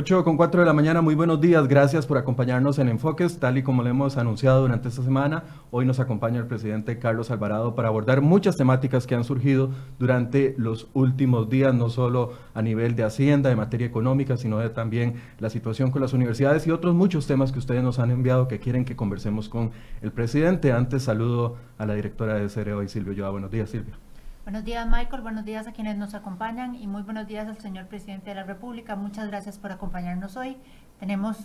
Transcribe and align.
8 0.00 0.24
con 0.24 0.38
4 0.38 0.62
de 0.62 0.66
la 0.66 0.72
mañana, 0.72 1.02
muy 1.02 1.14
buenos 1.14 1.42
días, 1.42 1.68
gracias 1.68 2.06
por 2.06 2.16
acompañarnos 2.16 2.78
en 2.78 2.88
Enfoques, 2.88 3.38
tal 3.38 3.58
y 3.58 3.62
como 3.62 3.82
le 3.82 3.90
hemos 3.90 4.16
anunciado 4.16 4.62
durante 4.62 4.88
esta 4.88 5.02
semana. 5.02 5.44
Hoy 5.70 5.84
nos 5.84 6.00
acompaña 6.00 6.38
el 6.38 6.46
presidente 6.46 6.98
Carlos 6.98 7.30
Alvarado 7.30 7.74
para 7.74 7.88
abordar 7.88 8.22
muchas 8.22 8.56
temáticas 8.56 9.06
que 9.06 9.14
han 9.14 9.24
surgido 9.24 9.68
durante 9.98 10.54
los 10.56 10.88
últimos 10.94 11.50
días, 11.50 11.74
no 11.74 11.90
solo 11.90 12.32
a 12.54 12.62
nivel 12.62 12.96
de 12.96 13.04
Hacienda, 13.04 13.50
de 13.50 13.56
materia 13.56 13.86
económica, 13.86 14.38
sino 14.38 14.56
de 14.56 14.70
también 14.70 15.16
la 15.38 15.50
situación 15.50 15.90
con 15.90 16.00
las 16.00 16.14
universidades 16.14 16.66
y 16.66 16.70
otros 16.70 16.94
muchos 16.94 17.26
temas 17.26 17.52
que 17.52 17.58
ustedes 17.58 17.82
nos 17.82 17.98
han 17.98 18.10
enviado 18.10 18.48
que 18.48 18.58
quieren 18.58 18.86
que 18.86 18.96
conversemos 18.96 19.50
con 19.50 19.70
el 20.00 20.12
presidente. 20.12 20.72
Antes 20.72 21.02
saludo 21.02 21.56
a 21.76 21.84
la 21.84 21.92
directora 21.92 22.36
de 22.36 22.48
Cereo 22.48 22.82
y 22.82 22.88
Silvio 22.88 23.12
Yoa. 23.12 23.28
Buenos 23.28 23.50
días, 23.50 23.68
Silvio. 23.68 24.09
Buenos 24.44 24.64
días, 24.64 24.86
Michael. 24.88 25.22
Buenos 25.22 25.44
días 25.44 25.66
a 25.66 25.72
quienes 25.72 25.98
nos 25.98 26.14
acompañan 26.14 26.74
y 26.74 26.86
muy 26.86 27.02
buenos 27.02 27.26
días 27.26 27.46
al 27.46 27.58
señor 27.58 27.86
presidente 27.86 28.30
de 28.30 28.36
la 28.36 28.44
República. 28.44 28.96
Muchas 28.96 29.28
gracias 29.28 29.58
por 29.58 29.70
acompañarnos 29.70 30.36
hoy. 30.36 30.56
Tenemos 30.98 31.36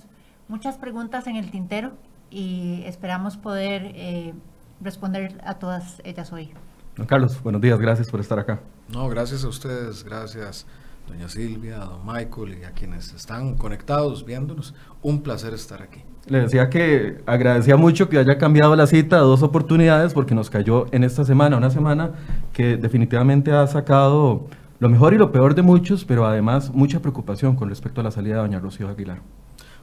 muchas 0.48 0.78
preguntas 0.78 1.28
en 1.28 1.36
el 1.36 1.52
tintero 1.52 1.92
y 2.30 2.84
esperamos 2.86 3.36
poder 3.36 3.92
eh, 3.96 4.34
responder 4.80 5.42
a 5.46 5.56
todas 5.56 6.02
ellas 6.06 6.32
hoy. 6.32 6.52
Don 6.96 7.06
Carlos, 7.06 7.44
buenos 7.44 7.62
días. 7.62 7.78
Gracias 7.80 8.10
por 8.10 8.22
estar 8.22 8.40
acá. 8.40 8.62
No, 8.88 9.10
gracias 9.10 9.44
a 9.44 9.50
ustedes. 9.50 10.04
Gracias 10.06 10.66
doña 11.06 11.28
Silvia, 11.28 11.80
don 11.80 12.06
Michael 12.06 12.60
y 12.60 12.64
a 12.64 12.72
quienes 12.72 13.14
están 13.14 13.56
conectados 13.56 14.26
viéndonos. 14.26 14.74
Un 15.02 15.22
placer 15.22 15.54
estar 15.54 15.82
aquí. 15.82 16.02
Le 16.28 16.40
decía 16.42 16.70
que 16.72 17.22
agradecía 17.28 17.78
mucho 17.78 18.10
que 18.10 18.18
haya 18.18 18.38
cambiado 18.40 18.76
la 18.76 18.88
cita 18.88 19.18
a 19.18 19.20
dos 19.20 19.44
oportunidades 19.44 20.14
porque 20.14 20.34
nos 20.34 20.50
cayó 20.50 20.88
en 20.92 21.04
esta 21.04 21.24
semana, 21.24 21.58
una 21.58 21.70
semana 21.70 22.12
que 22.52 22.78
definitivamente 22.78 23.52
ha 23.52 23.68
sacado 23.68 24.48
lo 24.80 24.90
mejor 24.90 25.14
y 25.14 25.18
lo 25.18 25.32
peor 25.32 25.54
de 25.54 25.62
muchos, 25.62 26.04
pero 26.04 26.26
además 26.26 26.74
mucha 26.74 27.00
preocupación 27.00 27.56
con 27.56 27.70
respecto 27.70 28.02
a 28.02 28.04
la 28.04 28.12
salida 28.12 28.36
de 28.36 28.42
doña 28.42 28.60
Rocío 28.60 28.90
Aguilar. 28.90 29.22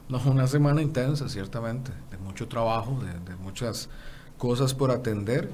No, 0.09 0.19
una 0.29 0.47
semana 0.47 0.81
intensa, 0.81 1.29
ciertamente, 1.29 1.91
de 2.11 2.17
mucho 2.17 2.49
trabajo, 2.49 2.99
de, 2.99 3.31
de 3.31 3.37
muchas 3.37 3.89
cosas 4.37 4.73
por 4.73 4.91
atender, 4.91 5.49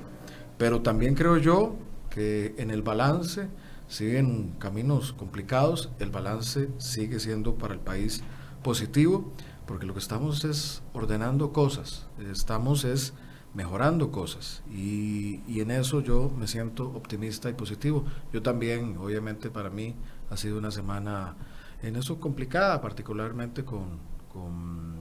pero 0.57 0.81
también 0.81 1.13
creo 1.13 1.37
yo 1.37 1.75
que 2.09 2.55
en 2.57 2.71
el 2.71 2.81
balance 2.81 3.47
siguen 3.87 4.55
caminos 4.57 5.13
complicados, 5.13 5.91
el 5.99 6.09
balance 6.09 6.69
sigue 6.79 7.19
siendo 7.19 7.55
para 7.55 7.75
el 7.75 7.79
país 7.79 8.23
positivo, 8.63 9.31
porque 9.69 9.85
lo 9.85 9.94
que 9.94 10.00
estamos 10.00 10.44
es 10.46 10.81
ordenando 10.94 11.53
cosas, 11.53 12.07
estamos 12.31 12.85
es 12.85 13.13
mejorando 13.53 14.12
cosas 14.12 14.63
y, 14.72 15.41
y, 15.47 15.59
en 15.59 15.69
eso 15.69 16.02
yo 16.02 16.31
me 16.35 16.47
siento 16.47 16.88
optimista 16.90 17.52
y 17.52 17.53
positivo. 17.53 18.03
Yo 18.34 18.41
también, 18.41 18.97
obviamente 18.97 19.52
para 19.52 19.69
mí 19.69 19.96
ha 20.31 20.38
sido 20.38 20.58
una 20.58 20.72
semana 20.72 21.35
en 21.84 21.97
eso 21.97 22.19
complicada, 22.19 22.81
particularmente 22.81 23.63
con, 23.63 24.00
con 24.34 24.96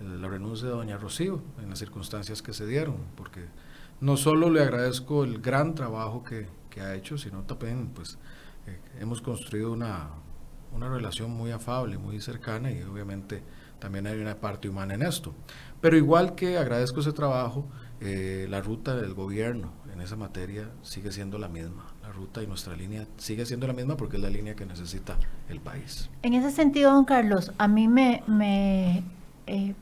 la 0.00 0.28
renuncia 0.28 0.68
de 0.68 0.74
doña 0.74 0.98
Rocío, 0.98 1.40
en 1.62 1.70
las 1.70 1.78
circunstancias 1.78 2.42
que 2.42 2.52
se 2.52 2.66
dieron, 2.66 2.96
porque 3.16 3.46
no 4.02 4.18
solo 4.18 4.50
le 4.50 4.60
agradezco 4.60 5.24
el 5.24 5.40
gran 5.40 5.74
trabajo 5.74 6.22
que, 6.22 6.48
que 6.68 6.82
ha 6.82 6.94
hecho, 6.94 7.16
sino 7.16 7.44
también 7.44 7.88
pues 7.94 8.18
eh, 8.66 8.78
hemos 9.00 9.22
construido 9.22 9.72
una, 9.72 10.10
una 10.74 10.90
relación 10.90 11.30
muy 11.30 11.50
afable, 11.50 11.96
muy 11.96 12.20
cercana 12.20 12.70
y 12.70 12.82
obviamente 12.82 13.42
también 13.82 14.06
hay 14.06 14.20
una 14.20 14.36
parte 14.36 14.68
humana 14.68 14.94
en 14.94 15.02
esto. 15.02 15.34
Pero 15.80 15.96
igual 15.96 16.36
que 16.36 16.56
agradezco 16.56 17.00
ese 17.00 17.12
trabajo, 17.12 17.66
eh, 18.00 18.46
la 18.48 18.60
ruta 18.60 18.94
del 18.94 19.12
gobierno 19.12 19.72
en 19.92 20.00
esa 20.00 20.14
materia 20.14 20.70
sigue 20.82 21.10
siendo 21.10 21.36
la 21.36 21.48
misma. 21.48 21.92
La 22.00 22.12
ruta 22.12 22.44
y 22.44 22.46
nuestra 22.46 22.76
línea 22.76 23.08
sigue 23.16 23.44
siendo 23.44 23.66
la 23.66 23.72
misma 23.72 23.96
porque 23.96 24.18
es 24.18 24.22
la 24.22 24.30
línea 24.30 24.54
que 24.54 24.66
necesita 24.66 25.16
el 25.48 25.58
país. 25.58 26.08
En 26.22 26.34
ese 26.34 26.52
sentido, 26.52 26.92
don 26.92 27.04
Carlos, 27.04 27.50
a 27.58 27.66
mí 27.66 27.88
me... 27.88 28.22
me 28.28 29.02
eh, 29.48 29.74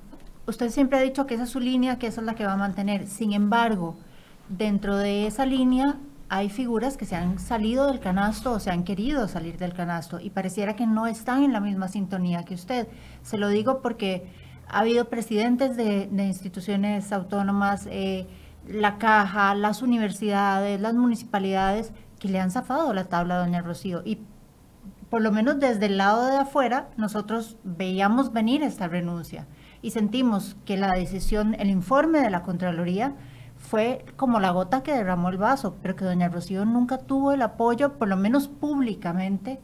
usted 0.46 0.70
siempre 0.70 0.96
ha 0.96 1.02
dicho 1.02 1.26
que 1.26 1.34
esa 1.34 1.44
es 1.44 1.50
su 1.50 1.60
línea, 1.60 1.98
que 1.98 2.06
esa 2.06 2.22
es 2.22 2.26
la 2.26 2.34
que 2.34 2.46
va 2.46 2.54
a 2.54 2.56
mantener. 2.56 3.06
Sin 3.06 3.34
embargo, 3.34 3.96
dentro 4.48 4.96
de 4.96 5.26
esa 5.26 5.44
línea 5.44 5.98
hay 6.32 6.48
figuras 6.48 6.96
que 6.96 7.06
se 7.06 7.16
han 7.16 7.40
salido 7.40 7.88
del 7.88 7.98
canasto 7.98 8.52
o 8.52 8.60
se 8.60 8.70
han 8.70 8.84
querido 8.84 9.26
salir 9.26 9.58
del 9.58 9.74
canasto 9.74 10.20
y 10.20 10.30
pareciera 10.30 10.76
que 10.76 10.86
no 10.86 11.08
están 11.08 11.42
en 11.42 11.52
la 11.52 11.58
misma 11.58 11.88
sintonía 11.88 12.44
que 12.44 12.54
usted. 12.54 12.86
Se 13.22 13.36
lo 13.36 13.48
digo 13.48 13.82
porque 13.82 14.30
ha 14.68 14.78
habido 14.78 15.06
presidentes 15.06 15.76
de, 15.76 16.06
de 16.06 16.24
instituciones 16.24 17.12
autónomas, 17.12 17.88
eh, 17.90 18.28
la 18.68 18.96
caja, 18.98 19.56
las 19.56 19.82
universidades, 19.82 20.80
las 20.80 20.94
municipalidades, 20.94 21.92
que 22.20 22.28
le 22.28 22.38
han 22.38 22.52
zafado 22.52 22.94
la 22.94 23.06
tabla 23.06 23.34
a 23.34 23.38
doña 23.38 23.62
Rocío. 23.62 24.02
Y 24.04 24.20
por 25.08 25.22
lo 25.22 25.32
menos 25.32 25.58
desde 25.58 25.86
el 25.86 25.96
lado 25.96 26.26
de 26.26 26.36
afuera, 26.36 26.90
nosotros 26.96 27.56
veíamos 27.64 28.32
venir 28.32 28.62
esta 28.62 28.86
renuncia 28.86 29.48
y 29.82 29.90
sentimos 29.90 30.56
que 30.64 30.76
la 30.76 30.92
decisión, 30.92 31.56
el 31.58 31.70
informe 31.70 32.20
de 32.20 32.30
la 32.30 32.44
Contraloría, 32.44 33.16
fue 33.60 34.04
como 34.16 34.40
la 34.40 34.50
gota 34.50 34.82
que 34.82 34.92
derramó 34.92 35.28
el 35.28 35.38
vaso, 35.38 35.76
pero 35.82 35.94
que 35.94 36.04
doña 36.04 36.28
Rocío 36.28 36.64
nunca 36.64 36.98
tuvo 36.98 37.32
el 37.32 37.42
apoyo, 37.42 37.98
por 37.98 38.08
lo 38.08 38.16
menos 38.16 38.48
públicamente, 38.48 39.60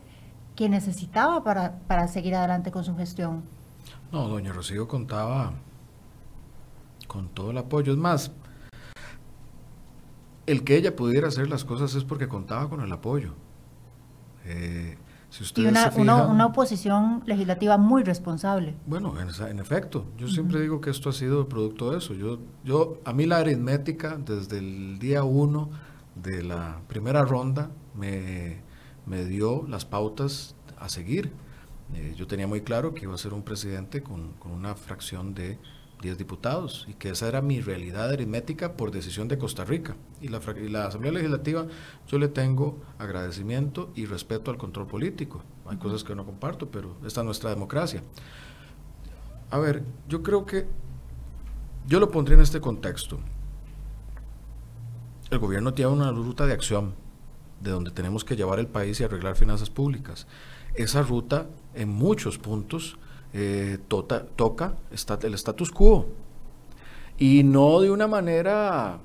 que 0.55 0.69
necesitaba 0.69 1.43
para, 1.43 1.81
para 1.89 2.07
seguir 2.07 2.35
adelante 2.37 2.71
con 2.71 2.85
su 2.85 2.95
gestión. 2.97 3.43
No, 4.13 4.29
doña 4.29 4.53
Rocío 4.53 4.87
contaba 4.87 5.55
con 7.09 7.29
todo 7.29 7.51
el 7.51 7.59
apoyo. 7.59 7.93
Es 7.93 7.99
más, 7.99 8.31
el 10.47 10.63
que 10.63 10.77
ella 10.77 10.95
pudiera 10.95 11.29
hacer 11.29 11.49
las 11.49 11.65
cosas 11.65 11.95
es 11.95 12.05
porque 12.05 12.29
contaba 12.29 12.69
con 12.69 12.83
el 12.83 12.93
apoyo. 12.93 13.35
Eh, 14.45 14.97
si 15.45 15.63
y 15.63 15.67
una, 15.67 15.91
fijan, 15.91 16.03
una, 16.03 16.27
una, 16.27 16.47
oposición 16.47 17.23
legislativa 17.27 17.77
muy 17.77 18.03
responsable. 18.03 18.75
Bueno, 18.87 19.15
en, 19.21 19.29
en 19.51 19.59
efecto, 19.59 20.07
yo 20.17 20.27
uh 20.27 20.29
-huh. 20.29 20.33
siempre 20.33 20.61
digo 20.61 20.81
que 20.81 20.91
esto 20.91 21.11
ha 21.11 21.13
sido 21.13 21.49
producto 21.49 21.91
de 21.91 21.99
eso. 21.99 22.15
Yo, 22.15 22.39
yo, 22.65 23.01
a 23.05 23.13
mí 23.13 23.27
la 23.27 23.39
aritmética, 23.39 24.17
desde 24.17 24.59
el 24.59 24.99
día 24.99 25.25
uno 25.25 25.71
de 26.15 26.43
la 26.43 26.81
primera 26.89 27.25
ronda, 27.25 27.71
me, 27.95 28.61
me 29.05 29.25
dio 29.25 29.67
las 29.69 29.85
pautas 29.85 30.55
a 30.79 30.89
seguir. 30.89 31.33
Eh, 31.95 32.15
yo 32.17 32.27
tenía 32.27 32.47
muy 32.47 32.63
claro 32.63 32.95
que 32.95 33.05
iba 33.05 33.15
a 33.15 33.19
ser 33.19 33.33
un 33.33 33.43
presidente 33.43 34.03
con, 34.03 34.33
con 34.39 34.53
una 34.53 34.75
fracción 34.75 35.35
de 35.35 35.59
10 36.03 36.19
diputados 36.19 36.85
y 36.89 36.95
que 36.95 37.11
esa 37.11 37.29
era 37.29 37.41
mi 37.41 37.61
realidad 37.61 38.11
aritmética 38.11 38.77
por 38.77 38.91
decisión 38.91 39.29
de 39.29 39.39
Costa 39.39 39.65
Rica. 39.65 39.97
Y 40.21 40.29
la, 40.29 40.41
y 40.57 40.69
la, 40.69 40.87
Asamblea 40.87 41.13
Legislativa 41.13 41.67
yo 42.07 42.19
le 42.19 42.29
tengo 42.29 42.81
agradecimiento 42.99 43.91
y 43.95 44.07
respeto 44.07 44.51
al 44.51 44.59
control 44.59 44.87
político. 44.87 45.43
Hay 45.65 45.77
uh 45.77 45.79
-huh. 45.79 45.83
cosas 45.83 46.05
que 46.05 46.15
no 46.15 46.25
comparto, 46.25 46.71
pero 46.71 46.97
esta 47.07 47.21
es 47.21 47.25
nuestra 47.25 47.51
democracia. 47.51 48.03
A 49.51 49.59
ver, 49.59 49.85
yo 50.09 50.23
creo 50.23 50.45
que 50.45 50.67
yo 51.87 52.01
lo 52.01 52.11
pondría 52.11 52.37
en 52.37 52.43
este 52.43 52.61
contexto. 52.61 53.19
El 55.31 55.39
gobierno 55.39 55.73
tiene 55.75 55.93
una 55.93 56.11
ruta 56.13 56.47
de 56.47 56.53
acción 56.53 56.95
de 57.61 57.71
donde 57.71 57.91
tenemos 57.91 58.25
que 58.25 58.37
llevar 58.37 58.59
el 58.59 58.67
país 58.67 59.01
y 59.01 59.05
arreglar 59.05 59.37
finanzas 59.37 59.71
públicas. 59.71 60.27
Esa 60.75 61.03
ruta 61.03 61.47
en 61.75 61.89
muchos 61.89 62.39
puntos 62.39 62.99
eh, 63.33 63.79
tota, 63.89 64.27
toca 64.27 64.75
está, 64.91 65.19
el 65.23 65.35
status 65.35 65.71
quo 65.71 66.07
y 67.19 67.43
no 67.45 67.81
de 67.81 67.91
una 67.91 68.07
manera 68.07 68.99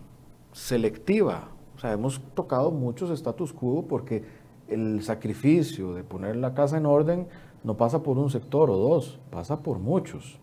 selectiva. 0.52 1.50
O 1.76 1.80
sea, 1.80 1.94
hemos 1.94 2.22
tocado 2.36 2.72
muchos 2.72 3.10
status 3.10 3.54
quo 3.54 3.86
porque 3.88 4.24
el 4.68 5.04
sacrificio 5.04 5.94
de 5.94 6.04
poner 6.04 6.36
la 6.36 6.54
casa 6.54 6.78
en 6.78 6.86
orden 6.86 7.28
no 7.64 7.78
pasa 7.78 8.04
por 8.04 8.18
un 8.18 8.30
sector 8.30 8.70
o 8.70 8.78
dos, 8.78 9.20
pasa 9.30 9.62
por 9.62 9.80
muchos. 9.80 10.40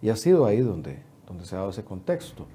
Y 0.00 0.08
ha 0.08 0.16
sido 0.16 0.44
ahí 0.44 0.60
donde, 0.60 1.02
donde 1.26 1.44
se 1.44 1.54
ha 1.54 1.58
dado 1.58 1.70
ese 1.70 1.84
contexto. 1.84 2.46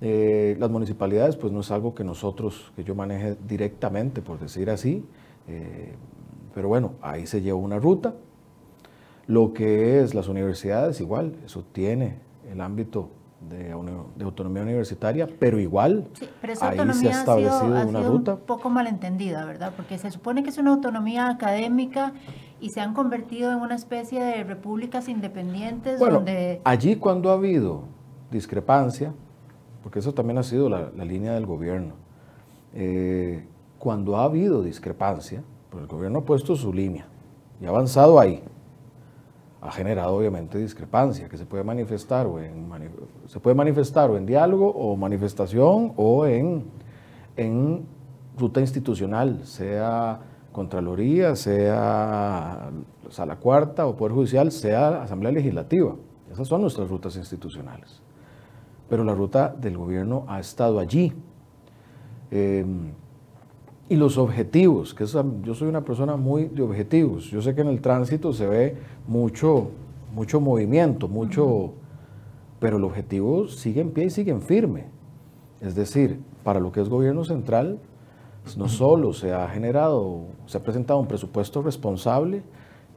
Eh, 0.00 0.56
las 0.58 0.70
municipalidades, 0.70 1.36
pues 1.36 1.52
no 1.52 1.60
es 1.60 1.70
algo 1.70 1.94
que 1.94 2.04
nosotros, 2.04 2.72
que 2.76 2.84
yo 2.84 2.94
maneje 2.94 3.36
directamente, 3.46 4.22
por 4.22 4.38
decir 4.38 4.70
así, 4.70 5.04
eh, 5.46 5.94
pero 6.54 6.68
bueno, 6.68 6.94
ahí 7.02 7.26
se 7.26 7.42
lleva 7.42 7.58
una 7.58 7.78
ruta, 7.78 8.14
lo 9.30 9.52
que 9.52 10.00
es 10.00 10.12
las 10.12 10.26
universidades, 10.26 11.00
igual, 11.00 11.36
eso 11.44 11.64
tiene 11.70 12.18
el 12.50 12.60
ámbito 12.60 13.10
de, 13.48 13.72
de 14.16 14.24
autonomía 14.24 14.64
universitaria, 14.64 15.28
pero 15.38 15.60
igual 15.60 16.08
sí, 16.14 16.28
pero 16.40 16.52
esa 16.52 16.70
ahí 16.70 16.78
se 16.92 17.08
ha 17.08 17.20
establecido 17.20 17.56
ha 17.56 17.60
sido, 17.60 17.76
ha 17.76 17.86
una 17.86 18.00
sido 18.00 18.12
ruta. 18.12 18.34
Un 18.34 18.40
poco 18.40 18.70
malentendida, 18.70 19.44
¿verdad? 19.44 19.72
Porque 19.76 19.98
se 19.98 20.10
supone 20.10 20.42
que 20.42 20.50
es 20.50 20.58
una 20.58 20.72
autonomía 20.72 21.28
académica 21.28 22.12
y 22.60 22.70
se 22.70 22.80
han 22.80 22.92
convertido 22.92 23.52
en 23.52 23.58
una 23.58 23.76
especie 23.76 24.20
de 24.20 24.42
repúblicas 24.42 25.08
independientes 25.08 26.00
bueno, 26.00 26.16
donde... 26.16 26.60
Allí 26.64 26.96
cuando 26.96 27.30
ha 27.30 27.34
habido 27.34 27.84
discrepancia, 28.32 29.14
porque 29.84 30.00
eso 30.00 30.12
también 30.12 30.38
ha 30.38 30.42
sido 30.42 30.68
la, 30.68 30.90
la 30.96 31.04
línea 31.04 31.34
del 31.34 31.46
gobierno, 31.46 31.94
eh, 32.74 33.46
cuando 33.78 34.16
ha 34.16 34.24
habido 34.24 34.60
discrepancia, 34.64 35.44
pues 35.70 35.82
el 35.82 35.88
gobierno 35.88 36.18
ha 36.18 36.24
puesto 36.24 36.56
su 36.56 36.72
línea 36.72 37.06
y 37.60 37.66
ha 37.66 37.68
avanzado 37.68 38.18
ahí 38.18 38.42
ha 39.62 39.70
generado 39.70 40.16
obviamente 40.16 40.58
discrepancia 40.58 41.28
que 41.28 41.36
se 41.36 41.44
puede 41.44 41.64
manifestar 41.64 42.26
o 42.26 42.40
en 42.40 42.68
se 43.26 43.40
puede 43.40 43.54
manifestar 43.54 44.10
o 44.10 44.16
en 44.16 44.24
diálogo 44.24 44.70
o 44.70 44.96
manifestación 44.96 45.92
o 45.96 46.26
en, 46.26 46.64
en 47.36 47.84
ruta 48.38 48.60
institucional, 48.60 49.40
sea 49.44 50.20
Contraloría, 50.52 51.36
sea 51.36 52.70
Sala 53.08 53.36
Cuarta 53.36 53.86
o 53.86 53.96
Poder 53.96 54.14
Judicial, 54.14 54.50
sea 54.50 55.02
Asamblea 55.02 55.30
Legislativa. 55.30 55.94
Esas 56.32 56.48
son 56.48 56.62
nuestras 56.62 56.88
rutas 56.88 57.16
institucionales. 57.16 58.00
Pero 58.88 59.04
la 59.04 59.14
ruta 59.14 59.54
del 59.56 59.76
gobierno 59.76 60.24
ha 60.26 60.40
estado 60.40 60.80
allí. 60.80 61.12
Em, 62.30 62.92
y 63.90 63.96
los 63.96 64.18
objetivos, 64.18 64.94
que 64.94 65.04
yo 65.04 65.54
soy 65.54 65.68
una 65.68 65.84
persona 65.84 66.14
muy 66.14 66.44
de 66.44 66.62
objetivos. 66.62 67.24
Yo 67.24 67.42
sé 67.42 67.56
que 67.56 67.62
en 67.62 67.66
el 67.66 67.80
tránsito 67.80 68.32
se 68.32 68.46
ve 68.46 68.76
mucho, 69.08 69.70
mucho 70.14 70.40
movimiento, 70.40 71.08
mucho, 71.08 71.72
pero 72.60 72.76
el 72.76 72.84
objetivo 72.84 73.48
sigue 73.48 73.80
en 73.80 73.90
pie 73.90 74.04
y 74.04 74.10
sigue 74.10 74.30
en 74.30 74.42
firme. 74.42 74.84
Es 75.60 75.74
decir, 75.74 76.20
para 76.44 76.60
lo 76.60 76.70
que 76.70 76.80
es 76.80 76.88
gobierno 76.88 77.24
central, 77.24 77.80
no 78.56 78.68
solo 78.68 79.12
se 79.12 79.34
ha 79.34 79.48
generado, 79.48 80.20
se 80.46 80.58
ha 80.58 80.62
presentado 80.62 81.00
un 81.00 81.08
presupuesto 81.08 81.60
responsable 81.60 82.44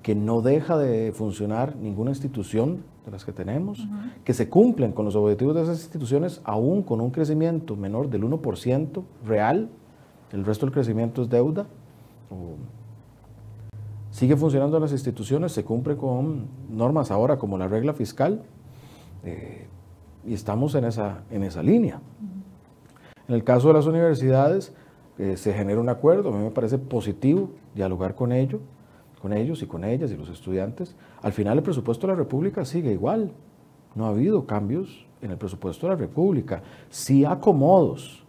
que 0.04 0.14
no 0.14 0.44
deja 0.44 0.78
de 0.78 1.12
funcionar 1.12 1.76
ninguna 1.76 2.12
institución 2.12 2.84
de 3.04 3.12
las 3.12 3.26
que 3.26 3.32
tenemos, 3.32 3.88
que 4.24 4.36
se 4.36 4.48
cumplen 4.48 4.92
con 4.92 5.06
los 5.06 5.16
objetivos 5.16 5.56
de 5.56 5.64
esas 5.64 5.82
instituciones 5.82 6.40
aún 6.44 6.84
con 6.84 7.02
un 7.02 7.10
crecimiento 7.10 7.76
menor 7.76 8.12
del 8.12 8.24
1% 8.26 9.04
real 9.26 9.70
el 10.34 10.44
resto 10.44 10.66
del 10.66 10.74
crecimiento 10.74 11.22
es 11.22 11.30
deuda. 11.30 11.68
sigue 14.10 14.36
funcionando 14.36 14.80
las 14.80 14.92
instituciones, 14.92 15.52
se 15.52 15.64
cumple 15.64 15.96
con 15.96 16.48
normas 16.70 17.12
ahora 17.12 17.38
como 17.38 17.58
la 17.58 17.68
regla 17.68 17.94
fiscal 17.94 18.44
eh, 19.24 19.68
y 20.26 20.34
estamos 20.34 20.76
en 20.76 20.86
esa, 20.86 21.24
en 21.30 21.44
esa 21.44 21.62
línea. 21.64 22.02
En 23.28 23.36
el 23.36 23.44
caso 23.44 23.70
de 23.70 23.76
las 23.76 23.86
universidades, 23.86 24.74
eh, 25.18 25.38
se 25.38 25.54
genera 25.54 25.80
un 25.80 25.90
acuerdo, 25.90 26.30
a 26.30 26.38
mí 26.38 26.44
me 26.44 26.52
parece 26.52 26.80
positivo 26.80 27.52
dialogar 27.76 28.16
con 28.16 28.32
ellos, 28.32 28.62
con 29.22 29.34
ellos 29.34 29.62
y 29.62 29.68
con 29.68 29.84
ellas 29.84 30.12
y 30.12 30.18
los 30.18 30.30
estudiantes. 30.30 30.96
Al 31.22 31.32
final 31.32 31.58
el 31.58 31.64
presupuesto 31.64 32.08
de 32.08 32.14
la 32.14 32.18
República 32.18 32.66
sigue 32.66 32.92
igual, 32.92 33.32
no 33.94 34.06
ha 34.06 34.10
habido 34.10 34.48
cambios 34.48 35.06
en 35.22 35.32
el 35.32 35.38
presupuesto 35.38 35.88
de 35.88 35.94
la 35.94 36.00
República, 36.00 36.64
sí 36.90 37.24
acomodos, 37.24 38.23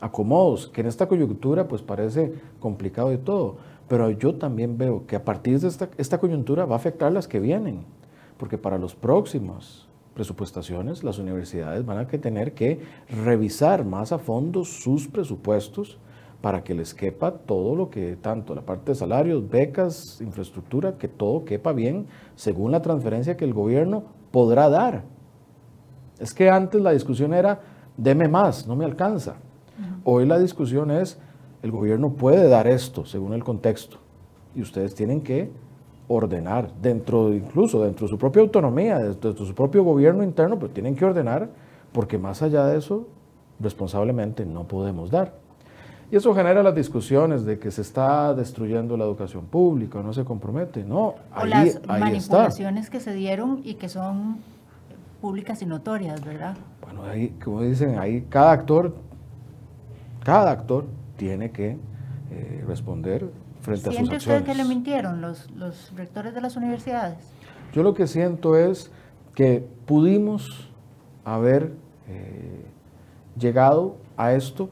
acomodos, 0.00 0.68
que 0.68 0.80
en 0.80 0.86
esta 0.86 1.08
coyuntura 1.08 1.68
pues 1.68 1.82
parece 1.82 2.34
complicado 2.60 3.12
y 3.12 3.18
todo, 3.18 3.56
pero 3.88 4.10
yo 4.10 4.34
también 4.34 4.76
veo 4.76 5.06
que 5.06 5.16
a 5.16 5.24
partir 5.24 5.60
de 5.60 5.68
esta, 5.68 6.18
coyuntura 6.18 6.64
va 6.64 6.74
a 6.74 6.78
afectar 6.78 7.12
las 7.12 7.28
que 7.28 7.40
vienen, 7.40 7.84
porque 8.36 8.58
para 8.58 8.78
los 8.78 8.94
próximos 8.94 9.88
presupuestaciones 10.14 11.04
las 11.04 11.18
universidades 11.18 11.84
van 11.84 11.98
a 11.98 12.06
tener 12.06 12.54
que 12.54 12.80
revisar 13.24 13.84
más 13.84 14.12
a 14.12 14.18
fondo 14.18 14.64
sus 14.64 15.06
presupuestos 15.08 15.98
para 16.40 16.64
que 16.64 16.74
les 16.74 16.94
quepa 16.94 17.32
todo 17.32 17.74
lo 17.74 17.90
que, 17.90 18.16
tanto 18.16 18.54
la 18.54 18.62
parte 18.62 18.92
de 18.92 18.94
salarios, 18.94 19.48
becas, 19.48 20.20
infraestructura, 20.20 20.96
que 20.98 21.08
todo 21.08 21.44
quepa 21.44 21.72
bien 21.72 22.06
según 22.34 22.72
la 22.72 22.82
transferencia 22.82 23.36
que 23.36 23.44
el 23.44 23.54
gobierno 23.54 24.04
podrá 24.30 24.68
dar. 24.68 25.04
Es 26.18 26.32
que 26.32 26.50
antes 26.50 26.80
la 26.80 26.92
discusión 26.92 27.34
era, 27.34 27.60
deme 27.96 28.28
más, 28.28 28.66
no 28.66 28.76
me 28.76 28.84
alcanza. 28.84 29.36
Hoy 30.08 30.24
la 30.24 30.38
discusión 30.38 30.92
es, 30.92 31.18
el 31.64 31.72
gobierno 31.72 32.10
puede 32.10 32.48
dar 32.48 32.68
esto 32.68 33.04
según 33.04 33.32
el 33.32 33.42
contexto 33.42 33.96
y 34.54 34.62
ustedes 34.62 34.94
tienen 34.94 35.20
que 35.20 35.50
ordenar 36.06 36.70
dentro, 36.80 37.34
incluso 37.34 37.82
dentro 37.82 38.06
de 38.06 38.10
su 38.10 38.16
propia 38.16 38.40
autonomía, 38.42 39.00
dentro 39.00 39.32
de 39.32 39.44
su 39.44 39.52
propio 39.52 39.82
gobierno 39.82 40.22
interno, 40.22 40.60
pero 40.60 40.70
tienen 40.70 40.94
que 40.94 41.04
ordenar 41.04 41.48
porque 41.90 42.18
más 42.18 42.40
allá 42.40 42.66
de 42.66 42.78
eso, 42.78 43.08
responsablemente 43.58 44.46
no 44.46 44.62
podemos 44.62 45.10
dar. 45.10 45.34
Y 46.08 46.14
eso 46.14 46.32
genera 46.36 46.62
las 46.62 46.76
discusiones 46.76 47.44
de 47.44 47.58
que 47.58 47.72
se 47.72 47.82
está 47.82 48.32
destruyendo 48.32 48.96
la 48.96 49.02
educación 49.02 49.46
pública, 49.46 50.04
no 50.04 50.12
se 50.12 50.24
compromete. 50.24 50.84
No, 50.84 51.16
o 51.36 51.46
las 51.46 51.84
manipulaciones 51.84 52.90
que 52.90 53.00
se 53.00 53.12
dieron 53.12 53.60
y 53.64 53.74
que 53.74 53.88
son 53.88 54.36
públicas 55.20 55.62
y 55.62 55.66
notorias, 55.66 56.24
¿verdad? 56.24 56.56
Bueno, 56.80 57.02
ahí, 57.02 57.34
como 57.42 57.62
dicen, 57.62 57.98
ahí 57.98 58.24
cada 58.30 58.52
actor 58.52 58.94
cada 60.26 60.50
actor 60.50 60.86
tiene 61.16 61.52
que 61.52 61.78
eh, 62.32 62.64
responder 62.66 63.30
frente 63.60 63.90
a 63.90 63.92
sus 63.92 64.00
acciones. 64.00 64.08
¿Siente 64.08 64.16
usted 64.16 64.44
que 64.44 64.54
le 64.56 64.64
mintieron 64.64 65.20
los, 65.20 65.48
los 65.52 65.92
rectores 65.94 66.34
de 66.34 66.40
las 66.40 66.56
universidades? 66.56 67.18
Yo 67.72 67.84
lo 67.84 67.94
que 67.94 68.08
siento 68.08 68.56
es 68.56 68.90
que 69.36 69.64
pudimos 69.86 70.68
haber 71.24 71.74
eh, 72.08 72.66
llegado 73.38 73.98
a 74.16 74.32
esto, 74.32 74.68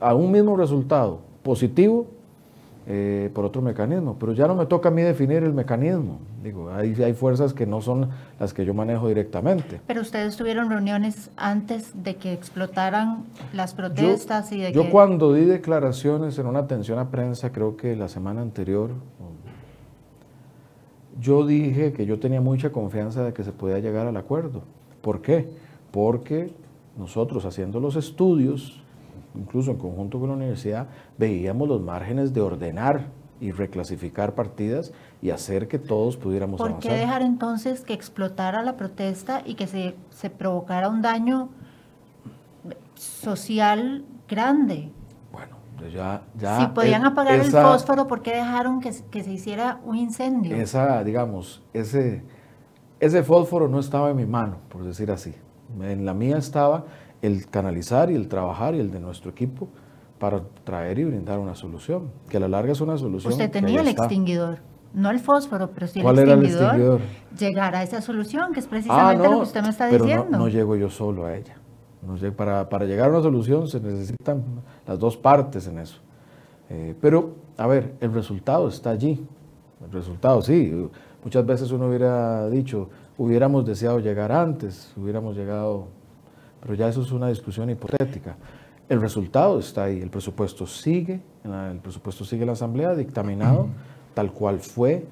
a 0.00 0.14
un 0.14 0.32
mismo 0.32 0.56
resultado 0.56 1.20
positivo 1.42 2.06
eh, 2.86 3.30
por 3.34 3.44
otro 3.44 3.60
mecanismo, 3.60 4.16
pero 4.18 4.32
ya 4.32 4.46
no 4.46 4.54
me 4.54 4.64
toca 4.64 4.88
a 4.88 4.92
mí 4.92 5.02
definir 5.02 5.42
el 5.42 5.52
mecanismo. 5.52 6.20
Digo, 6.42 6.72
hay, 6.72 6.94
hay 7.02 7.12
fuerzas 7.12 7.52
que 7.52 7.66
no 7.66 7.82
son 7.82 8.08
las 8.38 8.54
que 8.54 8.64
yo 8.64 8.72
manejo 8.72 9.08
directamente. 9.08 9.80
Pero 9.86 10.00
ustedes 10.00 10.36
tuvieron 10.36 10.70
reuniones 10.70 11.30
antes 11.36 12.02
de 12.02 12.16
que 12.16 12.32
explotaran 12.32 13.24
las 13.52 13.74
protestas 13.74 14.50
yo, 14.50 14.56
y 14.56 14.60
de 14.60 14.72
yo 14.72 14.88
cuando 14.88 15.34
di 15.34 15.44
declaraciones 15.44 16.38
en 16.38 16.46
una 16.46 16.60
atención 16.60 16.98
a 16.98 17.10
prensa, 17.10 17.52
creo 17.52 17.76
que 17.76 17.94
la 17.94 18.08
semana 18.08 18.40
anterior, 18.40 18.92
yo 21.20 21.46
dije 21.46 21.92
que 21.92 22.06
yo 22.06 22.18
tenía 22.18 22.40
mucha 22.40 22.70
confianza 22.72 23.22
de 23.22 23.34
que 23.34 23.44
se 23.44 23.52
podía 23.52 23.78
llegar 23.78 24.06
al 24.06 24.16
acuerdo. 24.16 24.62
¿Por 25.02 25.20
qué? 25.20 25.50
Porque 25.90 26.54
nosotros 26.96 27.44
haciendo 27.44 27.80
los 27.80 27.96
estudios, 27.96 28.82
incluso 29.34 29.72
en 29.72 29.76
conjunto 29.76 30.18
con 30.18 30.30
la 30.30 30.36
universidad, 30.36 30.88
veíamos 31.18 31.68
los 31.68 31.82
márgenes 31.82 32.32
de 32.32 32.40
ordenar 32.40 33.08
y 33.40 33.52
reclasificar 33.52 34.34
partidas 34.34 34.92
y 35.22 35.30
hacer 35.30 35.68
que 35.68 35.78
todos 35.78 36.16
pudiéramos 36.16 36.60
avanzar. 36.60 36.80
¿Por 36.80 36.90
qué 36.90 36.96
dejar 36.96 37.22
entonces 37.22 37.82
que 37.82 37.92
explotara 37.92 38.62
la 38.62 38.76
protesta 38.76 39.42
y 39.44 39.54
que 39.54 39.66
se, 39.66 39.96
se 40.10 40.30
provocara 40.30 40.88
un 40.88 41.02
daño 41.02 41.50
social 42.94 44.04
grande? 44.28 44.90
Bueno, 45.30 45.56
ya... 45.92 46.22
ya 46.38 46.60
si 46.60 46.66
podían 46.68 47.04
apagar 47.04 47.34
el 47.34 47.50
fósforo, 47.50 48.06
¿por 48.06 48.22
qué 48.22 48.34
dejaron 48.34 48.80
que, 48.80 48.92
que, 49.10 49.22
se 49.22 49.32
hiciera 49.32 49.80
un 49.84 49.96
incendio? 49.96 50.56
Esa, 50.56 51.04
digamos, 51.04 51.62
ese, 51.74 52.22
ese 52.98 53.22
fósforo 53.22 53.68
no 53.68 53.78
estaba 53.78 54.10
en 54.10 54.16
mi 54.16 54.26
mano, 54.26 54.56
por 54.68 54.84
decir 54.84 55.10
así. 55.10 55.34
En 55.80 56.04
la 56.04 56.14
mía 56.14 56.38
estaba 56.38 56.84
el 57.22 57.48
canalizar 57.48 58.10
y 58.10 58.14
el 58.14 58.28
trabajar 58.28 58.74
y 58.74 58.80
el 58.80 58.90
de 58.90 59.00
nuestro 59.00 59.30
equipo 59.30 59.68
para 60.18 60.42
traer 60.64 60.98
y 60.98 61.04
brindar 61.04 61.38
una 61.38 61.54
solución, 61.54 62.10
que 62.28 62.36
a 62.36 62.40
la 62.40 62.48
larga 62.48 62.72
es 62.72 62.80
una 62.80 62.98
solución. 62.98 63.32
Usted 63.32 63.50
tenía 63.50 63.80
el 63.80 63.88
extinguidor, 63.88 64.58
no 64.92 65.10
el 65.10 65.20
fósforo, 65.20 65.70
pero 65.70 65.86
sí 65.86 66.00
el 66.00 66.18
extinguidor, 66.18 67.00
llegar 67.38 67.74
a 67.74 67.82
esa 67.82 68.00
solución, 68.00 68.52
que 68.52 68.60
es 68.60 68.66
precisamente 68.66 69.26
ah, 69.26 69.30
lo 69.30 69.36
que 69.36 69.42
usted 69.42 69.62
me 69.62 69.68
está 69.68 69.86
diciendo. 69.86 70.26
No, 70.30 70.38
no 70.38 70.48
llego 70.48 70.76
yo 70.76 70.90
solo 70.90 71.26
a 71.26 71.36
ella. 71.36 71.56
para, 72.36 72.68
para, 72.68 72.84
llegar 72.84 73.08
a 73.08 73.10
una 73.10 73.22
solución 73.22 73.68
se 73.68 73.80
necesitan 73.80 74.42
las 74.86 74.98
dos 74.98 75.16
partes 75.16 75.66
en 75.66 75.78
eso. 75.78 76.00
Eh, 76.68 76.94
pero, 77.00 77.34
a 77.56 77.66
ver, 77.66 77.94
el 78.00 78.12
resultado 78.12 78.68
está 78.68 78.90
allí. 78.90 79.24
El 79.84 79.92
resultado, 79.92 80.42
sí. 80.42 80.88
Muchas 81.22 81.44
veces 81.46 81.70
uno 81.70 81.88
hubiera 81.88 82.48
dicho, 82.48 82.88
hubiéramos 83.18 83.64
deseado 83.66 84.00
llegar 84.00 84.32
antes, 84.32 84.92
hubiéramos 84.96 85.36
llegado, 85.36 85.88
pero 86.60 86.74
ya 86.74 86.88
eso 86.88 87.02
es 87.02 87.12
una 87.12 87.28
discusión 87.28 87.70
hipotética. 87.70 88.36
El 88.88 89.00
resultado 89.00 89.60
está 89.60 89.84
ahí, 89.84 90.00
el 90.00 90.10
presupuesto 90.10 90.66
sigue, 90.66 91.20
el 91.44 91.78
presupuesto 91.78 92.24
sigue 92.24 92.42
en 92.42 92.48
la 92.48 92.54
Asamblea 92.54 92.94
dictaminado 92.94 93.68
tal 94.14 94.32
cual 94.32 94.60
fue 94.60 95.04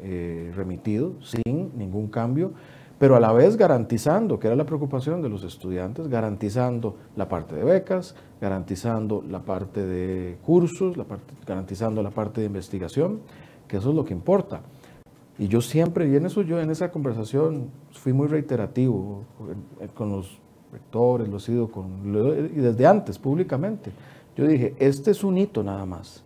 eh, 0.00 0.52
remitido, 0.54 1.12
sin 1.22 1.70
ningún 1.76 2.08
cambio, 2.08 2.52
pero 2.98 3.14
a 3.16 3.20
la 3.20 3.32
vez 3.32 3.56
garantizando, 3.56 4.38
que 4.38 4.46
era 4.46 4.56
la 4.56 4.64
preocupación 4.64 5.20
de 5.20 5.28
los 5.28 5.44
estudiantes, 5.44 6.08
garantizando 6.08 6.96
la 7.14 7.28
parte 7.28 7.54
de 7.54 7.64
becas, 7.64 8.14
garantizando 8.40 9.22
la 9.28 9.40
parte 9.40 9.84
de 9.84 10.38
cursos, 10.44 10.96
la 10.96 11.04
parte, 11.04 11.34
garantizando 11.46 12.02
la 12.02 12.10
parte 12.10 12.40
de 12.40 12.46
investigación, 12.46 13.20
que 13.68 13.76
eso 13.76 13.90
es 13.90 13.96
lo 13.96 14.04
que 14.04 14.14
importa. 14.14 14.60
Y 15.38 15.48
yo 15.48 15.60
siempre, 15.60 16.08
y 16.08 16.16
en 16.16 16.24
eso 16.24 16.40
yo 16.40 16.58
en 16.58 16.70
esa 16.70 16.90
conversación 16.90 17.68
fui 17.92 18.14
muy 18.14 18.28
reiterativo 18.28 19.24
con 19.94 20.10
los 20.10 20.38
rectores, 20.72 21.28
lo 21.28 21.36
he 21.36 21.40
sido 21.40 21.68
con, 21.68 21.86
y 22.54 22.60
desde 22.60 22.86
antes 22.86 23.18
públicamente. 23.18 23.92
Yo 24.36 24.46
dije, 24.46 24.74
este 24.78 25.10
es 25.10 25.22
un 25.22 25.36
hito 25.36 25.62
nada 25.62 25.84
más. 25.84 26.22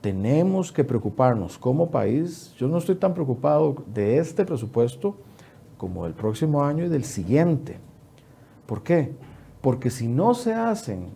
Tenemos 0.00 0.70
que 0.70 0.84
preocuparnos 0.84 1.58
como 1.58 1.90
país. 1.90 2.54
Yo 2.56 2.68
no 2.68 2.78
estoy 2.78 2.94
tan 2.94 3.14
preocupado 3.14 3.76
de 3.92 4.18
este 4.18 4.44
presupuesto 4.44 5.16
como 5.76 6.04
del 6.04 6.14
próximo 6.14 6.62
año 6.64 6.84
y 6.84 6.88
del 6.88 7.04
siguiente. 7.04 7.78
¿Por 8.66 8.82
qué? 8.82 9.14
Porque 9.60 9.90
si 9.90 10.06
no 10.06 10.34
se 10.34 10.54
hacen 10.54 11.08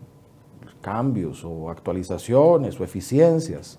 cambios 0.80 1.44
o 1.44 1.70
actualizaciones 1.70 2.78
o 2.80 2.84
eficiencias 2.84 3.78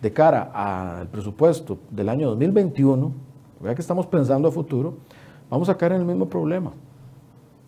de 0.00 0.12
cara 0.12 0.50
al 0.54 1.08
presupuesto 1.08 1.78
del 1.90 2.08
año 2.08 2.28
2021, 2.28 3.12
vea 3.60 3.74
que 3.74 3.80
estamos 3.80 4.06
pensando 4.06 4.48
a 4.48 4.52
futuro, 4.52 4.94
vamos 5.50 5.68
a 5.68 5.76
caer 5.76 5.92
en 5.92 6.02
el 6.02 6.06
mismo 6.06 6.28
problema 6.28 6.72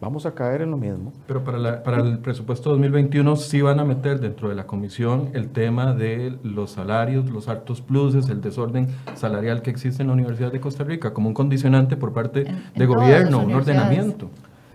vamos 0.00 0.26
a 0.26 0.34
caer 0.34 0.62
en 0.62 0.70
lo 0.70 0.76
mismo. 0.76 1.12
Pero 1.26 1.42
para, 1.42 1.82
para 1.82 2.02
el 2.02 2.18
presupuesto 2.18 2.70
2021 2.70 3.36
sí 3.36 3.60
van 3.60 3.80
a 3.80 3.84
meter 3.84 4.20
dentro 4.20 4.48
de 4.48 4.54
la 4.54 4.66
comisión 4.66 5.30
el 5.34 5.48
tema 5.48 5.94
de 5.94 6.38
los 6.42 6.72
salarios, 6.72 7.28
los 7.30 7.48
altos 7.48 7.80
pluses, 7.80 8.28
el 8.28 8.40
desorden 8.40 8.88
salarial 9.14 9.62
que 9.62 9.70
existe 9.70 10.02
en 10.02 10.08
la 10.08 10.14
Universidad 10.14 10.52
de 10.52 10.60
Costa 10.60 10.84
Rica, 10.84 11.12
como 11.12 11.28
un 11.28 11.34
condicionante 11.34 11.96
por 11.96 12.12
parte 12.12 12.46
de 12.74 12.86
gobierno, 12.86 13.40
un 13.40 13.54
ordenamiento. 13.54 14.30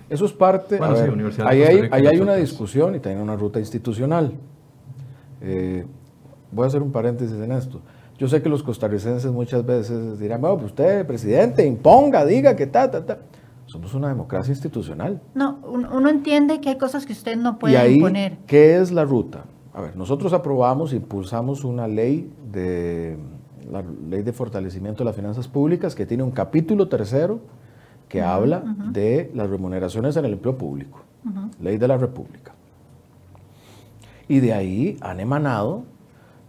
Eso 0.09 0.25
es 0.25 0.33
parte, 0.33 0.77
bueno, 0.77 1.29
ahí 1.45 1.63
hay, 1.63 1.89
hay 1.91 2.19
una 2.19 2.35
discusión 2.35 2.93
y 2.95 2.99
también 2.99 3.23
una 3.23 3.35
ruta 3.35 3.59
institucional. 3.59 4.33
Eh, 5.41 5.85
voy 6.51 6.65
a 6.65 6.67
hacer 6.67 6.81
un 6.81 6.91
paréntesis 6.91 7.35
en 7.35 7.51
esto. 7.51 7.81
Yo 8.17 8.27
sé 8.27 8.41
que 8.41 8.49
los 8.49 8.61
costarricenses 8.61 9.31
muchas 9.31 9.65
veces 9.65 10.19
dirán, 10.19 10.39
bueno, 10.39 10.57
pues 10.57 10.67
usted, 10.67 11.05
presidente, 11.07 11.65
imponga, 11.65 12.25
diga 12.25 12.55
que 12.55 12.67
ta, 12.67 12.91
ta, 12.91 13.05
ta. 13.05 13.17
Somos 13.73 13.95
una 13.95 14.07
democracia 14.07 14.51
institucional. 14.51 15.19
No, 15.33 15.57
uno 15.65 16.07
entiende 16.07 16.61
que 16.61 16.69
hay 16.69 16.77
cosas 16.77 17.07
que 17.07 17.13
usted 17.13 17.35
no 17.35 17.57
puede 17.57 17.73
¿Y 17.73 17.77
ahí, 17.77 17.95
imponer. 17.95 18.37
¿Qué 18.45 18.77
es 18.77 18.91
la 18.91 19.03
ruta? 19.03 19.45
A 19.73 19.81
ver, 19.81 19.97
nosotros 19.97 20.31
aprobamos, 20.31 20.93
impulsamos 20.93 21.63
una 21.63 21.87
ley 21.87 22.31
de 22.51 23.17
la 23.71 23.81
ley 23.81 24.21
de 24.21 24.31
fortalecimiento 24.31 24.99
de 24.99 25.05
las 25.05 25.15
finanzas 25.15 25.47
públicas 25.47 25.95
que 25.95 26.05
tiene 26.05 26.21
un 26.21 26.29
capítulo 26.29 26.87
tercero 26.87 27.39
que 28.09 28.21
habla 28.21 28.61
de 28.91 29.31
las 29.33 29.49
remuneraciones 29.49 30.15
en 30.17 30.25
el 30.25 30.33
empleo 30.33 30.55
público, 30.55 30.99
ley 31.59 31.79
de 31.79 31.87
la 31.87 31.97
República. 31.97 32.53
Y 34.27 34.39
de 34.39 34.53
ahí 34.53 34.97
han 35.01 35.19
emanado 35.19 35.81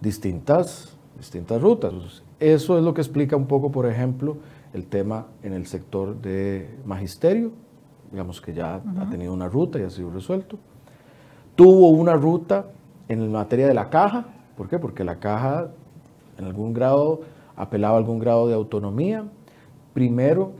distintas, 0.02 0.94
distintas 1.16 1.62
rutas. 1.62 2.22
Eso 2.38 2.76
es 2.76 2.84
lo 2.84 2.92
que 2.92 3.00
explica 3.00 3.34
un 3.34 3.46
poco, 3.46 3.72
por 3.72 3.86
ejemplo, 3.86 4.36
el 4.74 4.86
tema 4.86 5.28
en 5.42 5.52
el 5.52 5.66
sector 5.66 6.20
de 6.20 6.68
magisterio, 6.84 7.52
digamos 8.10 8.40
que 8.40 8.52
ya 8.52 8.74
ha 8.74 9.08
tenido 9.08 9.32
una 9.32 9.48
ruta 9.48 9.78
y 9.78 9.82
ha 9.82 9.90
sido 9.90 10.10
resuelto. 10.10 10.58
Tuvo 11.54 11.90
una 11.90 12.14
ruta 12.14 12.66
en 13.08 13.30
materia 13.30 13.68
de 13.68 13.74
la 13.74 13.88
caja, 13.88 14.26
¿por 14.56 14.68
qué? 14.68 14.80
Porque 14.80 15.04
la 15.04 15.20
caja 15.20 15.70
en 16.36 16.44
algún 16.44 16.74
grado 16.74 17.20
apelaba 17.54 17.94
a 17.94 17.98
algún 17.98 18.18
grado 18.18 18.48
de 18.48 18.54
autonomía. 18.54 19.24
Primero, 19.92 20.52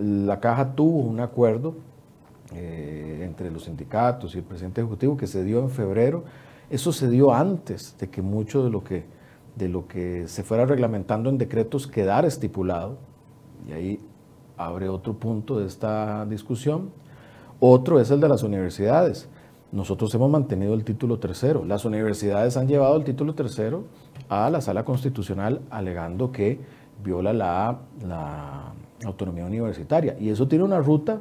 la 0.00 0.38
caja 0.38 0.74
tuvo 0.74 1.00
un 1.00 1.18
acuerdo 1.18 1.74
eh, 2.54 3.22
entre 3.24 3.50
los 3.50 3.64
sindicatos 3.64 4.36
y 4.36 4.38
el 4.38 4.44
presidente 4.44 4.80
ejecutivo 4.80 5.16
que 5.16 5.26
se 5.26 5.42
dio 5.42 5.58
en 5.58 5.70
febrero. 5.70 6.22
Eso 6.70 6.92
se 6.92 7.08
dio 7.08 7.34
antes 7.34 7.96
de 7.98 8.08
que 8.10 8.22
mucho 8.22 8.62
de 8.62 8.70
lo 8.70 8.84
que, 8.84 9.06
de 9.56 9.68
lo 9.68 9.88
que 9.88 10.28
se 10.28 10.44
fuera 10.44 10.66
reglamentando 10.66 11.30
en 11.30 11.38
decretos 11.38 11.88
quedara 11.88 12.28
estipulado 12.28 12.98
y 13.68 13.72
ahí 13.72 14.00
abre 14.56 14.88
otro 14.88 15.14
punto 15.14 15.58
de 15.58 15.66
esta 15.66 16.24
discusión. 16.26 16.90
Otro 17.60 18.00
es 18.00 18.10
el 18.10 18.20
de 18.20 18.28
las 18.28 18.42
universidades. 18.42 19.28
Nosotros 19.72 20.14
hemos 20.14 20.30
mantenido 20.30 20.74
el 20.74 20.84
título 20.84 21.18
tercero. 21.18 21.64
Las 21.64 21.84
universidades 21.84 22.56
han 22.56 22.68
llevado 22.68 22.96
el 22.96 23.04
título 23.04 23.34
tercero 23.34 23.84
a 24.28 24.48
la 24.50 24.60
sala 24.60 24.84
constitucional 24.84 25.60
alegando 25.70 26.32
que 26.32 26.60
viola 27.02 27.32
la, 27.32 28.72
autonomía 29.04 29.44
universitaria. 29.44 30.16
Y 30.18 30.30
eso 30.30 30.48
tiene 30.48 30.64
una 30.64 30.80
ruta, 30.80 31.20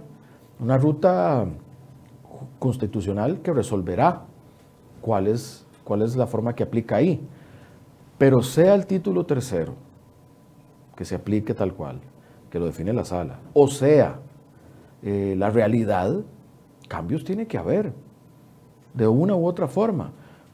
una 0.59 0.77
ruta 0.77 1.45
constitucional 2.57 3.41
que 3.41 3.51
resolverá 3.51 4.23
cuál 5.01 5.27
es, 5.27 5.65
la 6.15 6.25
forma 6.25 6.55
que 6.55 6.63
aplica 6.63 6.95
ahí. 6.95 7.27
Pero 8.17 8.41
sea 8.41 8.73
el 8.75 8.85
título 8.85 9.25
tercero, 9.25 9.73
que 10.95 11.03
se 11.03 11.15
aplique 11.15 11.53
tal 11.53 11.73
cual, 11.73 11.99
que 12.55 12.59
lo 12.59 12.67
define 12.67 12.93
la 12.93 13.03
sala, 13.03 13.39
o 13.53 13.67
sea, 13.67 14.19
eh, 15.03 15.35
la 15.37 15.49
realidad, 15.49 16.21
cambios 16.87 17.25
tiene 17.25 17.47
que 17.47 17.57
haber, 17.57 17.91
de 18.93 19.09
una 19.09 19.35
u 19.35 19.45
otra 19.45 19.67
forma, 19.67 20.13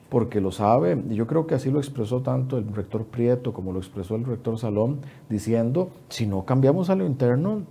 porque 0.09 0.41
lo 0.41 0.51
sabe, 0.51 0.99
y 1.11 1.13
yo 1.13 1.27
creo 1.27 1.45
que 1.45 1.53
así 1.53 1.69
lo 1.69 1.77
expresó 1.77 2.21
tanto 2.21 2.57
el 2.57 2.73
rector 2.73 3.05
Prieto 3.05 3.53
como 3.53 3.71
lo 3.71 3.77
expresó 3.77 4.15
el 4.15 4.25
rector 4.25 4.57
Salón, 4.57 5.01
diciendo, 5.29 5.91
si 6.09 6.25
no 6.25 6.43
cambiamos 6.43 6.89
a 6.89 6.95
lo 6.95 7.05
interno 7.05 7.61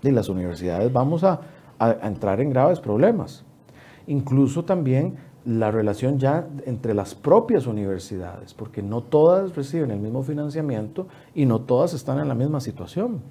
de 0.00 0.12
las 0.12 0.28
universidades, 0.28 0.92
vamos 0.92 1.24
a, 1.24 1.40
a 1.80 2.06
entrar 2.06 2.40
en 2.40 2.50
graves 2.50 2.78
problemas. 2.78 3.44
Incluso 4.06 4.64
también 4.64 5.16
la 5.48 5.70
relación 5.70 6.18
ya 6.18 6.46
entre 6.66 6.92
las 6.92 7.14
propias 7.14 7.66
universidades, 7.66 8.52
porque 8.52 8.82
no 8.82 9.02
todas 9.02 9.56
reciben 9.56 9.90
el 9.90 9.98
mismo 9.98 10.22
financiamiento 10.22 11.08
y 11.34 11.46
no 11.46 11.62
todas 11.62 11.94
están 11.94 12.18
en 12.18 12.28
la 12.28 12.34
misma 12.34 12.60
situación. 12.60 13.22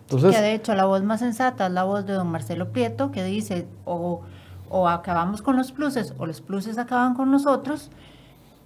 Entonces, 0.00 0.34
que 0.34 0.42
de 0.42 0.54
hecho 0.54 0.74
la 0.74 0.86
voz 0.86 1.04
más 1.04 1.20
sensata 1.20 1.66
es 1.66 1.72
la 1.72 1.84
voz 1.84 2.04
de 2.06 2.14
don 2.14 2.26
Marcelo 2.26 2.72
Prieto, 2.72 3.12
que 3.12 3.22
dice 3.22 3.68
o, 3.84 4.22
o 4.68 4.88
acabamos 4.88 5.42
con 5.42 5.56
los 5.56 5.70
pluses 5.70 6.12
o 6.18 6.26
los 6.26 6.40
pluses 6.40 6.76
acaban 6.76 7.14
con 7.14 7.30
nosotros. 7.30 7.92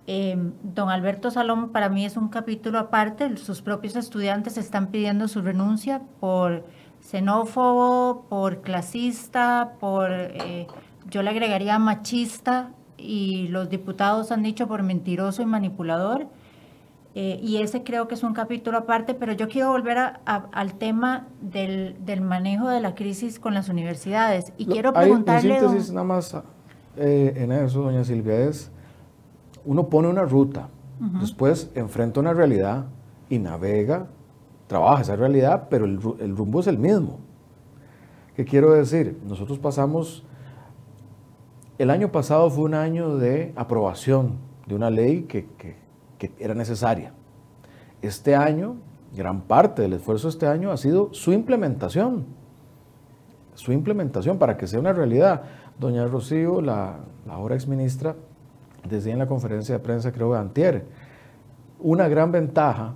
Em, 0.06 0.54
don 0.62 0.88
Alberto 0.88 1.30
Salón 1.30 1.72
para 1.72 1.90
mí 1.90 2.06
es 2.06 2.16
un 2.16 2.28
capítulo 2.28 2.78
aparte, 2.78 3.36
sus 3.36 3.60
propios 3.60 3.96
estudiantes 3.96 4.56
están 4.56 4.86
pidiendo 4.86 5.28
su 5.28 5.42
renuncia 5.42 6.00
por 6.20 6.64
xenófobo, 7.00 8.24
por 8.30 8.62
clasista, 8.62 9.72
por, 9.78 10.10
eh, 10.10 10.66
yo 11.10 11.22
le 11.22 11.28
agregaría 11.28 11.78
machista, 11.78 12.70
y 12.96 13.48
los 13.48 13.70
diputados 13.70 14.32
han 14.32 14.42
dicho 14.42 14.66
por 14.66 14.82
mentiroso 14.82 15.42
y 15.42 15.46
manipulador. 15.46 16.26
Eh, 17.16 17.38
y 17.40 17.58
ese 17.58 17.84
creo 17.84 18.08
que 18.08 18.14
es 18.14 18.24
un 18.24 18.34
capítulo 18.34 18.76
aparte, 18.78 19.14
pero 19.14 19.32
yo 19.32 19.48
quiero 19.48 19.70
volver 19.70 19.98
al 20.24 20.74
tema 20.74 21.28
del, 21.40 21.96
del, 22.04 22.20
manejo 22.22 22.68
de 22.68 22.80
la 22.80 22.96
crisis 22.96 23.38
con 23.38 23.54
las 23.54 23.68
universidades. 23.68 24.52
Y 24.58 24.66
quiero 24.66 24.92
preguntarle... 24.92 25.54
Hay, 25.54 25.60
síntesis 25.60 25.92
nada 25.92 26.04
más 26.04 26.36
eh, 26.96 27.34
en 27.36 27.52
eso, 27.52 27.82
doña 27.82 28.02
Silvia, 28.02 28.40
es, 28.40 28.72
uno 29.64 29.88
pone 29.88 30.08
una 30.08 30.22
ruta, 30.22 30.68
después 31.20 31.70
enfrenta 31.74 32.18
una 32.18 32.32
realidad 32.32 32.86
y 33.28 33.38
navega, 33.38 34.06
trabaja 34.66 35.02
esa 35.02 35.16
realidad, 35.16 35.68
pero 35.70 35.84
el, 35.84 36.00
el 36.18 36.36
rumbo 36.36 36.60
es 36.60 36.66
el 36.66 36.78
mismo. 36.78 37.20
¿Qué 38.34 38.44
quiero 38.44 38.72
decir? 38.72 39.20
Nosotros 39.24 39.58
pasamos 39.60 40.24
el 41.78 41.90
año 41.90 42.12
pasado 42.12 42.50
fue 42.50 42.64
un 42.64 42.74
año 42.74 43.16
de 43.16 43.52
aprobación 43.56 44.38
de 44.66 44.74
una 44.74 44.90
ley 44.90 45.22
que, 45.22 45.46
era 46.38 46.54
necesaria. 46.54 47.12
Este 48.00 48.34
año, 48.34 48.76
gran 49.14 49.42
parte 49.42 49.82
del 49.82 49.94
esfuerzo 49.94 50.28
de 50.28 50.30
este 50.30 50.46
año 50.46 50.70
ha 50.70 50.76
sido 50.76 51.12
su 51.12 51.32
implementación. 51.32 52.24
Su 53.54 53.72
implementación 53.72 54.38
para 54.38 54.56
que 54.56 54.66
sea 54.66 54.80
una 54.80 54.92
realidad. 54.92 55.42
Doña 55.78 56.06
Rocío, 56.06 56.60
la, 56.62 57.00
ahora 57.28 57.56
exministra, 57.56 58.16
decía 58.88 59.12
en 59.12 59.18
la 59.18 59.26
conferencia 59.26 59.74
de 59.74 59.80
prensa, 59.80 60.12
creo 60.12 60.32
de 60.32 60.38
Antier, 60.38 60.86
una 61.80 62.08
gran 62.08 62.32
ventaja, 62.32 62.94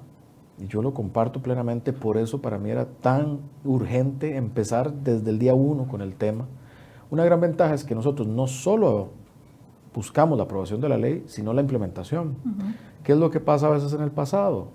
y 0.59 0.67
yo 0.67 0.83
lo 0.83 0.95
comparto 0.95 1.43
plenamente, 1.43 1.93
por 1.93 2.17
eso 2.17 2.41
para 2.41 2.59
mí 2.59 2.71
era 2.71 2.87
tan 2.87 3.41
urgente 3.65 4.37
empezar 4.37 4.93
desde 4.93 5.31
el 5.31 5.39
día 5.39 5.55
uno 5.55 5.87
con 5.87 6.01
el 6.01 6.15
tema, 6.15 6.47
una 7.11 7.25
gran 7.25 7.41
ventaja 7.41 7.75
es 7.75 7.85
que 7.85 7.95
nosotros 7.95 8.27
no 8.27 8.47
solo 8.47 9.11
buscamos 9.95 10.37
la 10.39 10.45
aprobación 10.45 10.81
de 10.81 10.89
la 10.89 10.99
ley, 10.99 11.25
sino 11.27 11.53
la 11.53 11.61
implementación. 11.61 12.37
¿Qué 13.03 13.13
es 13.13 13.19
lo 13.19 13.31
que 13.31 13.41
pasa 13.41 13.67
a 13.67 13.71
veces 13.71 13.93
en 13.93 14.03
el 14.03 14.11
pasado? 14.11 14.69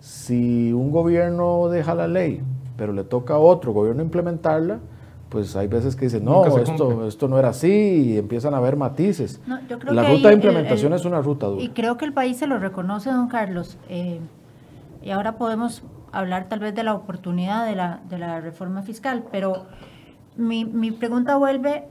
Si 0.00 0.72
un 0.72 0.90
gobierno 0.90 1.68
deja 1.68 1.94
la 1.94 2.08
ley, 2.08 2.42
pero 2.76 2.92
le 2.92 3.04
toca 3.04 3.34
a 3.34 3.38
otro 3.38 3.72
gobierno 3.72 4.02
implementarla, 4.02 4.80
pues 5.28 5.56
hay 5.56 5.68
veces 5.68 5.96
que 5.96 6.06
dicen, 6.06 6.24
no, 6.24 6.44
esto, 6.44 7.06
esto 7.06 7.28
no 7.28 7.38
era 7.38 7.50
así 7.50 7.70
y 8.12 8.18
empiezan 8.18 8.52
a 8.52 8.58
haber 8.58 8.76
matices. 8.76 9.40
la 9.46 10.02
ruta 10.02 10.28
de 10.28 10.34
implementación 10.34 10.92
es 10.92 11.06
una 11.06 11.22
ruta 11.22 11.46
dura. 11.46 11.62
Y 11.62 11.70
creo 11.70 11.96
que 11.96 12.04
el 12.04 12.12
país 12.12 12.36
se 12.36 12.46
lo 12.46 12.58
reconoce, 12.58 13.10
don 13.10 13.28
Carlos. 13.28 13.78
Eh, 13.88 14.20
y 15.02 15.10
ahora 15.10 15.38
podemos 15.38 15.84
hablar 16.12 16.48
tal 16.50 16.60
vez 16.60 16.74
de 16.74 16.82
la 16.82 16.92
oportunidad 16.94 17.64
de 17.66 17.74
la, 17.74 18.02
de 18.10 18.18
la 18.18 18.40
reforma 18.42 18.82
fiscal, 18.82 19.24
pero 19.32 19.64
mi, 20.36 20.64
mi 20.64 20.90
pregunta 20.90 21.36
vuelve 21.36 21.88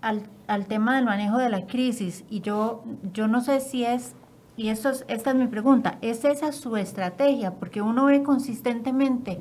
al, 0.00 0.22
al, 0.46 0.66
tema 0.66 0.96
del 0.96 1.04
manejo 1.04 1.38
de 1.38 1.48
la 1.48 1.66
crisis 1.66 2.24
y 2.30 2.40
yo, 2.40 2.84
yo 3.12 3.28
no 3.28 3.40
sé 3.40 3.60
si 3.60 3.84
es, 3.84 4.14
y 4.56 4.68
esto 4.68 4.90
es, 4.90 5.04
esta 5.08 5.30
es 5.30 5.36
mi 5.36 5.46
pregunta, 5.46 5.98
¿es 6.02 6.24
esa 6.24 6.52
su 6.52 6.76
estrategia? 6.76 7.54
Porque 7.54 7.82
uno 7.82 8.06
ve 8.06 8.22
consistentemente 8.22 9.40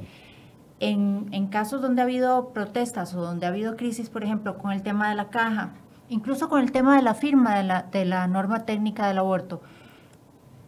en, 0.79 1.27
en 1.31 1.47
casos 1.47 1.81
donde 1.81 2.01
ha 2.01 2.05
habido 2.05 2.49
protestas 2.49 3.15
o 3.15 3.21
donde 3.21 3.45
ha 3.45 3.49
habido 3.49 3.75
crisis, 3.75 4.09
por 4.09 4.23
ejemplo, 4.23 4.57
con 4.57 4.71
el 4.71 4.83
tema 4.83 5.09
de 5.09 5.15
la 5.15 5.29
caja, 5.29 5.73
incluso 6.09 6.49
con 6.49 6.61
el 6.61 6.71
tema 6.71 6.95
de 6.95 7.01
la 7.01 7.13
firma 7.13 7.55
de 7.55 7.63
la, 7.63 7.83
de 7.83 8.05
la 8.05 8.27
norma 8.27 8.65
técnica 8.65 9.07
del 9.07 9.17
aborto, 9.17 9.61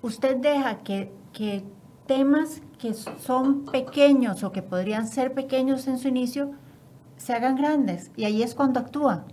usted 0.01 0.37
deja 0.37 0.79
que, 0.79 1.11
que 1.33 1.63
temas 2.07 2.61
que 2.79 2.93
son 2.93 3.65
pequeños 3.65 4.43
o 4.43 4.51
que 4.51 4.61
podrían 4.61 5.07
ser 5.07 5.33
pequeños 5.33 5.87
en 5.87 5.99
su 5.99 6.07
inicio, 6.07 6.51
se 7.19 7.33
hagan 7.33 7.55
grandes 7.55 8.11
y 8.17 8.23
ahí 8.23 8.41
es 8.41 8.55
cuando 8.55 8.79
actúa. 8.79 9.25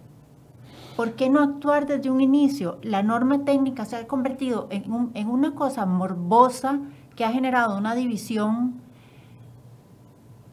¿Por 0.96 1.14
qué 1.14 1.30
no 1.30 1.40
actuar 1.40 1.86
desde 1.86 2.10
un 2.10 2.20
inicio? 2.20 2.78
La 2.82 3.02
norma 3.02 3.44
técnica 3.44 3.86
se 3.86 3.96
ha 3.96 4.06
convertido 4.06 4.68
en, 4.70 5.10
en 5.14 5.28
una 5.28 5.54
cosa 5.54 5.86
morbosa 5.86 6.80
que 7.14 7.24
ha 7.24 7.32
generado 7.32 7.78
una 7.78 7.94
división 7.94 8.82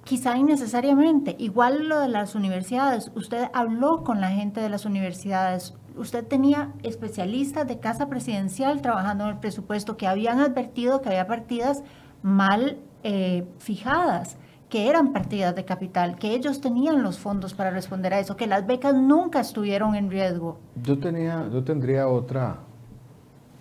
Quizá 0.04 0.38
innecesariamente. 0.38 1.36
Igual 1.40 1.88
lo 1.88 2.00
de 2.00 2.10
las 2.10 2.36
universidades. 2.36 3.10
Usted 3.16 3.50
habló 3.54 4.04
con 4.04 4.20
la 4.20 4.32
gente 4.32 4.60
de 4.60 4.68
las 4.68 4.86
universidades. 4.86 5.75
Usted 5.96 6.28
tenía 6.28 6.74
especialistas 6.84 7.68
de 7.68 7.80
casa 7.80 8.10
presidencial 8.10 8.82
trabajando 8.82 9.24
en 9.24 9.30
el 9.32 9.38
presupuesto 9.38 9.96
que 9.96 10.08
habían 10.08 10.40
advertido 10.40 11.02
que 11.02 11.10
había 11.10 11.28
partidas 11.28 11.84
mal 12.22 12.80
eh, 13.04 13.48
fijadas 13.60 14.38
que 14.74 14.89
eran 14.89 15.13
partidas 15.13 15.53
de 15.53 15.65
capital, 15.65 16.18
que 16.18 16.34
ellos 16.34 16.60
tenían 16.60 17.03
los 17.03 17.20
fondos 17.20 17.53
para 17.53 17.70
responder 17.70 18.12
a 18.12 18.20
eso, 18.20 18.36
que 18.36 18.48
las 18.48 18.65
becas 18.65 18.96
nunca 18.96 19.39
estuvieron 19.39 19.94
en 19.94 20.10
riesgo. 20.10 20.58
Yo 20.82 20.98
tenía, 20.98 21.48
yo 21.53 21.63
tendría 21.63 22.08
otra, 22.08 22.58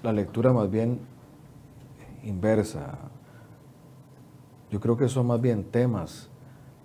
la 0.02 0.10
lectura 0.10 0.54
más 0.54 0.70
bien 0.70 1.00
inversa. 2.22 2.96
Yo 4.70 4.80
creo 4.80 4.96
que 4.96 5.06
son 5.06 5.26
más 5.26 5.38
bien 5.38 5.64
temas 5.64 6.30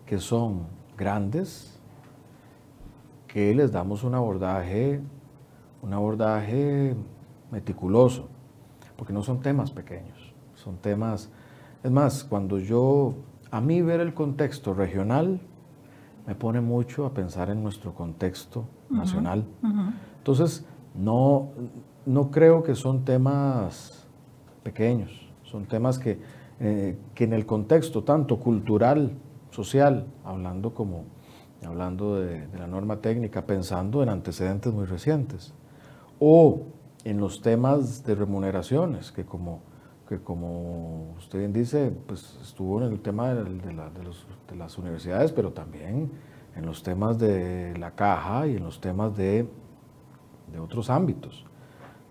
que 0.06 0.18
son 0.18 0.68
grandes, 0.98 1.80
que 3.30 3.56
les 3.56 3.72
damos 3.72 4.04
un 4.04 4.14
abordaje, 4.14 5.00
un 5.82 5.94
abordaje 5.94 6.98
meticuloso, 7.50 8.28
porque 8.98 9.14
no 9.14 9.24
son 9.24 9.40
temas 9.40 9.72
pequeños, 9.72 10.34
son 10.54 10.76
temas, 10.76 11.30
es 11.82 11.92
más, 11.92 12.26
cuando 12.26 12.60
yo 12.60 13.14
a 13.58 13.62
mí 13.62 13.82
ver 13.82 14.02
el 14.02 14.14
contexto 14.14 14.76
regional 14.76 15.40
me 16.28 16.36
pone 16.36 16.62
mucho 16.62 17.08
a 17.08 17.14
pensar 17.16 17.50
en 17.50 17.64
nuestro 17.64 17.96
contexto 17.96 18.66
nacional. 18.88 19.46
Entonces, 20.20 20.64
no, 20.94 21.50
no 22.06 22.30
creo 22.30 22.62
que 22.62 22.76
son 22.76 23.04
temas 23.04 24.06
pequeños, 24.62 25.28
son 25.42 25.66
temas 25.66 25.98
que, 25.98 26.20
eh, 26.60 27.00
que 27.16 27.24
en 27.24 27.34
el 27.34 27.48
contexto 27.48 28.04
tanto 28.04 28.40
cultural, 28.40 29.14
social, 29.50 30.06
hablando 30.24 30.76
como 30.76 31.06
hablando 31.66 32.18
de, 32.18 32.46
de 32.46 32.60
la 32.60 32.68
norma 32.68 32.98
técnica, 32.98 33.48
pensando 33.48 34.04
en 34.04 34.10
antecedentes 34.10 34.72
muy 34.72 34.86
recientes, 34.86 35.56
o 36.20 36.62
en 37.06 37.18
los 37.18 37.42
temas 37.42 38.04
de 38.04 38.14
remuneraciones, 38.14 39.12
que 39.12 39.26
como 39.26 39.62
que 40.08 40.20
como 40.20 41.14
usted 41.18 41.40
bien 41.40 41.54
dice, 41.54 41.92
pues 42.08 42.38
estuvo 42.42 42.82
en 42.82 42.92
el 42.92 43.00
tema 43.00 43.34
de, 43.34 43.44
de, 43.44 44.56
las 44.56 44.78
universidades, 44.78 45.32
pero 45.32 45.52
también 45.52 46.12
en 46.56 46.66
los 46.66 46.82
temas 46.82 47.20
de 47.20 47.78
la 47.78 47.92
caja 47.92 48.48
y 48.48 48.56
en 48.56 48.64
los 48.64 48.82
temas 48.82 49.16
de, 49.16 49.48
otros 50.60 50.90
ámbitos. 50.90 51.46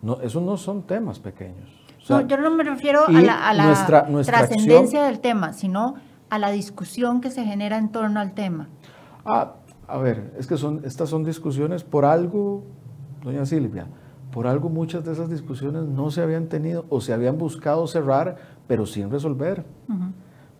No, 0.02 0.20
esos 0.20 0.42
no 0.42 0.56
son 0.56 0.82
temas 0.82 1.18
pequeños. 1.18 1.68
no, 2.08 2.20
yo 2.20 2.36
no 2.36 2.50
me 2.50 2.62
refiero 2.62 3.06
a 3.06 3.10
la, 3.52 4.22
trascendencia 4.24 5.04
del 5.04 5.20
tema, 5.20 5.52
sino 5.52 5.94
a 6.28 6.38
la 6.38 6.50
discusión 6.50 7.20
que 7.20 7.30
se 7.30 7.44
genera 7.44 7.78
en 7.78 7.90
torno 7.90 8.20
al 8.20 8.34
tema. 8.34 8.68
Ah, 9.24 9.54
a 9.88 9.98
ver, 9.98 10.34
es 10.38 10.46
que 10.46 10.56
son, 10.56 10.82
estas 10.84 11.08
son 11.08 11.24
discusiones 11.24 11.82
por 11.82 12.04
algo, 12.04 12.62
doña 13.22 13.46
Silvia, 13.46 13.86
por 14.36 14.46
algo 14.46 14.68
muchas 14.68 15.02
de 15.02 15.12
esas 15.12 15.30
discusiones 15.30 15.84
no 15.84 16.10
se 16.10 16.20
habían 16.20 16.48
tenido 16.48 16.84
o 16.90 17.00
se 17.00 17.14
habían 17.14 17.38
buscado 17.38 17.86
cerrar, 17.86 18.36
pero 18.66 18.84
sin 18.84 19.10
resolver, 19.10 19.64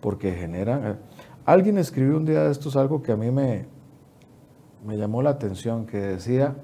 porque 0.01 0.31
generan... 0.31 0.83
Eh, 0.83 0.95
alguien 1.45 1.77
escribió 1.77 2.17
un 2.17 2.25
día 2.25 2.41
de 2.45 2.51
estos 2.51 2.75
algo 2.75 3.03
que 3.03 3.11
a 3.11 3.15
mí 3.15 3.29
me, 3.29 3.67
me 4.83 4.97
llamó 4.97 5.21
la 5.21 5.29
atención, 5.29 5.85
que 5.85 5.97
decía, 5.97 6.55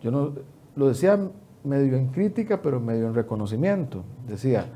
yo 0.00 0.10
no, 0.10 0.32
lo 0.74 0.88
decía 0.88 1.20
medio 1.64 1.98
en 1.98 2.06
crítica, 2.06 2.62
pero 2.62 2.80
medio 2.80 3.06
en 3.06 3.12
reconocimiento. 3.12 4.02
Decía, 4.26 4.68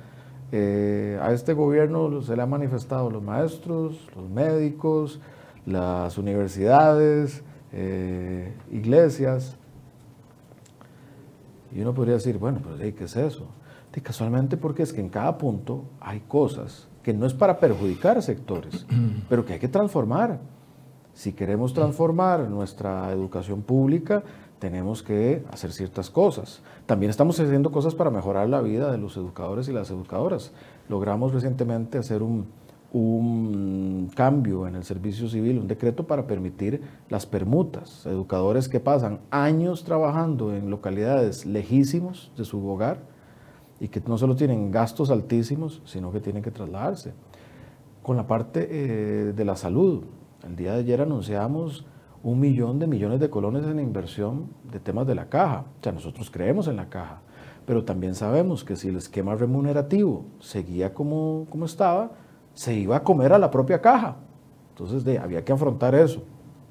eh, 0.52 1.18
a 1.22 1.32
este 1.32 1.54
gobierno 1.54 2.20
se 2.20 2.36
le 2.36 2.42
han 2.42 2.50
manifestado 2.50 3.08
los 3.08 3.22
maestros, 3.22 4.10
los 4.14 4.28
médicos, 4.28 5.22
las 5.64 6.18
universidades, 6.18 7.42
eh, 7.72 8.52
iglesias, 8.70 9.56
y 11.74 11.80
uno 11.80 11.92
podría 11.92 12.14
decir, 12.14 12.38
bueno, 12.38 12.60
pero 12.62 12.76
¿qué 12.78 13.04
es 13.04 13.16
eso? 13.16 13.48
Y 13.94 14.00
casualmente 14.00 14.56
porque 14.56 14.82
es 14.82 14.92
que 14.92 15.00
en 15.00 15.08
cada 15.08 15.38
punto 15.38 15.84
hay 16.00 16.20
cosas 16.20 16.88
que 17.02 17.12
no 17.12 17.26
es 17.26 17.34
para 17.34 17.58
perjudicar 17.58 18.20
sectores, 18.22 18.86
pero 19.28 19.44
que 19.44 19.54
hay 19.54 19.58
que 19.58 19.68
transformar. 19.68 20.40
Si 21.12 21.32
queremos 21.32 21.74
transformar 21.74 22.48
nuestra 22.48 23.12
educación 23.12 23.62
pública, 23.62 24.24
tenemos 24.58 25.02
que 25.02 25.44
hacer 25.52 25.72
ciertas 25.72 26.10
cosas. 26.10 26.62
También 26.86 27.10
estamos 27.10 27.38
haciendo 27.38 27.70
cosas 27.70 27.94
para 27.94 28.10
mejorar 28.10 28.48
la 28.48 28.62
vida 28.62 28.90
de 28.90 28.98
los 28.98 29.16
educadores 29.16 29.68
y 29.68 29.72
las 29.72 29.90
educadoras. 29.90 30.52
Logramos 30.88 31.32
recientemente 31.32 31.98
hacer 31.98 32.22
un, 32.22 32.46
un 32.94 34.08
cambio 34.14 34.68
en 34.68 34.76
el 34.76 34.84
servicio 34.84 35.28
civil, 35.28 35.58
un 35.58 35.66
decreto 35.66 36.06
para 36.06 36.28
permitir 36.28 36.80
las 37.08 37.26
permutas. 37.26 38.06
Educadores 38.06 38.68
que 38.68 38.78
pasan 38.78 39.18
años 39.32 39.82
trabajando 39.82 40.54
en 40.54 40.70
localidades 40.70 41.44
lejísimos 41.44 42.30
de 42.36 42.44
su 42.44 42.64
hogar 42.68 43.00
y 43.80 43.88
que 43.88 44.00
no 44.06 44.16
solo 44.16 44.36
tienen 44.36 44.70
gastos 44.70 45.10
altísimos, 45.10 45.82
sino 45.84 46.12
que 46.12 46.20
tienen 46.20 46.40
que 46.40 46.52
trasladarse. 46.52 47.14
Con 48.00 48.16
la 48.16 48.28
parte 48.28 48.68
eh, 48.70 49.32
de 49.32 49.44
la 49.44 49.56
salud, 49.56 50.04
el 50.46 50.54
día 50.54 50.74
de 50.74 50.78
ayer 50.78 51.00
anunciamos 51.00 51.84
un 52.22 52.38
millón 52.38 52.78
de 52.78 52.86
millones 52.86 53.18
de 53.18 53.28
colones 53.28 53.66
en 53.66 53.80
inversión 53.80 54.50
de 54.70 54.78
temas 54.78 55.04
de 55.08 55.16
la 55.16 55.28
caja. 55.28 55.64
O 55.80 55.82
sea, 55.82 55.90
nosotros 55.90 56.30
creemos 56.30 56.68
en 56.68 56.76
la 56.76 56.88
caja, 56.90 57.22
pero 57.66 57.84
también 57.84 58.14
sabemos 58.14 58.62
que 58.62 58.76
si 58.76 58.86
el 58.86 58.96
esquema 58.96 59.34
remunerativo 59.34 60.26
seguía 60.38 60.94
como, 60.94 61.48
como 61.50 61.64
estaba, 61.64 62.12
se 62.54 62.74
iba 62.74 62.96
a 62.96 63.02
comer 63.02 63.32
a 63.32 63.38
la 63.38 63.50
propia 63.50 63.80
caja. 63.80 64.16
Entonces 64.70 65.04
de, 65.04 65.18
había 65.18 65.44
que 65.44 65.52
afrontar 65.52 65.94
eso. 65.94 66.22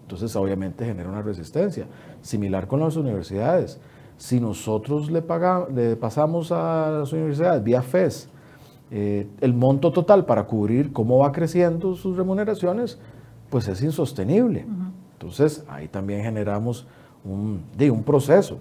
Entonces 0.03 0.35
obviamente 0.35 0.85
genera 0.85 1.09
una 1.09 1.21
resistencia. 1.21 1.85
Similar 2.21 2.67
con 2.67 2.79
las 2.79 2.95
universidades. 2.95 3.79
Si 4.17 4.39
nosotros 4.39 5.11
le, 5.11 5.23
le 5.73 5.95
pasamos 5.95 6.51
a 6.51 6.89
las 6.99 7.13
universidades 7.13 7.63
vía 7.63 7.81
FES 7.81 8.29
eh, 8.95 9.27
el 9.41 9.53
monto 9.55 9.91
total 9.91 10.25
para 10.25 10.43
cubrir 10.45 10.93
cómo 10.93 11.17
va 11.17 11.31
creciendo 11.31 11.95
sus 11.95 12.15
remuneraciones, 12.15 12.99
pues 13.49 13.67
es 13.67 13.81
insostenible. 13.81 14.67
Entonces 15.13 15.65
ahí 15.67 15.87
también 15.87 16.21
generamos 16.21 16.85
un, 17.25 17.63
de, 17.75 17.89
un 17.89 18.03
proceso. 18.03 18.59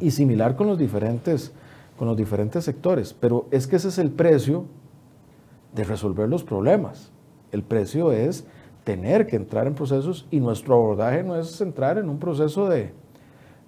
Y 0.00 0.10
similar 0.10 0.56
con 0.56 0.66
los, 0.66 0.78
diferentes, 0.78 1.52
con 1.96 2.08
los 2.08 2.16
diferentes 2.16 2.64
sectores. 2.64 3.14
Pero 3.14 3.46
es 3.52 3.68
que 3.68 3.76
ese 3.76 3.88
es 3.88 3.98
el 3.98 4.10
precio 4.10 4.64
de 5.74 5.84
resolver 5.84 6.28
los 6.28 6.44
problemas. 6.44 7.12
El 7.50 7.62
precio 7.62 8.12
es 8.12 8.46
tener 8.84 9.26
que 9.26 9.36
entrar 9.36 9.66
en 9.66 9.74
procesos 9.74 10.26
y 10.30 10.40
nuestro 10.40 10.74
abordaje 10.74 11.22
no 11.22 11.36
es 11.36 11.60
entrar 11.60 11.98
en 11.98 12.08
un 12.08 12.18
proceso 12.18 12.68
de, 12.68 12.92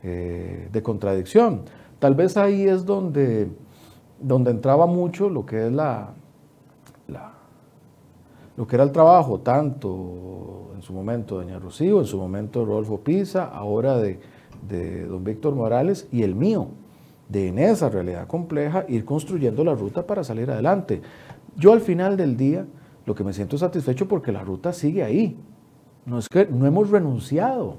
eh, 0.03 0.69
de 0.73 0.83
contradicción. 0.83 1.63
Tal 1.99 2.15
vez 2.15 2.37
ahí 2.37 2.65
es 2.65 2.85
donde, 2.85 3.49
donde 4.21 4.51
entraba 4.51 4.87
mucho 4.87 5.29
lo 5.29 5.47
que 5.47 5.67
es 5.67 5.73
la, 5.73 6.15
lo 8.57 8.67
que 8.67 8.77
era 8.77 8.85
el 8.85 8.93
trabajo, 8.93 9.41
tanto 9.41 10.71
en 10.75 10.83
su 10.83 10.93
momento 10.93 11.39
de 11.39 11.47
Doña 11.47 11.59
Rocío, 11.59 12.01
en 12.01 12.07
su 12.07 12.19
momento 12.19 12.65
Rodolfo 12.65 13.01
Pisa, 13.01 13.47
ahora 13.47 13.99
de, 13.99 14.21
de 14.69 15.07
don 15.07 15.25
Víctor 15.25 15.55
Morales 15.55 16.09
y 16.13 16.23
el 16.23 16.35
mío, 16.35 16.69
de 17.29 17.49
en 17.49 17.59
esa 17.59 17.89
realidad 17.89 18.27
compleja 18.27 18.85
ir 18.89 19.05
construyendo 19.05 19.65
la 19.65 19.75
ruta 19.75 20.07
para 20.07 20.23
salir 20.23 20.51
adelante. 20.51 21.03
Yo 21.57 21.73
al 21.73 21.81
final 21.81 22.17
del 22.17 22.37
día 22.37 22.67
lo 23.07 23.15
que 23.15 23.25
me 23.25 23.33
siento 23.33 23.59
satisfecho 23.59 24.09
porque 24.09 24.33
la 24.33 24.43
ruta 24.43 24.73
sigue 24.73 25.05
ahí. 25.05 25.37
No 26.07 26.19
es 26.19 26.29
que 26.29 26.47
no 26.47 26.67
hemos 26.67 26.91
renunciado. 26.91 27.79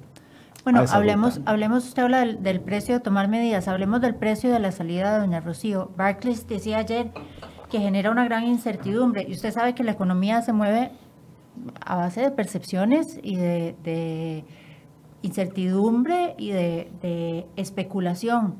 Bueno, 0.64 0.84
hablemos, 0.90 1.42
hablemos, 1.46 1.86
usted 1.86 2.04
habla 2.04 2.26
del, 2.26 2.60
precio 2.60 2.96
de 2.96 3.00
tomar 3.00 3.28
medidas, 3.28 3.68
hablemos 3.68 4.02
del 4.02 4.16
precio 4.16 4.52
de 4.52 4.60
la 4.60 4.72
salida 4.72 5.14
de 5.14 5.20
doña 5.20 5.40
Rocío. 5.40 5.92
Barclays 5.96 6.48
decía 6.48 6.80
ayer 6.80 7.12
que 7.70 7.80
genera 7.80 8.10
una 8.10 8.26
gran 8.26 8.46
incertidumbre 8.46 9.26
y 9.28 9.34
usted 9.34 9.52
sabe 9.52 9.76
que 9.76 9.84
la 9.84 9.92
economía 9.92 10.42
se 10.42 10.54
mueve 10.54 10.92
a 11.86 11.98
base 11.98 12.22
de 12.22 12.32
percepciones 12.32 13.20
y 13.22 13.36
de, 13.36 14.44
incertidumbre 15.22 16.34
y 16.40 16.50
de, 16.50 16.92
de 17.02 17.46
especulación. 17.58 18.56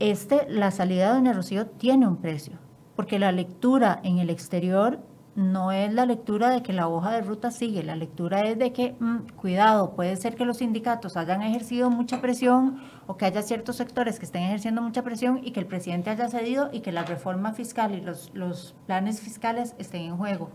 Este, 0.00 0.46
la 0.48 0.72
salida 0.72 1.08
de 1.08 1.14
doña 1.14 1.32
Rocío 1.32 1.66
tiene 1.66 2.08
un 2.08 2.16
precio 2.16 2.65
porque 2.96 3.18
la 3.18 3.30
lectura 3.30 4.00
en 4.02 4.18
el 4.18 4.30
exterior 4.30 4.98
no 5.36 5.70
es 5.70 5.92
la 5.92 6.06
lectura 6.06 6.48
de 6.48 6.62
que 6.62 6.72
la 6.72 6.88
hoja 6.88 7.12
de 7.12 7.20
ruta 7.20 7.50
sigue, 7.50 7.82
la 7.82 7.94
lectura 7.94 8.40
es 8.40 8.58
de 8.58 8.72
que, 8.72 8.96
mm, 8.98 9.34
cuidado, 9.36 9.90
puede 9.94 10.16
ser 10.16 10.34
que 10.34 10.46
los 10.46 10.56
sindicatos 10.58 11.18
hayan 11.18 11.42
ejercido 11.42 11.90
mucha 11.90 12.22
presión 12.22 12.78
o 13.06 13.18
que 13.18 13.26
haya 13.26 13.42
ciertos 13.42 13.76
sectores 13.76 14.18
que 14.18 14.24
estén 14.24 14.44
ejerciendo 14.44 14.80
mucha 14.80 15.02
presión 15.02 15.40
y 15.44 15.50
que 15.50 15.60
el 15.60 15.66
presidente 15.66 16.08
haya 16.08 16.28
cedido 16.28 16.70
y 16.72 16.80
que 16.80 16.90
la 16.90 17.02
reforma 17.04 17.52
fiscal 17.52 17.94
y 17.94 18.00
los, 18.00 18.30
los 18.32 18.74
planes 18.86 19.20
fiscales 19.20 19.74
estén 19.78 20.02
en 20.02 20.16
juego. 20.16 20.48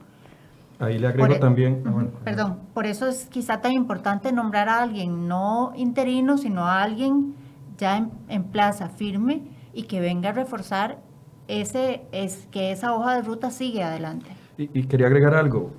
Ahí 0.79 0.97
le 0.97 1.07
agrego 1.07 1.35
e- 1.35 1.39
también. 1.39 1.83
Ah, 1.85 2.19
perdón, 2.23 2.57
por 2.73 2.87
eso 2.87 3.07
es 3.07 3.27
quizá 3.27 3.61
tan 3.61 3.73
importante 3.73 4.31
nombrar 4.31 4.67
a 4.67 4.81
alguien 4.81 5.27
no 5.27 5.73
interino, 5.75 6.39
sino 6.39 6.65
a 6.65 6.81
alguien 6.81 7.35
ya 7.77 7.97
en, 7.97 8.11
en 8.29 8.45
plaza 8.45 8.89
firme 8.89 9.43
y 9.73 9.83
que 9.83 9.99
venga 9.99 10.29
a 10.29 10.33
reforzar 10.33 10.97
ese, 11.51 12.01
es 12.13 12.47
que 12.49 12.71
esa 12.71 12.95
hoja 12.95 13.15
de 13.15 13.23
ruta 13.23 13.51
sigue 13.51 13.83
adelante. 13.83 14.31
Y, 14.57 14.83
quería 14.83 15.07
agregar 15.07 15.35
algo. 15.35 15.71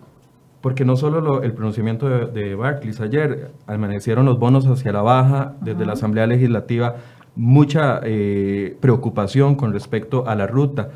porque 0.61 0.85
no 0.85 0.95
solo 0.97 1.43
el 1.43 1.55
pronunciamiento 1.55 2.09
de, 2.09 2.27
de, 2.27 2.55
Barclays 2.55 3.01
ayer, 3.01 3.51
amanecieron 3.67 4.27
los 4.27 4.39
bonos 4.39 4.65
hacia 4.67 4.93
la 4.93 5.03
baja 5.03 5.57
desde 5.61 5.85
la 5.85 5.95
Asamblea 5.95 6.27
Legislativa, 6.29 6.97
mucha 7.35 8.01
eh, 8.05 8.77
preocupación 8.81 9.57
con 9.57 9.73
respecto 9.73 10.29
a 10.29 10.37
la 10.37 10.47
ruta, 10.47 10.91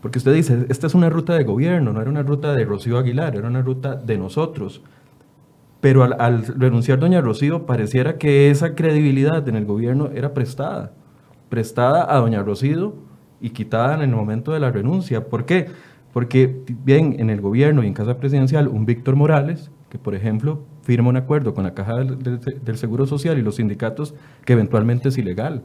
porque 0.00 0.18
usted 0.18 0.32
dice, 0.32 0.66
esta 0.70 0.86
es 0.86 0.94
una 0.94 1.10
ruta 1.10 1.34
de 1.34 1.44
gobierno, 1.44 1.92
no 1.92 2.00
era 2.00 2.10
una 2.10 2.22
ruta 2.22 2.54
de 2.54 2.64
Rocío 2.64 2.96
Aguilar, 2.96 3.36
era 3.36 3.48
una 3.48 3.60
ruta 3.60 3.96
de 3.96 4.16
nosotros. 4.16 4.82
Pero 5.80 6.04
al, 6.04 6.16
al 6.18 6.46
renunciar 6.46 6.98
doña 6.98 7.20
Rocío, 7.20 7.66
pareciera 7.66 8.16
que 8.16 8.50
esa 8.50 8.74
credibilidad 8.74 9.46
en 9.48 9.56
el 9.56 9.66
gobierno 9.66 10.10
era 10.14 10.32
prestada, 10.32 10.92
prestada 11.50 12.12
a 12.12 12.18
doña 12.18 12.42
Rocío 12.42 12.94
y 13.42 13.50
quitada 13.50 13.94
en 13.94 14.02
el 14.02 14.10
momento 14.10 14.52
de 14.52 14.60
la 14.60 14.70
renuncia. 14.70 15.28
¿Por 15.28 15.44
qué? 15.44 15.66
Porque 16.12 16.62
bien 16.84 17.16
en 17.18 17.28
el 17.28 17.40
gobierno 17.40 17.82
y 17.82 17.88
en 17.88 17.94
Casa 17.94 18.16
Presidencial, 18.16 18.68
un 18.68 18.86
Víctor 18.86 19.16
Morales, 19.16 19.70
que 19.90 19.98
por 19.98 20.14
ejemplo 20.14 20.60
firma 20.82 21.10
un 21.10 21.16
acuerdo 21.16 21.52
con 21.52 21.64
la 21.64 21.74
Caja 21.74 21.96
del, 21.96 22.76
Seguro 22.76 23.06
Social 23.06 23.38
y 23.38 23.42
los 23.42 23.56
sindicatos 23.56 24.14
que 24.44 24.52
eventualmente 24.52 25.08
es 25.08 25.18
ilegal, 25.18 25.62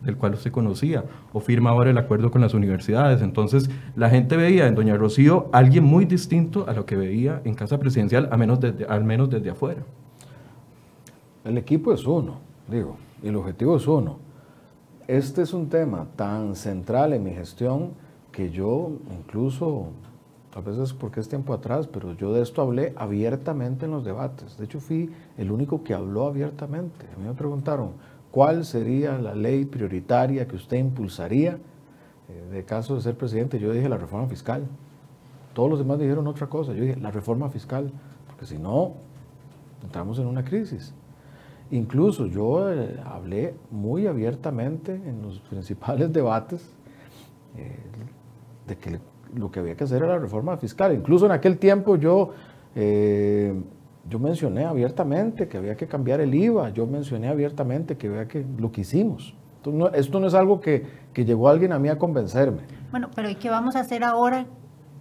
del 0.00 0.16
cual 0.16 0.34
usted 0.34 0.50
conocía, 0.50 1.04
o 1.32 1.40
firma 1.40 1.70
ahora 1.70 1.90
el 1.90 1.98
acuerdo 1.98 2.30
con 2.30 2.40
las 2.40 2.54
universidades. 2.54 3.22
Entonces 3.22 3.70
la 3.94 4.10
gente 4.10 4.36
veía 4.36 4.66
en 4.66 4.74
Doña 4.74 4.96
Rocío 4.96 5.48
alguien 5.52 5.84
muy 5.84 6.04
distinto 6.06 6.66
a 6.68 6.72
lo 6.72 6.86
que 6.86 6.96
veía 6.96 7.40
en 7.44 7.54
Casa 7.54 7.78
Presidencial, 7.78 8.28
a 8.32 8.36
menos 8.36 8.60
desde, 8.60 8.84
al 8.84 9.04
menos 9.04 9.30
desde 9.30 9.50
afuera. 9.50 9.82
El 11.44 11.56
equipo 11.56 11.92
es 11.92 12.04
uno, 12.04 12.40
digo, 12.68 12.96
y 13.22 13.28
el 13.28 13.36
objetivo 13.36 13.76
es 13.76 13.86
uno. 13.86 14.31
Este 15.12 15.42
es 15.42 15.52
un 15.52 15.68
tema 15.68 16.06
tan 16.16 16.56
central 16.56 17.12
en 17.12 17.22
mi 17.22 17.32
gestión 17.32 17.90
que 18.30 18.48
yo 18.48 18.92
incluso, 19.14 19.88
a 20.54 20.62
veces 20.62 20.94
porque 20.94 21.20
es 21.20 21.28
tiempo 21.28 21.52
atrás, 21.52 21.86
pero 21.86 22.14
yo 22.14 22.32
de 22.32 22.40
esto 22.40 22.62
hablé 22.62 22.94
abiertamente 22.96 23.84
en 23.84 23.90
los 23.90 24.06
debates. 24.06 24.56
De 24.56 24.64
hecho, 24.64 24.80
fui 24.80 25.10
el 25.36 25.52
único 25.52 25.84
que 25.84 25.92
habló 25.92 26.26
abiertamente. 26.26 27.04
A 27.14 27.18
mí 27.18 27.26
me 27.26 27.34
preguntaron, 27.34 27.90
¿cuál 28.30 28.64
sería 28.64 29.18
la 29.18 29.34
ley 29.34 29.66
prioritaria 29.66 30.48
que 30.48 30.56
usted 30.56 30.78
impulsaría 30.78 31.58
eh, 32.30 32.48
de 32.50 32.64
caso 32.64 32.94
de 32.94 33.02
ser 33.02 33.14
presidente? 33.14 33.58
Yo 33.58 33.70
dije 33.70 33.90
la 33.90 33.98
reforma 33.98 34.28
fiscal. 34.28 34.62
Todos 35.52 35.68
los 35.68 35.78
demás 35.78 35.98
dijeron 35.98 36.26
otra 36.26 36.46
cosa. 36.46 36.72
Yo 36.72 36.84
dije 36.84 36.96
la 36.96 37.10
reforma 37.10 37.50
fiscal, 37.50 37.92
porque 38.28 38.46
si 38.46 38.56
no, 38.56 38.94
entramos 39.82 40.18
en 40.18 40.26
una 40.26 40.42
crisis. 40.42 40.94
Incluso 41.72 42.26
yo 42.26 42.70
eh, 42.70 43.00
hablé 43.02 43.54
muy 43.70 44.06
abiertamente 44.06 44.94
en 44.94 45.22
los 45.22 45.40
principales 45.50 46.12
debates 46.12 46.62
eh, 47.56 47.76
de 48.66 48.76
que 48.76 49.00
lo 49.34 49.50
que 49.50 49.60
había 49.60 49.74
que 49.74 49.84
hacer 49.84 50.02
era 50.02 50.12
la 50.12 50.18
reforma 50.18 50.56
fiscal. 50.58 50.94
Incluso 50.94 51.24
en 51.24 51.32
aquel 51.32 51.56
tiempo 51.58 51.96
yo, 51.96 52.32
eh, 52.74 53.54
yo 54.08 54.18
mencioné 54.18 54.66
abiertamente 54.66 55.48
que 55.48 55.56
había 55.56 55.74
que 55.74 55.86
cambiar 55.86 56.20
el 56.20 56.34
IVA, 56.34 56.68
yo 56.70 56.86
mencioné 56.86 57.28
abiertamente 57.28 57.96
que 57.96 58.08
había 58.08 58.28
que 58.28 58.44
lo 58.58 58.70
que 58.70 58.82
hicimos. 58.82 59.34
esto 59.94 60.20
no 60.20 60.26
es 60.26 60.34
algo 60.34 60.60
que, 60.60 60.84
que, 61.14 61.24
llegó 61.24 61.48
alguien 61.48 61.72
a 61.72 61.78
mí 61.78 61.88
a 61.88 61.96
convencerme. 61.96 62.60
Bueno, 62.90 63.08
pero 63.14 63.30
¿y 63.30 63.36
qué 63.36 63.48
vamos 63.48 63.76
a 63.76 63.80
hacer 63.80 64.04
ahora 64.04 64.44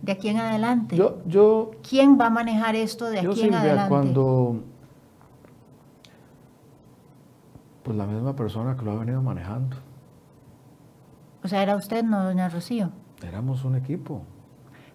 de 0.02 0.14
aquí 0.14 0.30
en 0.30 0.38
adelante? 0.38 0.96
Yo, 0.96 1.18
yo, 1.26 1.72
¿Quién 1.88 2.18
va 2.18 2.28
a 2.28 2.30
manejar 2.30 2.78
esto 2.78 3.10
de 3.10 3.20
aquí 3.20 3.42
en 3.42 3.56
adelante? 3.56 3.90
Cuando, 3.90 4.64
pues 7.84 7.98
la 7.98 8.06
misma 8.06 8.36
persona 8.36 8.76
que 8.76 8.86
lo 8.86 8.92
ha 8.92 8.96
venido 8.96 9.22
manejando. 9.22 9.78
O 11.44 11.48
sea, 11.48 11.64
era 11.64 11.76
usted, 11.76 12.04
no 12.04 12.24
doña 12.24 12.50
Rocío. 12.50 12.92
Éramos 13.24 13.64
un 13.64 13.76
equipo. 13.76 14.22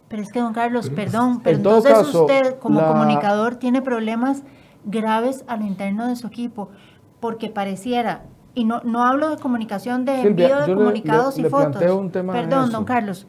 Pero 0.08 0.22
es 0.22 0.30
que, 0.30 0.40
don 0.40 0.52
Carlos, 0.52 0.88
perdón, 0.90 1.40
pero 1.42 1.56
entonces 1.56 2.14
usted 2.14 2.58
como 2.58 2.84
comunicador 2.86 3.56
tiene 3.56 3.82
problemas 3.82 4.44
graves 4.84 5.44
a 5.48 5.56
lo 5.56 5.64
interno 5.64 6.06
de 6.06 6.14
su 6.14 6.28
equipo, 6.28 6.70
porque 7.18 7.50
pareciera, 7.50 8.24
y 8.54 8.64
no, 8.64 8.80
no 8.84 9.04
hablo 9.04 9.30
de 9.30 9.36
comunicación 9.36 10.04
de 10.04 10.20
envío 10.20 10.60
de 10.60 10.74
comunicados 10.74 11.38
y 11.38 11.44
fotos. 11.44 11.82
perdón, 12.12 12.70
don 12.70 12.84
Carlos, 12.84 13.26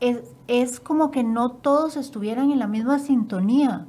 es, 0.00 0.34
es 0.48 0.80
como 0.80 1.12
que 1.12 1.22
no 1.22 1.50
todos 1.52 1.96
estuvieran 1.96 2.50
en 2.50 2.58
la 2.58 2.66
misma 2.66 2.98
sintonía. 2.98 3.86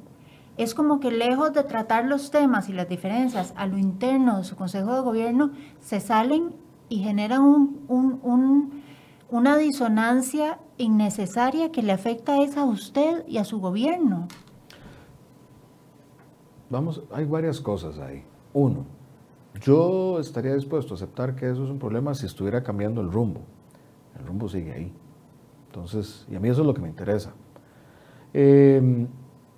Es 0.57 0.73
como 0.73 0.99
que 0.99 1.11
lejos 1.11 1.53
de 1.53 1.63
tratar 1.63 2.05
los 2.05 2.31
temas 2.31 2.69
y 2.69 2.73
las 2.73 2.87
diferencias 2.87 3.53
a 3.57 3.67
lo 3.67 3.77
interno 3.77 4.37
de 4.37 4.43
su 4.43 4.55
Consejo 4.55 4.93
de 4.93 5.01
Gobierno, 5.01 5.51
se 5.81 5.99
salen 5.99 6.53
y 6.89 6.99
generan 6.99 7.41
un 7.41 8.83
una 9.29 9.57
disonancia 9.57 10.59
innecesaria 10.77 11.71
que 11.71 11.81
le 11.81 11.91
afecta 11.91 12.35
a 12.35 12.65
usted 12.65 13.25
y 13.27 13.37
a 13.37 13.43
su 13.43 13.59
gobierno. 13.59 14.27
Vamos, 16.69 17.03
hay 17.11 17.25
varias 17.25 17.59
cosas 17.59 17.99
ahí. 17.99 18.23
Uno, 18.53 18.85
yo 19.61 20.19
estaría 20.19 20.53
dispuesto 20.53 20.93
a 20.93 20.95
aceptar 20.95 21.35
que 21.35 21.49
eso 21.49 21.63
es 21.63 21.69
un 21.69 21.79
problema 21.79 22.13
si 22.13 22.25
estuviera 22.25 22.63
cambiando 22.63 23.01
el 23.01 23.11
rumbo. 23.11 23.41
El 24.17 24.25
rumbo 24.25 24.47
sigue 24.47 24.71
ahí. 24.71 24.93
Entonces, 25.67 26.25
y 26.29 26.35
a 26.35 26.39
mí 26.39 26.49
eso 26.49 26.61
es 26.61 26.67
lo 26.67 26.73
que 26.73 26.81
me 26.81 26.87
interesa. 26.87 27.33
Em, 28.33 29.07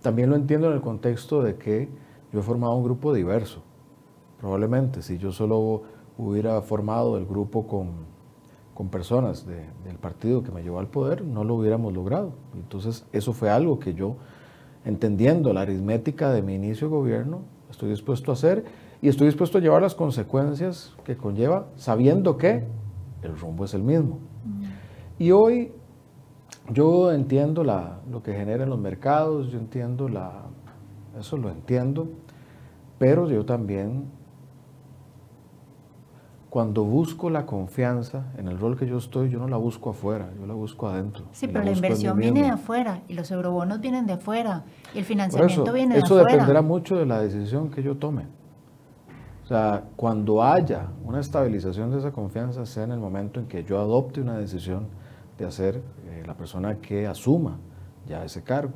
también 0.08 0.30
lo 0.30 0.38
entiendo 0.38 0.67
en 0.67 0.74
el 0.74 0.82
contexto 0.82 1.43
de 1.43 1.56
que 1.56 1.89
yo 2.32 2.39
he 2.39 2.43
formado 2.43 2.76
un 2.76 2.84
grupo 2.84 3.13
diverso. 3.13 3.62
Probablemente 4.39 5.02
si 5.02 5.17
yo 5.17 5.34
solo 5.34 5.84
hubiera 6.17 6.62
formado 6.62 7.17
el 7.17 7.26
grupo 7.26 7.67
con 7.67 8.08
con 8.78 8.89
personas 8.89 9.48
del 9.48 9.96
partido 10.00 10.43
que 10.43 10.52
me 10.52 10.62
llevó 10.62 10.78
al 10.78 10.86
poder, 10.86 11.24
no 11.24 11.43
lo 11.43 11.56
hubiéramos 11.56 11.93
logrado. 11.93 12.34
Entonces, 12.54 13.08
eso 13.12 13.34
fue 13.34 13.50
algo 13.50 13.80
que 13.80 13.96
yo, 13.96 14.17
entendiendo 14.86 15.52
la 15.52 15.62
aritmética 15.62 16.32
de 16.32 16.43
mi 16.43 16.54
inicio 16.54 16.88
de 16.88 16.93
gobierno, 16.93 17.39
estoy 17.72 17.89
dispuesto 17.89 18.30
a 18.30 18.36
hacer 18.36 18.65
y 19.02 19.10
estoy 19.10 19.26
dispuesto 19.26 19.58
a 19.58 19.62
llevar 19.62 19.82
las 19.82 19.96
consecuencias 19.96 20.93
que 21.06 21.17
conlleva, 21.17 21.65
sabiendo 21.76 22.38
que 22.38 22.65
el 23.24 23.36
rumbo 23.36 23.65
es 23.65 23.74
el 23.74 23.82
mismo. 23.82 24.20
Mm. 24.46 25.24
Y 25.24 25.32
hoy 25.32 25.72
yo 26.71 27.12
entiendo 27.12 27.63
la, 27.63 27.99
lo 28.10 28.23
que 28.23 28.34
generan 28.34 28.69
los 28.69 28.80
mercados, 28.80 29.51
yo 29.51 29.60
entiendo 29.60 30.10
la, 30.10 30.43
eso 31.19 31.38
lo 31.38 31.49
entiendo, 31.49 32.08
pero 32.97 33.30
yo 33.30 33.45
también 33.45 34.06
cuando 36.49 36.84
busco 36.84 37.30
la 37.30 37.45
confianza 37.45 38.32
en 38.38 38.47
el 38.47 38.58
rol 38.58 38.77
que 38.77 38.88
yo 38.88 38.97
estoy, 38.97 39.30
yo 39.30 39.38
no 39.38 39.47
la 39.47 39.58
busco 39.58 39.91
afuera, 39.91 40.30
yo 40.39 40.47
la 40.47 40.53
busco 40.53 40.88
adentro. 40.88 41.25
Sí, 41.32 41.47
pero 41.47 41.63
la, 41.63 41.71
inversión 41.71 42.17
viene 42.17 42.43
de 42.43 42.49
afuera 42.49 43.01
y 43.08 43.13
los 43.13 43.30
eurobonos 43.32 43.80
vienen 43.82 44.06
de 44.06 44.13
afuera 44.13 44.63
y 44.93 44.99
el 44.99 45.06
financiamiento 45.06 45.71
viene 45.73 45.95
de 45.95 46.01
afuera. 46.01 46.23
Eso 46.23 46.32
dependerá 46.32 46.62
mucho 46.62 46.95
de 46.95 47.06
la 47.06 47.21
decisión 47.21 47.69
que 47.69 47.84
yo 47.84 47.97
tome. 47.97 48.23
O 49.43 49.47
sea, 49.47 49.84
cuando 49.95 50.43
haya 50.43 50.88
una 51.06 51.19
estabilización 51.19 51.91
de 51.91 51.99
esa 51.99 52.12
confianza, 52.12 52.65
sea 52.65 52.84
en 52.84 52.91
el 52.91 52.99
momento 52.99 53.39
en 53.39 53.47
que 53.47 53.63
yo 53.63 53.80
adopte 53.80 54.19
una 54.19 54.38
decisión 54.38 54.88
de 55.38 55.45
hacer 55.45 55.82
la 56.28 56.36
persona 56.36 56.76
que 56.76 57.08
asuma 57.08 57.58
ya 58.06 58.24
ese 58.24 58.44
cargo. 58.44 58.74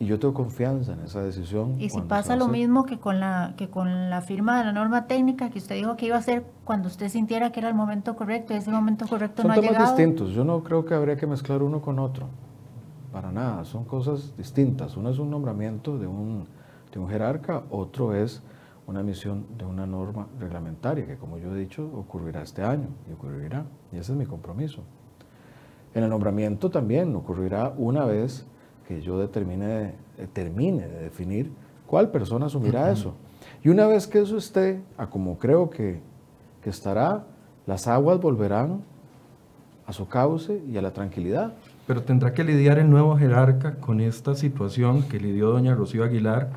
Y 0.00 0.06
yo 0.06 0.18
tengo 0.18 0.32
confianza 0.32 0.94
en 0.94 1.00
esa 1.00 1.20
decisión. 1.20 1.78
Y 1.78 1.90
si 1.90 2.00
pasa 2.00 2.34
lo 2.34 2.48
mismo 2.48 2.86
que 2.86 2.98
con, 2.98 3.20
la, 3.20 3.52
que 3.58 3.68
con 3.68 4.08
la 4.08 4.22
firma 4.22 4.56
de 4.58 4.64
la 4.64 4.72
norma 4.72 5.06
técnica 5.06 5.50
que 5.50 5.58
usted 5.58 5.74
dijo 5.74 5.94
que 5.96 6.06
iba 6.06 6.16
a 6.16 6.20
hacer 6.20 6.42
cuando 6.64 6.88
usted 6.88 7.10
sintiera 7.10 7.52
que 7.52 7.60
era 7.60 7.68
el 7.68 7.74
momento 7.74 8.16
correcto 8.16 8.54
y 8.54 8.56
ese 8.56 8.70
momento 8.70 9.06
correcto 9.06 9.44
no 9.44 9.52
ha 9.52 9.56
llegado. 9.56 9.74
Son 9.74 9.84
temas 9.84 9.96
distintos. 9.98 10.30
Yo 10.30 10.42
no 10.42 10.64
creo 10.64 10.86
que 10.86 10.94
habría 10.94 11.16
que 11.16 11.26
mezclar 11.26 11.62
uno 11.62 11.82
con 11.82 11.98
otro. 11.98 12.28
Para 13.12 13.30
nada. 13.30 13.66
Son 13.66 13.84
cosas 13.84 14.34
distintas. 14.38 14.96
Uno 14.96 15.10
es 15.10 15.18
un 15.18 15.28
nombramiento 15.28 15.98
de 15.98 16.06
un, 16.06 16.46
de 16.90 16.98
un 16.98 17.06
jerarca, 17.06 17.64
otro 17.68 18.14
es 18.14 18.42
una 18.86 19.00
emisión 19.00 19.44
de 19.58 19.66
una 19.66 19.84
norma 19.84 20.28
reglamentaria 20.38 21.06
que, 21.06 21.18
como 21.18 21.36
yo 21.36 21.54
he 21.54 21.58
dicho, 21.58 21.84
ocurrirá 21.94 22.40
este 22.40 22.62
año 22.62 22.88
y 23.06 23.12
ocurrirá. 23.12 23.66
Y 23.92 23.98
ese 23.98 24.12
es 24.12 24.18
mi 24.18 24.24
compromiso. 24.24 24.82
En 25.94 26.04
el 26.04 26.10
nombramiento 26.10 26.70
también 26.70 27.14
ocurrirá 27.16 27.74
una 27.76 28.04
vez 28.04 28.46
que 28.86 29.00
yo 29.00 29.18
determine, 29.18 29.94
eh, 30.18 30.28
termine 30.32 30.86
de 30.86 31.02
definir 31.02 31.50
cuál 31.86 32.10
persona 32.10 32.46
asumirá 32.46 32.90
eso. 32.90 33.14
Y 33.62 33.68
una 33.68 33.86
vez 33.86 34.06
que 34.06 34.20
eso 34.20 34.36
esté, 34.36 34.80
a 34.96 35.08
como 35.08 35.38
creo 35.38 35.70
que, 35.70 36.00
que 36.62 36.70
estará, 36.70 37.24
las 37.66 37.88
aguas 37.88 38.20
volverán 38.20 38.82
a 39.86 39.92
su 39.92 40.08
cauce 40.08 40.62
y 40.70 40.76
a 40.76 40.82
la 40.82 40.92
tranquilidad. 40.92 41.52
Pero 41.86 42.02
tendrá 42.02 42.32
que 42.32 42.44
lidiar 42.44 42.78
el 42.78 42.88
nuevo 42.88 43.16
jerarca 43.16 43.76
con 43.76 44.00
esta 44.00 44.34
situación 44.36 45.02
que 45.02 45.18
lidió 45.18 45.50
doña 45.50 45.74
Rocío 45.74 46.04
Aguilar, 46.04 46.50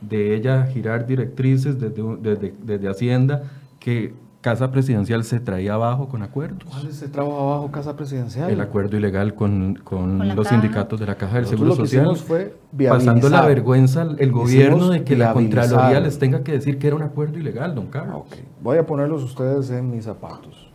de 0.00 0.34
ella 0.34 0.66
girar 0.66 1.06
directrices 1.06 1.78
desde, 1.78 2.02
desde, 2.16 2.54
desde 2.64 2.88
Hacienda, 2.88 3.44
que 3.78 4.14
Casa 4.40 4.70
Presidencial 4.70 5.22
se 5.24 5.38
traía 5.38 5.74
abajo 5.74 6.08
con 6.08 6.22
acuerdos. 6.22 6.64
¿Cuál 6.64 6.90
se 6.92 7.08
trajo 7.08 7.38
abajo 7.38 7.70
Casa 7.70 7.94
Presidencial? 7.94 8.50
El 8.50 8.60
acuerdo 8.62 8.96
ilegal 8.96 9.34
con, 9.34 9.74
con, 9.74 10.34
los 10.34 10.48
sindicatos 10.48 10.98
de 10.98 11.04
la 11.04 11.16
Caja 11.16 11.36
del 11.36 11.46
Seguro 11.46 11.74
Social. 11.74 12.16
Fue 12.16 12.56
pasando 12.88 13.28
la 13.28 13.42
vergüenza 13.42 14.06
el 14.16 14.32
gobierno 14.32 14.88
de 14.88 15.04
que 15.04 15.14
la 15.14 15.34
Contraloría 15.34 16.00
les 16.00 16.18
tenga 16.18 16.42
que 16.42 16.52
decir 16.52 16.78
que 16.78 16.86
era 16.86 16.96
un 16.96 17.02
acuerdo 17.02 17.38
ilegal, 17.38 17.74
don 17.74 17.88
Carlos. 17.88 18.22
Voy 18.62 18.78
a 18.78 18.86
ponerlos 18.86 19.22
ustedes 19.22 19.70
en 19.70 19.90
mis 19.90 20.04
zapatos. 20.04 20.70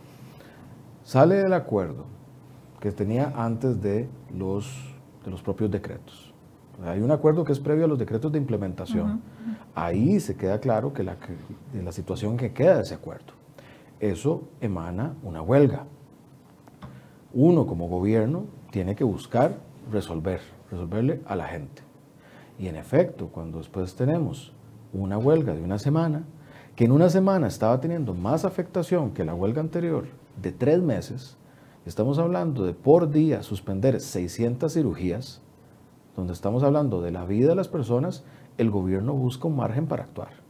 Sale 1.02 1.40
el 1.40 1.52
acuerdo 1.52 2.04
que 2.78 2.92
tenía 2.92 3.32
antes 3.36 3.82
de 3.82 4.08
los, 4.32 4.94
de 5.24 5.30
los 5.32 5.42
propios 5.42 5.72
decretos. 5.72 6.32
Hay 6.84 7.00
un 7.00 7.10
acuerdo 7.10 7.42
que 7.42 7.52
es 7.52 7.58
previo 7.58 7.86
a 7.86 7.88
los 7.88 7.98
decretos 7.98 8.30
de 8.30 8.38
implementación. 8.38 9.22
Ahí 9.74 10.20
se 10.20 10.36
queda 10.36 10.60
claro 10.60 10.92
que 10.92 11.02
la, 11.02 11.16
que 11.16 11.82
la 11.82 11.90
situación 11.90 12.36
que 12.36 12.52
queda 12.52 12.76
de 12.76 12.82
ese 12.82 12.94
acuerdo. 12.94 13.32
Eso 14.00 14.42
emana 14.60 15.14
una 15.22 15.40
huelga. 15.40 15.86
Uno 17.32 17.66
como 17.66 17.88
gobierno 17.88 18.44
tiene 18.70 18.94
que 18.94 19.04
buscar 19.04 19.58
resolver, 19.90 20.40
resolverle 20.70 21.22
a 21.26 21.34
la 21.34 21.46
gente. 21.46 21.82
Y 22.58 22.68
en 22.68 22.76
efecto, 22.76 23.28
cuando 23.28 23.58
después 23.58 23.94
tenemos 23.94 24.52
una 24.92 25.16
huelga 25.16 25.54
de 25.54 25.62
una 25.62 25.78
semana, 25.78 26.24
que 26.74 26.84
en 26.84 26.92
una 26.92 27.08
semana 27.08 27.46
estaba 27.46 27.80
teniendo 27.80 28.12
más 28.12 28.44
afectación 28.44 29.12
que 29.12 29.24
la 29.24 29.34
huelga 29.34 29.62
anterior 29.62 30.04
de 30.42 30.52
tres 30.52 30.82
meses, 30.82 31.38
estamos 31.86 32.18
hablando 32.18 32.66
de 32.66 32.74
por 32.74 33.10
día 33.10 33.42
suspender 33.42 34.00
600 34.00 34.72
cirugías, 34.72 35.40
donde 36.16 36.34
estamos 36.34 36.62
hablando 36.62 37.00
de 37.00 37.12
la 37.12 37.24
vida 37.24 37.48
de 37.48 37.54
las 37.54 37.68
personas, 37.68 38.24
el 38.58 38.70
gobierno 38.70 39.14
busca 39.14 39.48
un 39.48 39.56
margen 39.56 39.86
para 39.86 40.04
actuar. 40.04 40.45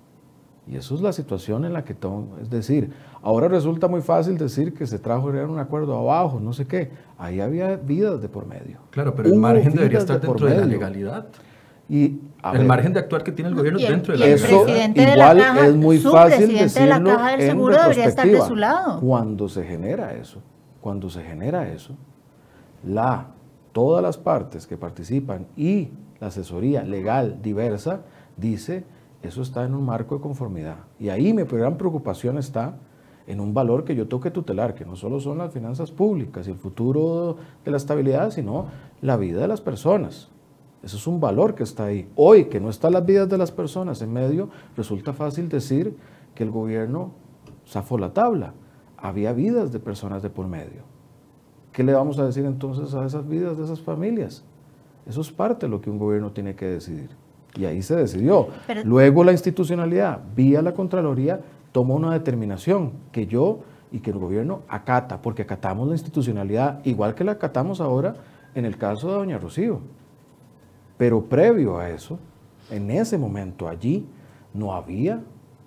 Y 0.68 0.76
eso 0.76 0.96
es 0.96 1.00
la 1.00 1.12
situación 1.12 1.64
en 1.64 1.72
la 1.72 1.84
que 1.84 1.92
estamos, 1.92 2.40
es 2.42 2.50
decir, 2.50 2.92
ahora 3.22 3.46
resulta 3.46 3.86
muy 3.86 4.00
fácil 4.00 4.36
decir 4.36 4.74
que 4.74 4.86
se 4.86 4.98
trajo 4.98 5.28
un 5.28 5.58
acuerdo 5.60 5.96
abajo, 5.96 6.40
no 6.40 6.52
sé 6.52 6.66
qué, 6.66 6.90
ahí 7.18 7.40
había 7.40 7.76
vidas 7.76 8.20
de 8.20 8.28
por 8.28 8.46
medio. 8.46 8.78
Claro, 8.90 9.14
pero 9.14 9.28
el 9.28 9.36
margen 9.36 9.74
debería 9.74 10.00
estar 10.00 10.20
dentro 10.20 10.46
de 10.46 10.56
la 10.56 10.64
legalidad. 10.64 11.26
Y 11.88 12.18
el 12.52 12.64
margen 12.64 12.92
de 12.92 12.98
actuar 12.98 13.22
que 13.22 13.30
tiene 13.30 13.50
el 13.50 13.54
gobierno 13.54 13.78
dentro 13.78 14.12
de 14.12 14.18
la 14.18 14.26
eso 14.26 14.66
igual 14.68 15.38
es 15.38 15.76
muy 15.76 15.98
fácil 15.98 16.48
decirlo 16.48 16.94
de 16.94 17.00
la 17.00 17.04
caja 17.04 17.30
del 17.30 17.40
seguro 17.42 17.76
debería 17.76 18.04
estar 18.06 18.26
de 18.26 18.40
su 18.40 18.56
lado. 18.56 19.00
Cuando 19.00 19.48
se 19.48 19.62
genera 19.62 20.14
eso, 20.14 20.42
cuando 20.80 21.08
se 21.08 21.22
genera 21.22 21.68
eso, 21.68 21.94
la 22.84 23.28
todas 23.70 24.02
las 24.02 24.18
partes 24.18 24.66
que 24.66 24.76
participan 24.76 25.46
y 25.56 25.90
la 26.18 26.28
asesoría 26.28 26.82
legal 26.82 27.38
diversa 27.42 28.00
dice 28.36 28.84
eso 29.22 29.42
está 29.42 29.64
en 29.64 29.74
un 29.74 29.84
marco 29.84 30.16
de 30.16 30.20
conformidad. 30.20 30.76
Y 30.98 31.08
ahí 31.08 31.32
mi 31.32 31.42
gran 31.42 31.76
preocupación 31.76 32.38
está 32.38 32.76
en 33.26 33.40
un 33.40 33.52
valor 33.54 33.84
que 33.84 33.96
yo 33.96 34.06
tengo 34.06 34.22
que 34.22 34.30
tutelar, 34.30 34.74
que 34.74 34.84
no 34.84 34.94
solo 34.94 35.18
son 35.20 35.38
las 35.38 35.52
finanzas 35.52 35.90
públicas 35.90 36.46
y 36.46 36.50
el 36.50 36.58
futuro 36.58 37.36
de 37.64 37.70
la 37.70 37.76
estabilidad, 37.76 38.30
sino 38.30 38.66
la 39.00 39.16
vida 39.16 39.40
de 39.40 39.48
las 39.48 39.60
personas. 39.60 40.28
Eso 40.82 40.96
es 40.96 41.06
un 41.06 41.18
valor 41.18 41.54
que 41.54 41.64
está 41.64 41.86
ahí. 41.86 42.08
Hoy, 42.14 42.44
que 42.44 42.60
no 42.60 42.70
están 42.70 42.92
las 42.92 43.04
vidas 43.04 43.28
de 43.28 43.38
las 43.38 43.50
personas 43.50 44.00
en 44.02 44.12
medio, 44.12 44.48
resulta 44.76 45.12
fácil 45.12 45.48
decir 45.48 45.96
que 46.34 46.44
el 46.44 46.50
gobierno 46.50 47.10
zafó 47.66 47.98
la 47.98 48.12
tabla. 48.12 48.54
Había 48.96 49.32
vidas 49.32 49.72
de 49.72 49.80
personas 49.80 50.22
de 50.22 50.30
por 50.30 50.46
medio. 50.46 50.82
¿Qué 51.72 51.82
le 51.82 51.92
vamos 51.92 52.18
a 52.18 52.26
decir 52.26 52.44
entonces 52.44 52.94
a 52.94 53.04
esas 53.04 53.26
vidas 53.28 53.58
de 53.58 53.64
esas 53.64 53.80
familias? 53.80 54.44
Eso 55.06 55.20
es 55.20 55.32
parte 55.32 55.66
de 55.66 55.70
lo 55.70 55.80
que 55.80 55.90
un 55.90 55.98
gobierno 55.98 56.30
tiene 56.32 56.54
que 56.54 56.66
decidir. 56.66 57.10
Y 57.56 57.64
ahí 57.64 57.82
se 57.82 57.96
decidió. 57.96 58.48
Luego 58.84 59.24
la 59.24 59.32
institucionalidad, 59.32 60.20
vía 60.34 60.62
la 60.62 60.74
Contraloría, 60.74 61.40
tomó 61.72 61.94
una 61.94 62.12
determinación 62.12 62.92
que 63.12 63.26
yo 63.26 63.60
y 63.90 64.00
que 64.00 64.10
el 64.10 64.18
gobierno 64.18 64.62
acata, 64.68 65.22
porque 65.22 65.42
acatamos 65.42 65.88
la 65.88 65.94
institucionalidad 65.94 66.84
igual 66.84 67.14
que 67.14 67.24
la 67.24 67.32
acatamos 67.32 67.80
ahora 67.80 68.14
en 68.54 68.64
el 68.64 68.76
caso 68.76 69.08
de 69.08 69.14
doña 69.14 69.38
Rocío. 69.38 69.80
Pero 70.96 71.24
previo 71.24 71.78
a 71.78 71.90
eso, 71.90 72.18
en 72.70 72.90
ese 72.90 73.18
momento 73.18 73.68
allí, 73.68 74.06
no 74.54 74.72
había 74.72 75.22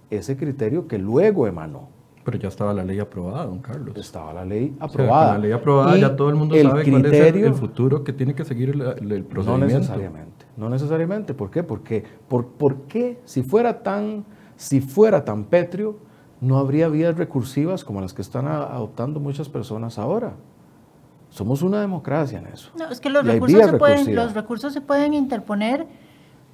ese 0.10 0.36
criterio 0.36 0.88
que 0.88 0.97
luego 0.97 1.47
emanó. 1.47 1.89
Pero 2.23 2.38
ya 2.38 2.49
estaba 2.49 2.73
la 2.73 2.84
ley 2.84 2.99
aprobada, 2.99 3.45
don 3.45 3.60
Carlos. 3.60 3.95
Estaba 3.95 4.34
la 4.34 4.45
ley 4.45 4.75
aprobada. 4.80 5.34
la 5.34 5.39
ley 5.39 5.52
aprobada 5.52 5.97
ya 5.97 6.15
todo 6.15 6.30
el 6.30 6.36
mundo 6.36 6.56
sabe 6.56 6.89
cuál 6.89 7.06
es 7.06 7.36
el, 7.36 7.54
futuro 7.54 8.04
que 8.04 8.13
tiene 8.13 8.36
que 8.36 8.43
seguir 8.43 8.69
el, 8.69 8.78
procedimiento. 9.23 9.43
No 9.43 9.58
necesariamente, 9.58 10.38
no 10.60 10.69
necesariamente. 10.69 11.34
¿Por 11.34 11.50
qué? 11.50 11.63
Porque, 11.63 12.04
por, 12.28 12.48
¿Por 12.48 12.82
qué 12.82 13.19
si 13.24 13.41
fuera 13.41 13.82
tan, 13.82 14.26
si 14.58 14.82
fuera 14.82 15.24
tan 15.24 15.45
pétreo, 15.45 15.98
no 16.41 16.58
habría 16.58 16.89
vías 16.89 17.17
recursivas 17.17 17.84
como 17.84 18.02
las 18.02 18.13
que 18.13 18.22
están 18.22 18.48
adoptando 18.48 19.19
muchas 19.19 19.48
personas 19.48 19.98
ahora? 19.98 20.34
Somos 21.30 21.62
una 21.62 21.80
democracia 21.80 22.39
en 22.39 22.48
eso. 22.48 22.72
No, 22.78 22.89
es 22.89 23.00
que 23.00 23.10
los, 23.10 23.26
recursos 23.26 23.65
se, 23.65 23.78
pueden, 23.78 24.15
los 24.15 24.34
recursos 24.34 24.74
se 24.74 24.82
pueden 24.82 25.13
interponer. 25.13 25.88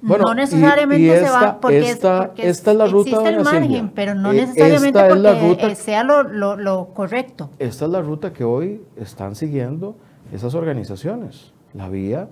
no 0.02 0.34
necesariamente 0.34 1.24
se 1.24 1.30
va 1.30 1.58
porque, 1.60 1.90
esta, 1.90 2.32
esta 2.36 2.70
es 2.70 2.76
la 2.76 2.86
ruta 2.86 3.10
existe 3.10 3.28
el 3.30 3.42
margen, 3.42 3.90
pero 3.92 4.14
no 4.14 4.30
eh, 4.32 4.46
necesariamente 4.46 5.00
porque 5.40 5.74
sea 5.74 6.04
lo, 6.04 6.22
lo, 6.22 6.56
lo, 6.56 6.88
correcto. 6.94 7.50
Esta 7.58 7.86
es 7.86 7.90
la 7.90 8.02
ruta 8.02 8.32
que 8.32 8.44
hoy 8.44 8.82
están 8.96 9.34
siguiendo 9.34 9.96
esas 10.32 10.54
organizaciones, 10.54 11.52
la 11.72 11.88
vía 11.88 12.28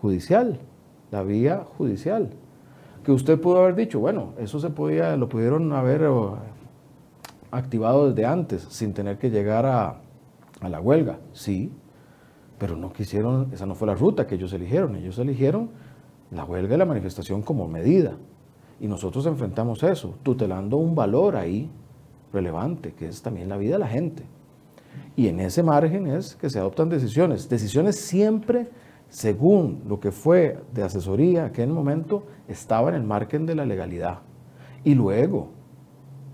judicial, 0.00 0.60
la 1.10 1.22
vía 1.22 1.64
judicial. 1.76 2.30
Que 3.04 3.12
usted 3.12 3.40
pudo 3.40 3.62
haber 3.62 3.74
dicho, 3.74 4.00
bueno, 4.00 4.34
eso 4.38 4.60
se 4.60 4.70
podía, 4.70 5.16
lo 5.16 5.28
pudieron 5.28 5.72
haber 5.72 6.08
activado 7.50 8.10
desde 8.10 8.26
antes, 8.26 8.62
sin 8.68 8.92
tener 8.92 9.18
que 9.18 9.30
llegar 9.30 9.64
a, 9.66 10.00
a 10.60 10.68
la 10.68 10.80
huelga, 10.80 11.18
sí, 11.32 11.72
pero 12.58 12.76
no 12.76 12.92
quisieron, 12.92 13.48
esa 13.52 13.66
no 13.66 13.74
fue 13.74 13.86
la 13.86 13.94
ruta 13.94 14.26
que 14.26 14.34
ellos 14.34 14.52
eligieron, 14.52 14.96
ellos 14.96 15.18
eligieron 15.18 15.70
la 16.30 16.44
huelga 16.44 16.74
y 16.74 16.78
la 16.78 16.84
manifestación 16.84 17.42
como 17.42 17.68
medida. 17.68 18.16
Y 18.80 18.86
nosotros 18.86 19.26
enfrentamos 19.26 19.82
eso, 19.82 20.14
tutelando 20.22 20.76
un 20.76 20.94
valor 20.94 21.36
ahí 21.36 21.70
relevante, 22.32 22.92
que 22.92 23.08
es 23.08 23.22
también 23.22 23.48
la 23.48 23.56
vida 23.56 23.74
de 23.74 23.78
la 23.78 23.88
gente. 23.88 24.24
Y 25.16 25.28
en 25.28 25.40
ese 25.40 25.62
margen 25.62 26.06
es 26.06 26.36
que 26.36 26.50
se 26.50 26.58
adoptan 26.58 26.88
decisiones. 26.88 27.48
Decisiones 27.48 27.96
siempre, 27.96 28.68
según 29.08 29.82
lo 29.86 30.00
que 30.00 30.12
fue 30.12 30.58
de 30.72 30.82
asesoría 30.82 31.52
en 31.54 31.62
el 31.70 31.74
momento, 31.74 32.24
estaba 32.46 32.90
en 32.90 32.94
el 32.96 33.04
margen 33.04 33.46
de 33.46 33.54
la 33.54 33.66
legalidad. 33.66 34.20
Y 34.84 34.94
luego, 34.94 35.50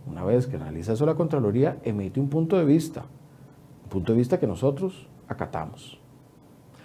una 0.07 0.25
vez 0.25 0.47
que 0.47 0.57
analiza 0.57 0.93
eso 0.93 1.07
la 1.07 1.15
Contraloría, 1.15 1.79
emite 1.83 2.21
un 2.21 2.29
punto 2.29 2.59
de 2.59 2.65
vista 2.65 3.07
punto 3.95 4.13
de 4.13 4.19
vista 4.19 4.41
que 4.41 4.47
nosotros 4.49 5.07
acatamos. 5.29 6.01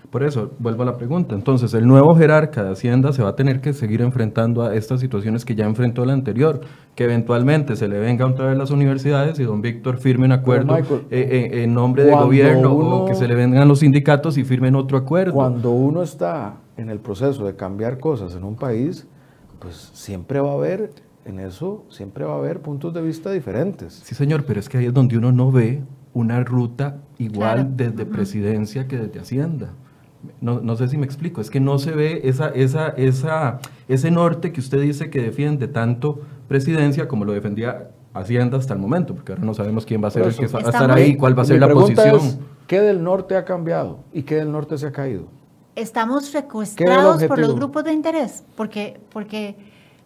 Por 0.09 0.23
eso, 0.23 0.51
vuelvo 0.57 0.81
a 0.81 0.85
la 0.87 0.97
pregunta. 0.97 1.35
Entonces, 1.35 1.71
el 1.75 1.85
nuevo 1.85 2.15
jerarca 2.15 2.63
de 2.63 2.71
Hacienda 2.71 3.13
se 3.13 3.21
va 3.21 3.29
a 3.29 3.35
tener 3.35 3.61
que 3.61 3.73
seguir 3.73 4.01
enfrentando 4.01 4.63
a 4.63 4.73
estas 4.73 5.01
situaciones 5.01 5.45
que 5.45 5.53
ya 5.53 5.65
enfrentó 5.65 6.03
el 6.03 6.09
anterior, 6.09 6.61
que 6.95 7.03
eventualmente 7.03 7.75
se 7.75 7.87
le 7.87 7.99
venga 7.99 8.25
otra 8.25 8.47
vez 8.47 8.57
las 8.57 8.71
universidades 8.71 9.39
y 9.39 9.43
don 9.43 9.61
Víctor 9.61 9.99
firme 9.99 10.25
un 10.25 10.31
acuerdo 10.31 10.75
eh, 10.75 10.83
eh, 11.11 11.63
en 11.63 11.75
nombre 11.75 12.05
del 12.05 12.15
gobierno 12.15 12.73
o 12.73 13.05
que 13.05 13.13
se 13.13 13.27
le 13.27 13.35
vengan 13.35 13.67
los 13.67 13.79
sindicatos 13.79 14.39
y 14.39 14.43
firmen 14.43 14.75
otro 14.75 14.97
acuerdo. 14.97 15.33
Cuando 15.33 15.71
uno 15.71 16.01
está 16.01 16.55
en 16.75 16.89
el 16.89 16.99
proceso 16.99 17.45
de 17.45 17.55
cambiar 17.55 17.99
cosas 17.99 18.35
en 18.35 18.43
un 18.43 18.55
país, 18.55 19.07
pues 19.59 19.91
siempre 19.93 20.39
va 20.39 20.49
a 20.49 20.53
haber, 20.53 20.89
en 21.25 21.39
eso, 21.39 21.85
siempre 21.89 22.25
va 22.25 22.33
a 22.33 22.37
haber 22.37 22.61
puntos 22.61 22.95
de 22.95 23.03
vista 23.03 23.29
diferentes. 23.31 24.01
Sí, 24.03 24.15
señor, 24.15 24.43
pero 24.45 24.59
es 24.59 24.67
que 24.67 24.79
ahí 24.79 24.85
es 24.87 24.93
donde 24.93 25.17
uno 25.17 25.31
no 25.31 25.51
ve 25.51 25.83
una 26.13 26.43
ruta 26.43 26.97
igual 27.19 27.75
desde 27.75 28.07
presidencia 28.07 28.87
que 28.87 28.97
desde 28.97 29.19
Hacienda. 29.19 29.73
No, 30.41 30.59
no, 30.59 30.75
sé 30.75 30.87
si 30.89 30.97
me 30.97 31.05
explico, 31.05 31.39
es 31.39 31.49
que 31.49 31.59
no 31.59 31.79
se 31.79 31.91
ve 31.91 32.21
esa, 32.25 32.49
esa, 32.49 32.89
esa, 32.89 33.59
ese 33.87 34.11
norte 34.11 34.51
que 34.51 34.59
usted 34.59 34.81
dice 34.81 35.09
que 35.09 35.21
defiende 35.21 35.69
tanto 35.69 36.19
presidencia 36.47 37.07
como 37.07 37.23
lo 37.23 37.31
defendía 37.31 37.91
Hacienda 38.13 38.57
hasta 38.57 38.73
el 38.73 38.79
momento, 38.79 39.13
porque 39.13 39.33
ahora 39.33 39.45
no 39.45 39.53
sabemos 39.53 39.85
quién 39.85 40.03
va 40.03 40.07
a 40.07 40.11
ser 40.11 40.23
el 40.23 40.35
que 40.35 40.47
va 40.47 40.59
a 40.59 40.63
estar 40.63 40.91
ahí, 40.91 41.15
cuál 41.15 41.37
va 41.37 41.43
a 41.43 41.45
ser 41.45 41.59
la 41.59 41.69
posición. 41.69 42.19
¿Qué 42.65 42.81
del 42.81 43.03
norte 43.03 43.35
ha 43.35 43.45
cambiado 43.45 43.99
y 44.11 44.23
qué 44.23 44.35
del 44.35 44.51
norte 44.51 44.77
se 44.77 44.87
ha 44.87 44.91
caído? 44.91 45.27
Estamos 45.75 46.25
secuestrados 46.25 47.23
por 47.25 47.37
los 47.37 47.55
grupos 47.55 47.83
de 47.83 47.93
interés, 47.93 48.43
porque, 48.55 48.99
porque 49.11 49.55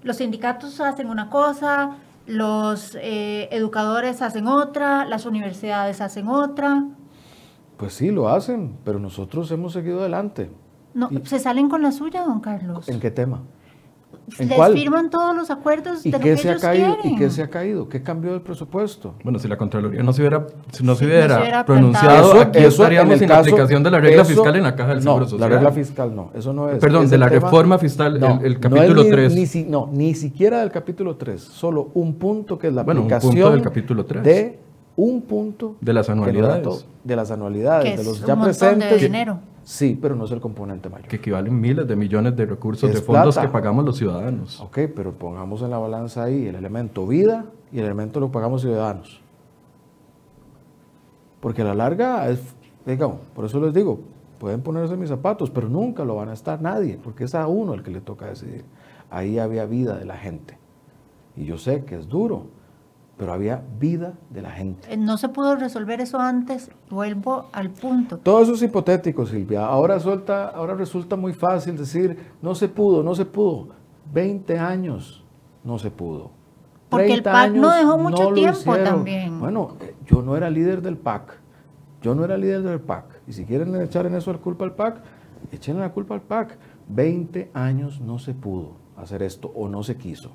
los 0.04 0.18
sindicatos 0.18 0.82
hacen 0.82 1.10
una 1.10 1.30
cosa, 1.30 1.98
los 2.28 2.98
eh, 3.02 3.48
educadores 3.52 4.22
hacen 4.22 4.48
otra, 4.48 5.06
las 5.06 5.26
universidades 5.26 6.02
hacen 6.02 6.28
otra. 6.28 6.86
Pues 7.78 7.94
sí, 7.94 8.12
lo 8.12 8.30
hacen, 8.30 8.78
pero 8.84 9.00
nosotros 9.00 9.52
hemos 9.52 9.74
seguido 9.74 10.00
adelante. 10.00 10.50
No, 10.94 11.10
se 11.24 11.40
salen 11.40 11.70
con 11.70 11.82
la 11.82 11.92
suya, 11.92 12.24
don 12.24 12.40
Carlos. 12.40 12.88
¿En 12.88 13.00
qué 13.00 13.12
tema? 13.12 13.42
les 14.40 14.74
firman 14.74 15.10
todos 15.10 15.36
los 15.36 15.50
acuerdos 15.52 16.06
¿Y 16.06 16.12
de 16.12 16.18
lo 16.18 16.24
que 16.24 16.38
se 16.38 16.50
ellos 16.50 16.64
ha 16.64 16.68
caído, 16.68 16.98
¿Y 17.04 17.16
qué 17.16 17.30
se 17.30 17.44
ha 17.44 17.50
caído? 17.50 17.90
¿Qué 17.90 18.02
cambió 18.02 18.32
del 18.32 18.42
presupuesto? 18.42 19.16
Bueno, 19.24 19.40
si 19.40 19.48
la 19.48 19.58
Contraloría 19.58 20.02
no 20.02 20.14
se 20.14 20.22
hubiera, 20.22 20.48
no 20.82 20.96
se 20.96 21.06
hubiera, 21.06 21.66
pronunciado, 21.66 22.40
aquí 22.40 22.60
estaríamos 22.60 23.22
en, 23.22 23.30
la 23.30 23.40
aplicación 23.40 23.84
de 23.84 23.92
la 23.92 24.00
regla 24.00 24.26
fiscal 24.26 24.56
en 24.56 24.64
la 24.64 24.76
Caja 24.76 24.90
del 24.92 25.04
Seguro 25.04 25.26
Social. 25.26 25.50
la 25.50 25.56
regla 25.56 25.72
fiscal 25.72 26.16
no, 26.16 26.32
eso 26.34 26.54
no 26.54 26.70
es. 26.70 26.80
Perdón, 26.80 27.10
de 27.10 27.18
la 27.18 27.28
reforma 27.28 27.78
fiscal, 27.78 28.16
el, 28.42 28.60
capítulo 28.60 29.06
3. 29.06 29.36
Ni, 29.36 29.64
no, 29.64 29.90
ni 29.92 30.16
siquiera 30.16 30.62
del 30.62 30.72
capítulo 30.72 31.16
3, 31.16 31.42
solo 31.42 31.92
un 31.94 32.16
punto 32.16 32.58
que 32.58 32.68
es 32.68 32.74
la 32.74 32.82
aplicación 32.82 33.54
del 33.54 33.62
capítulo 33.62 34.06
3. 34.06 34.24
de 34.24 34.60
un 34.96 35.22
punto 35.22 35.76
de 35.82 35.94
las 35.94 36.10
anualidades. 36.10 36.86
de 37.04 37.16
las 37.16 37.32
anualidades, 37.32 37.98
de 37.98 38.04
los 38.04 38.26
ya 38.26 38.40
presentes. 38.40 38.90
De 38.92 38.98
dinero. 38.98 39.40
Sí, 39.64 39.98
pero 40.00 40.16
no 40.16 40.26
es 40.26 40.32
el 40.32 40.42
componente 40.42 40.90
mayor. 40.90 41.08
Que 41.08 41.16
equivalen 41.16 41.60
miles 41.60 41.88
de 41.88 41.96
millones 41.96 42.36
de 42.36 42.46
recursos 42.46 42.94
de 42.94 43.02
fondos 43.02 43.38
que 43.38 43.48
pagamos 43.48 43.86
los 43.86 43.98
ciudadanos. 43.98 44.60
Ok, 44.60 44.80
pero 44.94 45.14
pongamos 45.14 45.62
en 45.62 45.70
la 45.70 45.78
balanza 45.78 46.24
ahí 46.24 46.48
el 46.48 46.56
elemento 46.56 47.08
vida 47.08 47.46
y 47.72 47.80
el 47.80 47.86
elemento 47.86 48.20
lo 48.20 48.32
pagamos 48.32 48.62
ciudadanos. 48.62 49.22
Porque 51.40 51.62
a 51.62 51.66
la 51.66 51.76
larga, 51.76 52.30
es, 52.30 52.40
digamos, 52.86 53.20
por 53.34 53.46
eso 53.46 53.60
les 53.60 53.74
digo, 53.74 54.00
pueden 54.38 54.62
ponerse 54.62 54.98
mis 54.98 55.10
zapatos, 55.10 55.50
pero 55.50 55.70
nunca 55.70 56.04
lo 56.04 56.16
van 56.16 56.30
a 56.30 56.34
estar 56.34 56.62
nadie, 56.62 57.00
porque 57.02 57.24
es 57.24 57.36
a 57.36 57.48
uno 57.48 57.74
el 57.74 57.84
que 57.84 57.92
le 57.92 58.02
toca 58.02 58.28
decidir. 58.28 58.66
Ahí 59.10 59.40
había 59.40 59.66
vida 59.66 59.98
de 59.98 60.06
la 60.06 60.18
gente. 60.18 60.58
Y 61.36 61.46
yo 61.46 61.58
sé 61.58 61.84
que 61.86 61.96
es 61.96 62.08
duro, 62.10 62.48
pero 63.18 63.34
había 63.34 63.64
vida 63.80 64.14
de 64.30 64.42
la 64.42 64.52
gente. 64.52 64.92
Eh, 64.92 64.98
no 64.98 65.18
se 65.18 65.30
pudo 65.30 65.56
resolver 65.56 66.02
eso 66.02 66.20
antes, 66.20 66.72
vuelvo 66.90 67.48
al 67.52 67.70
punto. 67.70 68.18
Todo 68.18 68.42
eso 68.42 68.54
es 68.54 68.62
hipotético, 68.64 69.26
Silvia. 69.26 69.66
Ahora, 69.66 70.00
suelta, 70.00 70.50
ahora 70.50 70.74
resulta 70.74 71.16
muy 71.16 71.34
fácil 71.34 71.78
decir, 71.78 72.18
no 72.42 72.56
se 72.56 72.68
pudo, 72.68 73.04
no 73.04 73.14
se 73.16 73.26
pudo. 73.26 73.70
20 74.12 74.58
años 74.60 75.24
no 75.64 75.80
se 75.80 75.92
pudo. 75.92 76.32
Porque 76.90 77.14
el 77.14 77.24
PAC 77.24 77.54
no 77.54 77.72
dejó 77.72 77.98
mucho 77.98 78.34
tiempo 78.34 78.76
también. 78.78 79.40
Bueno, 79.40 79.78
eh, 79.82 79.96
yo 80.06 80.22
no 80.22 80.38
era 80.38 80.50
líder 80.50 80.82
del 80.82 80.98
PAC. 80.98 81.40
Yo 82.02 82.14
no 82.14 82.24
era 82.24 82.38
líder 82.38 82.62
del 82.62 82.80
PAC. 82.82 83.06
Y 83.28 83.34
si 83.34 83.46
quieren 83.46 83.74
echar 83.82 84.06
en 84.06 84.16
eso 84.16 84.32
la 84.32 84.40
culpa 84.40 84.66
al 84.66 84.74
PAC, 84.74 85.02
echen 85.52 85.80
la 85.80 85.92
culpa 85.92 86.14
al 86.14 86.22
PAC. 86.22 86.58
20 86.90 87.52
años 87.54 88.02
no 88.02 88.20
se 88.20 88.34
pudo 88.34 88.74
hacer 88.98 89.24
esto 89.24 89.52
o 89.56 89.70
no 89.70 89.84
se 89.84 89.98
quiso. 89.98 90.32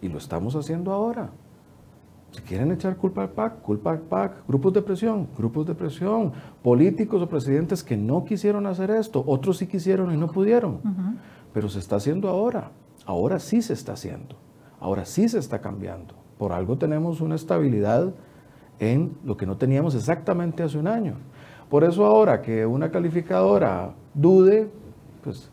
Y 0.00 0.08
lo 0.08 0.18
estamos 0.18 0.56
haciendo 0.56 0.92
ahora. 0.92 1.30
Si 2.32 2.40
quieren 2.40 2.72
echar 2.72 2.96
culpa 2.96 3.22
al 3.22 3.30
PAC, 3.30 3.60
culpa 3.60 3.90
al 3.90 4.00
PAC, 4.00 4.46
grupos 4.48 4.72
de 4.72 4.80
presión, 4.80 5.28
grupos 5.36 5.66
de 5.66 5.74
presión, 5.74 6.32
políticos 6.62 7.20
o 7.20 7.28
presidentes 7.28 7.84
que 7.84 7.96
no 7.96 8.24
quisieron 8.24 8.66
hacer 8.66 8.90
esto, 8.90 9.22
otros 9.26 9.58
sí 9.58 9.66
quisieron 9.66 10.12
y 10.12 10.16
no 10.16 10.28
pudieron. 10.28 10.80
Pero 11.52 11.68
se 11.68 11.78
está 11.78 11.96
haciendo 11.96 12.30
ahora, 12.30 12.70
ahora 13.04 13.38
sí 13.38 13.60
se 13.60 13.74
está 13.74 13.92
haciendo, 13.92 14.36
ahora 14.80 15.04
sí 15.04 15.28
se 15.28 15.38
está 15.38 15.60
cambiando. 15.60 16.14
Por 16.38 16.52
algo 16.52 16.78
tenemos 16.78 17.20
una 17.20 17.34
estabilidad 17.34 18.14
en 18.78 19.12
lo 19.24 19.36
que 19.36 19.44
no 19.44 19.58
teníamos 19.58 19.94
exactamente 19.94 20.62
hace 20.62 20.78
un 20.78 20.86
año. 20.86 21.16
Por 21.68 21.84
eso 21.84 22.06
ahora 22.06 22.40
que 22.40 22.64
una 22.64 22.90
calificadora 22.90 23.94
dude, 24.14 24.70
pues 25.22 25.50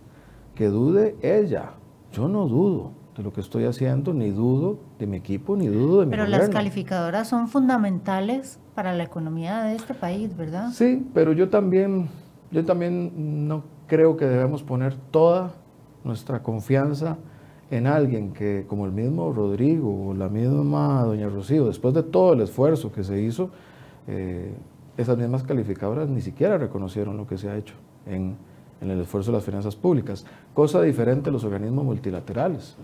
que 0.56 0.68
dude 0.68 1.18
ella. 1.22 1.72
Yo 2.13 2.30
no 2.30 2.48
dudo 2.48 2.99
de 3.20 3.24
lo 3.24 3.34
que 3.34 3.42
estoy 3.42 3.66
haciendo, 3.66 4.14
ni 4.14 4.32
dudo 4.32 4.80
de 4.98 5.06
mi 5.06 5.18
equipo, 5.18 5.58
ni 5.58 5.68
dudo 5.68 6.00
de 6.00 6.06
mi 6.06 6.12
Pero 6.12 6.26
las 6.26 6.48
calificadoras 6.48 7.28
son 7.28 7.50
fundamentales 7.50 8.60
para 8.74 8.94
la 8.94 9.04
economía 9.04 9.62
de 9.64 9.76
este 9.76 9.94
país, 9.94 10.38
¿verdad? 10.38 10.70
Sí, 10.72 11.06
pero 11.14 11.34
yo 11.34 11.50
también, 11.50 12.08
yo 12.50 12.64
también 12.64 13.46
no 13.50 13.64
creo 13.88 14.16
que 14.16 14.24
debemos 14.24 14.64
poner 14.64 14.96
toda 15.12 15.52
nuestra 16.06 16.42
confianza 16.42 17.18
en 17.70 17.88
alguien 17.88 18.32
que, 18.32 18.66
como 18.70 18.86
el 18.86 18.94
mismo 18.94 19.34
Rodrigo 19.34 20.12
o 20.12 20.14
la 20.14 20.30
misma 20.30 21.04
doña 21.04 21.28
Rocío, 21.28 21.66
después 21.68 21.94
de 21.94 22.04
todo 22.04 22.32
el 22.32 22.40
esfuerzo 22.40 22.90
que 22.90 23.04
se 23.04 23.22
hizo, 23.22 23.50
eh, 24.08 24.54
esas 24.96 25.18
mismas 25.18 25.44
calificadoras 25.44 26.08
ni 26.08 26.22
siquiera 26.22 26.58
reconocieron 26.58 27.18
lo 27.18 27.28
que 27.28 27.38
se 27.38 27.50
ha 27.50 27.58
hecho 27.58 27.74
en, 28.06 28.38
en 28.80 28.90
el 28.90 29.02
esfuerzo 29.02 29.32
de 29.32 29.40
las 29.40 29.44
finanzas 29.44 29.76
públicas. 29.76 30.26
Cosa 30.54 30.82
diferente 30.82 31.30
a 31.30 31.34
los 31.34 31.44
organismos 31.44 31.84
multilaterales 31.84 32.78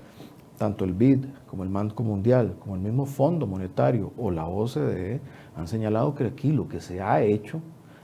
tanto 0.57 0.85
el 0.85 0.93
BID 0.93 1.25
como 1.47 1.63
el 1.63 1.69
Banco 1.69 2.03
Mundial, 2.03 2.55
como 2.59 2.75
el 2.75 2.81
mismo 2.81 3.05
Fondo 3.05 3.47
Monetario 3.47 4.13
o 4.17 4.31
la 4.31 4.47
OCDE 4.47 5.19
han 5.55 5.67
señalado 5.67 6.15
que 6.15 6.25
aquí 6.25 6.51
lo 6.51 6.67
que 6.67 6.81
se 6.81 7.01
ha 7.01 7.21
hecho 7.21 7.61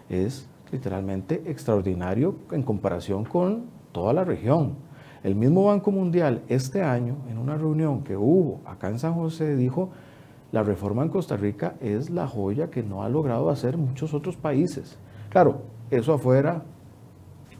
es 0.09 0.47
literalmente 0.71 1.43
extraordinario 1.45 2.35
en 2.51 2.63
comparación 2.63 3.25
con 3.25 3.65
toda 3.91 4.13
la 4.13 4.23
región. 4.23 4.75
El 5.23 5.35
mismo 5.35 5.65
Banco 5.65 5.91
Mundial 5.91 6.41
este 6.49 6.81
año, 6.81 7.15
en 7.29 7.37
una 7.37 7.55
reunión 7.57 8.03
que 8.03 8.17
hubo 8.17 8.59
acá 8.65 8.89
en 8.89 8.99
San 8.99 9.13
José, 9.13 9.55
dijo, 9.55 9.89
la 10.51 10.63
reforma 10.63 11.03
en 11.03 11.09
Costa 11.09 11.37
Rica 11.37 11.75
es 11.79 12.09
la 12.09 12.27
joya 12.27 12.69
que 12.69 12.83
no 12.83 13.03
ha 13.03 13.09
logrado 13.09 13.49
hacer 13.49 13.77
muchos 13.77 14.13
otros 14.13 14.35
países. 14.35 14.97
Claro, 15.29 15.61
eso 15.89 16.13
afuera 16.13 16.63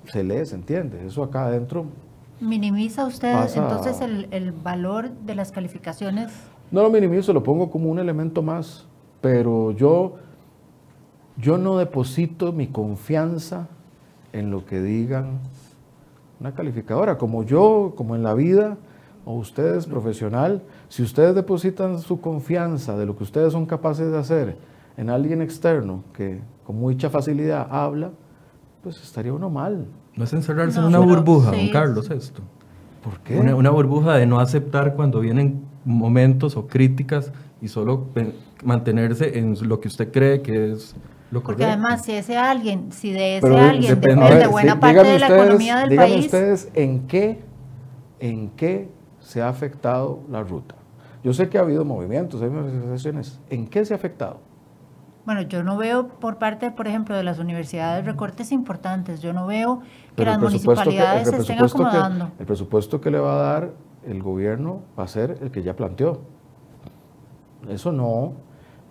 se 0.06 0.24
lee, 0.24 0.46
se 0.46 0.56
entiende, 0.56 1.06
eso 1.06 1.24
acá 1.24 1.46
adentro 1.46 1.86
¿Minimiza 2.42 3.06
usted 3.06 3.36
entonces 3.56 4.02
el, 4.02 4.52
valor 4.52 5.12
de 5.12 5.36
las 5.36 5.52
calificaciones? 5.52 6.32
No 6.72 6.82
lo 6.82 6.90
minimizo, 6.90 7.34
lo 7.34 7.44
pongo 7.44 7.70
como 7.70 7.90
un 7.92 8.00
elemento 8.00 8.42
más, 8.42 8.88
pero 9.22 9.72
yo, 9.72 10.16
yo 11.38 11.60
no 11.60 11.78
deposito 11.78 12.52
mi 12.52 12.66
confianza 12.66 13.68
en 14.34 14.50
lo 14.50 14.66
que 14.66 14.82
digan 14.82 15.40
una 16.40 16.56
calificadora, 16.56 17.20
como 17.20 17.44
yo, 17.44 17.94
como 17.96 18.16
en 18.16 18.24
la 18.24 18.34
vida, 18.34 18.76
o 19.24 19.36
ustedes 19.36 19.86
profesional, 19.86 20.64
si 20.90 21.04
ustedes 21.04 21.36
depositan 21.36 22.00
su 22.00 22.22
confianza 22.22 22.98
de 22.98 23.06
lo 23.06 23.16
que 23.16 23.24
ustedes 23.24 23.54
son 23.54 23.68
capaces 23.68 24.12
de 24.12 24.18
hacer 24.18 24.58
en 24.98 25.12
alguien 25.12 25.44
externo 25.44 26.04
que 26.12 26.42
con 26.66 26.78
mucha 26.78 27.12
facilidad 27.12 27.68
habla, 27.70 28.10
pues 28.82 29.00
estaría 29.04 29.32
uno 29.32 29.52
mal. 29.52 29.86
No 30.22 30.26
es 30.26 30.34
encerrarse 30.34 30.78
en 30.78 30.86
una 30.86 31.00
burbuja, 31.00 31.50
don 31.50 31.70
Carlos, 31.70 32.12
esto. 32.12 32.44
¿Por 33.04 33.22
qué? 33.22 33.40
Una, 33.40 33.72
burbuja 33.72 34.14
de 34.18 34.28
no 34.28 34.40
aceptar 34.40 34.94
cuando 34.94 35.20
vienen 35.20 35.66
momentos 35.84 36.56
o 36.58 36.68
críticas 36.68 37.34
y 37.60 37.70
solo 37.70 38.06
mantenerse 38.64 39.40
en 39.40 39.58
lo 39.68 39.80
que 39.80 39.88
usted 39.88 40.12
cree 40.12 40.44
que 40.44 40.74
es 40.74 40.96
lo 41.32 41.42
correcto. 41.42 41.64
Porque 41.64 41.64
además, 41.64 42.06
si 42.06 42.12
ese 42.12 42.38
alguien, 42.38 42.92
si 42.92 43.12
de 43.12 43.38
ese 43.38 43.58
alguien 43.58 44.00
depende, 44.00 44.46
buena 44.46 44.80
parte 44.80 45.04
de 45.06 45.18
la 45.18 45.28
economía 45.28 45.78
del 45.80 45.96
país. 45.96 46.26
ustedes 46.26 46.70
en 46.76 47.08
qué, 47.08 47.40
en 48.20 48.52
qué 48.52 48.92
se 49.22 49.42
ha 49.42 49.50
afectado 49.50 50.20
la 50.30 50.44
ruta. 50.44 50.76
Yo 51.24 51.34
sé 51.34 51.50
que 51.50 51.58
ha 51.58 51.62
habido 51.62 51.84
movimientos, 51.84 52.44
hay 52.44 52.52
manifestaciones. 52.52 53.40
¿En 53.50 53.66
qué 53.66 53.84
se 53.86 53.96
ha 53.96 53.98
afectado? 53.98 54.40
Bueno, 55.26 55.42
yo 55.42 55.64
no 55.64 55.78
veo 55.78 56.08
por 56.08 56.38
parte, 56.38 56.72
por 56.72 56.88
ejemplo, 56.88 57.16
de 57.16 57.24
las 57.24 57.38
universidades 57.40 58.06
recortes 58.06 58.52
importantes. 58.52 59.22
Yo 59.22 59.34
no 59.34 59.46
veo 59.46 59.82
que 60.16 60.26
las 60.26 60.40
municipalidades 60.40 61.30
se 61.30 61.38
estén 61.38 61.64
acomodando. 61.64 62.32
el 62.40 62.46
presupuesto 62.46 63.00
que 63.00 63.12
le 63.12 63.20
va 63.20 63.36
a 63.36 63.42
dar 63.42 63.72
el 64.06 64.24
gobierno 64.24 64.82
va 64.98 65.04
a 65.04 65.08
ser 65.08 65.38
el 65.42 65.52
que 65.52 65.62
ya 65.62 65.76
planteó. 65.76 66.22
Eso 67.70 67.92
no. 67.92 68.34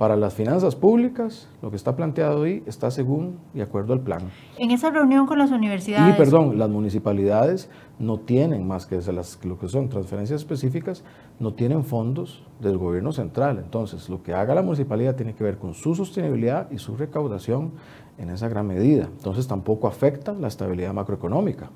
Para 0.00 0.16
las 0.16 0.32
finanzas 0.32 0.76
públicas, 0.76 1.46
lo 1.60 1.68
que 1.68 1.76
está 1.76 1.94
planteado 1.94 2.44
ahí 2.44 2.62
está 2.64 2.90
según 2.90 3.38
y 3.52 3.60
acuerdo 3.60 3.92
al 3.92 4.00
plan. 4.00 4.30
En 4.56 4.70
esa 4.70 4.88
reunión 4.88 5.26
con 5.26 5.38
las 5.38 5.50
universidades. 5.50 6.14
Y 6.14 6.16
perdón, 6.16 6.58
las 6.58 6.70
municipalidades 6.70 7.68
no 7.98 8.18
tienen 8.18 8.66
más 8.66 8.86
que 8.86 8.96
las, 9.12 9.38
lo 9.44 9.58
que 9.58 9.68
son 9.68 9.90
transferencias 9.90 10.40
específicas, 10.40 11.04
no 11.38 11.52
tienen 11.52 11.84
fondos 11.84 12.42
del 12.60 12.78
gobierno 12.78 13.12
central. 13.12 13.58
Entonces, 13.58 14.08
lo 14.08 14.22
que 14.22 14.32
haga 14.32 14.54
la 14.54 14.62
municipalidad 14.62 15.16
tiene 15.16 15.34
que 15.34 15.44
ver 15.44 15.58
con 15.58 15.74
su 15.74 15.94
sostenibilidad 15.94 16.70
y 16.70 16.78
su 16.78 16.96
recaudación 16.96 17.72
en 18.16 18.30
esa 18.30 18.48
gran 18.48 18.66
medida. 18.66 19.04
Entonces, 19.04 19.46
tampoco 19.46 19.86
afecta 19.86 20.32
la 20.32 20.48
estabilidad 20.48 20.94
macroeconómica. 20.94 21.68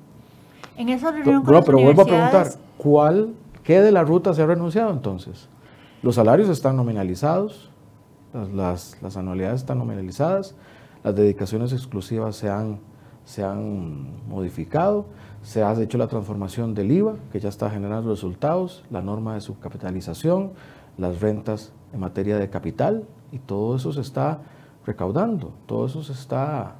En 0.77 0.89
esa 0.89 1.11
reunión 1.11 1.43
con 1.43 1.63
pero 1.63 1.77
vuelvo 1.77 2.01
a 2.01 2.05
preguntar, 2.05 2.47
¿cuál, 2.79 3.35
qué 3.61 3.81
de 3.81 3.91
la 3.91 4.03
ruta 4.03 4.33
se 4.33 4.41
ha 4.41 4.47
renunciado 4.47 4.91
entonces? 4.91 5.47
Los 6.01 6.15
salarios 6.15 6.49
están 6.49 6.75
nominalizados, 6.75 7.69
las, 8.53 9.01
las, 9.01 9.17
anualidades 9.17 9.61
están 9.61 9.79
nominalizadas, 9.79 10.55
las 11.03 11.15
dedicaciones 11.15 11.71
exclusivas 11.73 12.35
se 12.35 12.49
han, 12.49 12.79
se 13.23 13.43
han 13.43 14.27
modificado, 14.27 15.05
se 15.41 15.63
ha 15.63 15.73
hecho 15.81 15.97
la 15.97 16.07
transformación 16.07 16.73
del 16.73 16.91
IVA, 16.91 17.15
que 17.31 17.39
ya 17.39 17.49
está 17.49 17.69
generando 17.69 18.09
resultados, 18.09 18.83
la 18.89 19.01
norma 19.01 19.35
de 19.35 19.41
subcapitalización, 19.41 20.51
las 20.97 21.21
rentas 21.21 21.71
en 21.93 21.99
materia 21.99 22.37
de 22.37 22.49
capital, 22.49 23.05
y 23.31 23.39
todo 23.39 23.75
eso 23.75 23.91
se 23.93 24.01
está 24.01 24.41
recaudando, 24.85 25.53
todo 25.65 25.85
eso 25.85 26.03
se 26.03 26.13
está 26.13 26.75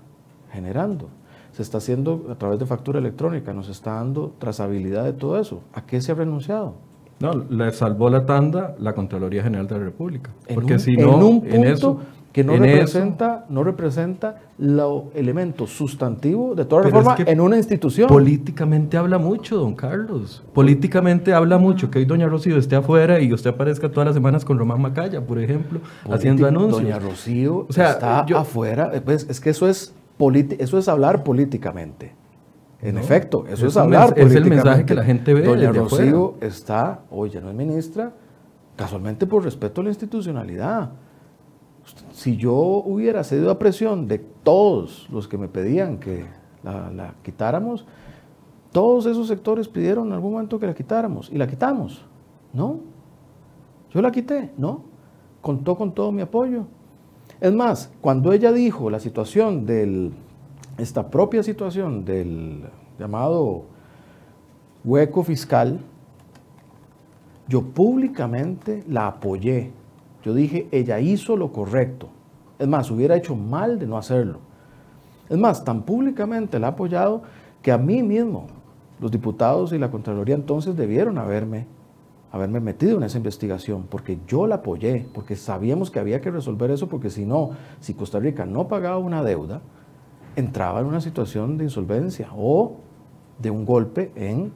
generando. 0.52 1.10
Se 1.52 1.62
está 1.62 1.78
haciendo 1.78 2.28
a 2.30 2.36
través 2.36 2.60
de 2.60 2.66
factura 2.66 3.00
electrónica, 3.00 3.54
nos 3.54 3.70
está 3.70 3.94
dando 3.94 4.34
trazabilidad 4.40 5.06
de 5.06 5.14
todo 5.14 5.40
eso. 5.40 5.62
¿A 5.74 5.86
qué 5.86 6.02
se 6.02 6.12
ha 6.12 6.16
renunciado? 6.16 6.74
No, 7.20 7.34
le 7.34 7.72
salvó 7.72 8.10
la 8.10 8.26
tanda 8.26 8.76
la 8.80 8.94
Contraloría 8.94 9.42
General 9.44 9.68
de 9.68 9.78
la 9.78 9.84
República. 9.86 10.32
porque 10.54 10.80
si 10.80 10.98
no, 10.98 11.16
en 11.16 11.24
un 11.24 11.42
punto 11.42 11.68
eso, 11.68 12.00
que 12.36 12.44
no 12.44 12.58
representa, 12.58 13.46
no 13.48 13.64
representa 13.64 14.42
lo 14.58 15.06
elemento 15.16 15.68
sustantivo 15.68 16.54
de 16.54 16.66
toda 16.66 16.82
reforma 16.82 17.16
en 17.26 17.40
una 17.40 17.56
institución. 17.56 18.10
Políticamente 18.10 18.98
habla 18.98 19.18
mucho, 19.18 19.56
don 19.56 19.74
Carlos. 19.74 20.44
Políticamente 20.54 21.34
habla 21.34 21.58
mucho 21.58 21.90
que 21.90 22.00
hoy 22.00 22.06
doña 22.06 22.28
Rocío 22.28 22.58
esté 22.58 22.76
afuera 22.76 23.22
y 23.22 23.32
usted 23.32 23.52
aparezca 23.52 23.90
todas 23.90 24.08
las 24.08 24.16
semanas 24.16 24.44
con 24.44 24.60
Román 24.60 24.82
Macaya, 24.82 25.26
por 25.26 25.40
ejemplo, 25.40 25.80
haciendo 26.12 26.46
anuncios. 26.46 26.82
Doña 26.84 27.00
Rocío 27.00 27.68
está 27.70 28.20
afuera. 28.20 28.92
Pues, 29.06 29.26
es 29.30 29.40
que 29.40 29.52
eso 29.52 29.70
es, 29.70 29.94
eso 30.60 30.78
es 30.78 30.90
hablar 30.90 31.24
políticamente. 31.24 32.12
En 32.86 33.00
efecto, 33.00 33.46
eso 33.48 33.66
es, 33.66 33.78
hablar. 33.78 34.14
Es 34.16 34.36
el 34.36 34.46
mensaje 34.46 34.86
que 34.86 34.94
la 34.94 35.04
gente 35.04 35.34
ve. 35.34 35.42
Doña 35.42 35.72
Rocío 35.72 36.36
está, 36.40 37.02
hoy 37.10 37.32
ya 37.32 37.42
no 37.42 37.50
es 37.50 37.56
ministra, 37.56 38.14
casualmente 38.76 39.26
por 39.26 39.44
respeto 39.44 39.82
a 39.82 39.86
la 39.86 39.90
institucionalidad. 39.90 40.92
Si 42.12 42.38
yo 42.38 42.54
hubiera 42.54 43.24
cedido 43.24 43.50
a 43.50 43.58
presión 43.58 44.08
de 44.08 44.20
todos 44.20 45.08
los 45.12 45.28
que 45.28 45.38
me 45.38 45.48
pedían 45.48 45.98
que 45.98 46.26
la, 46.64 47.16
quitáramos, 47.24 47.86
todos 48.72 49.08
esos 49.08 49.28
sectores 49.28 49.68
pidieron 49.68 50.08
en 50.08 50.14
algún 50.14 50.34
momento 50.34 50.60
que 50.60 50.68
la 50.68 50.76
quitáramos 50.76 51.32
y 51.32 51.38
la 51.40 51.48
quitamos. 51.48 52.06
¿No? 52.54 52.82
Yo 53.92 54.02
la 54.02 54.12
quité, 54.12 54.52
¿no? 54.58 54.84
Contó 55.42 55.76
con 55.76 55.92
todo 55.94 56.12
mi 56.12 56.22
apoyo. 56.22 56.66
Es 57.42 57.54
más, 57.54 57.92
cuando 58.00 58.32
ella 58.32 58.52
dijo 58.52 58.90
la 58.90 59.00
situación 59.00 59.66
del 59.66 60.14
esta 60.78 61.10
propia 61.10 61.44
situación 61.44 62.04
del 62.06 62.64
llamado 63.00 63.64
hueco 64.84 65.24
fiscal, 65.24 65.80
yo 67.48 67.62
públicamente 67.62 68.84
la 68.88 69.08
apoyé. 69.08 69.72
Yo 70.24 70.34
dije, 70.34 70.68
ella 70.72 71.00
hizo 71.00 71.38
lo 71.38 71.52
correcto. 71.52 72.10
Es 72.58 72.68
más, 72.68 72.90
hubiera 72.90 73.16
hecho 73.16 73.36
mal 73.36 73.80
de 73.80 73.88
no 73.88 73.98
hacerlo. 73.98 74.40
Es 75.30 75.38
más, 75.38 75.64
tan 75.64 75.84
públicamente 75.84 76.60
la 76.60 76.68
ha 76.68 76.70
apoyado 76.72 77.24
que 77.62 77.72
a 77.72 77.78
mí 77.78 78.04
mismo, 78.04 78.48
los 79.00 79.12
diputados 79.12 79.74
y 79.74 79.78
la 79.78 79.92
Contraloría 79.92 80.36
entonces 80.36 80.76
debieron 80.76 81.18
haberme, 81.18 81.68
haberme 82.32 82.60
metido 82.60 82.98
en 82.98 83.04
esa 83.04 83.18
investigación, 83.18 83.88
porque 83.90 84.20
yo 84.28 84.48
la 84.48 84.56
apoyé, 84.56 85.08
porque 85.14 85.36
sabíamos 85.36 85.92
que 85.92 86.00
había 86.00 86.22
que 86.22 86.32
resolver 86.32 86.72
eso, 86.72 86.88
porque 86.88 87.10
si 87.10 87.26
no, 87.26 87.52
si 87.80 87.94
Costa 87.94 88.20
Rica 88.20 88.46
no 88.46 88.68
pagaba 88.68 88.98
una 88.98 89.24
deuda, 89.24 89.62
entraba 90.36 90.80
en 90.80 90.88
una 90.88 91.02
situación 91.02 91.58
de 91.58 91.66
insolvencia 91.66 92.30
o 92.36 92.78
de 93.40 93.50
un 93.50 93.66
golpe 93.66 94.12
en 94.16 94.52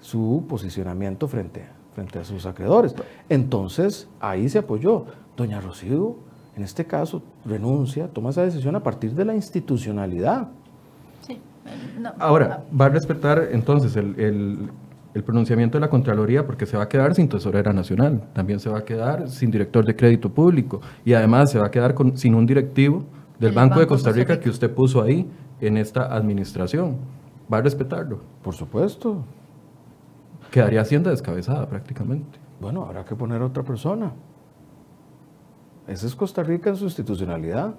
su 0.00 0.44
posicionamiento 0.48 1.28
frente, 1.28 1.64
frente 1.94 2.18
a 2.18 2.24
sus 2.24 2.46
acreedores. 2.46 2.94
Entonces, 3.28 4.08
ahí 4.20 4.48
se 4.48 4.58
apoyó. 4.58 5.06
Doña 5.36 5.60
Rocío, 5.60 6.16
en 6.56 6.62
este 6.62 6.84
caso, 6.84 7.22
renuncia, 7.44 8.08
toma 8.08 8.30
esa 8.30 8.42
decisión 8.42 8.76
a 8.76 8.82
partir 8.82 9.14
de 9.14 9.24
la 9.24 9.34
institucionalidad. 9.34 10.48
Sí. 11.26 11.40
Ahora, 12.18 12.64
va 12.78 12.86
a 12.86 12.88
respetar 12.90 13.48
entonces 13.50 13.96
el, 13.96 14.70
pronunciamiento 15.24 15.78
de 15.78 15.80
la 15.80 15.90
Contraloría 15.90 16.44
porque 16.44 16.66
se 16.66 16.76
va 16.76 16.84
a 16.84 16.88
quedar 16.88 17.14
sin 17.14 17.28
tesorera 17.28 17.72
nacional, 17.72 18.28
también 18.32 18.60
se 18.60 18.68
va 18.68 18.78
a 18.78 18.84
quedar 18.84 19.28
sin 19.28 19.50
director 19.50 19.84
de 19.84 19.94
crédito 19.94 20.28
público 20.28 20.80
y 21.04 21.14
además 21.14 21.50
se 21.50 21.58
va 21.58 21.66
a 21.66 21.70
quedar 21.70 21.94
sin 22.14 22.34
un 22.34 22.46
directivo 22.46 23.04
del 23.44 23.52
Banco, 23.52 23.78
de 23.78 23.86
Costa 23.86 24.10
Rica, 24.10 24.40
que 24.40 24.48
usted 24.48 24.72
puso 24.72 25.02
ahí 25.02 25.28
en 25.60 25.76
esta 25.76 26.14
administración. 26.14 26.96
¿Va 27.52 27.58
a 27.58 27.62
respetarlo? 27.62 28.20
Por 28.42 28.54
supuesto. 28.54 29.22
Quedaría 30.50 30.80
Hacienda 30.80 31.10
descabezada 31.10 31.68
prácticamente. 31.68 32.38
Bueno, 32.60 32.84
habrá 32.84 33.04
que 33.04 33.14
poner 33.14 33.42
otra 33.42 33.62
persona. 33.62 34.12
Esa 35.86 36.06
es 36.06 36.14
Costa 36.14 36.42
Rica 36.42 36.70
en 36.70 36.76
su 36.76 36.84
institucionalidad. 36.84 37.74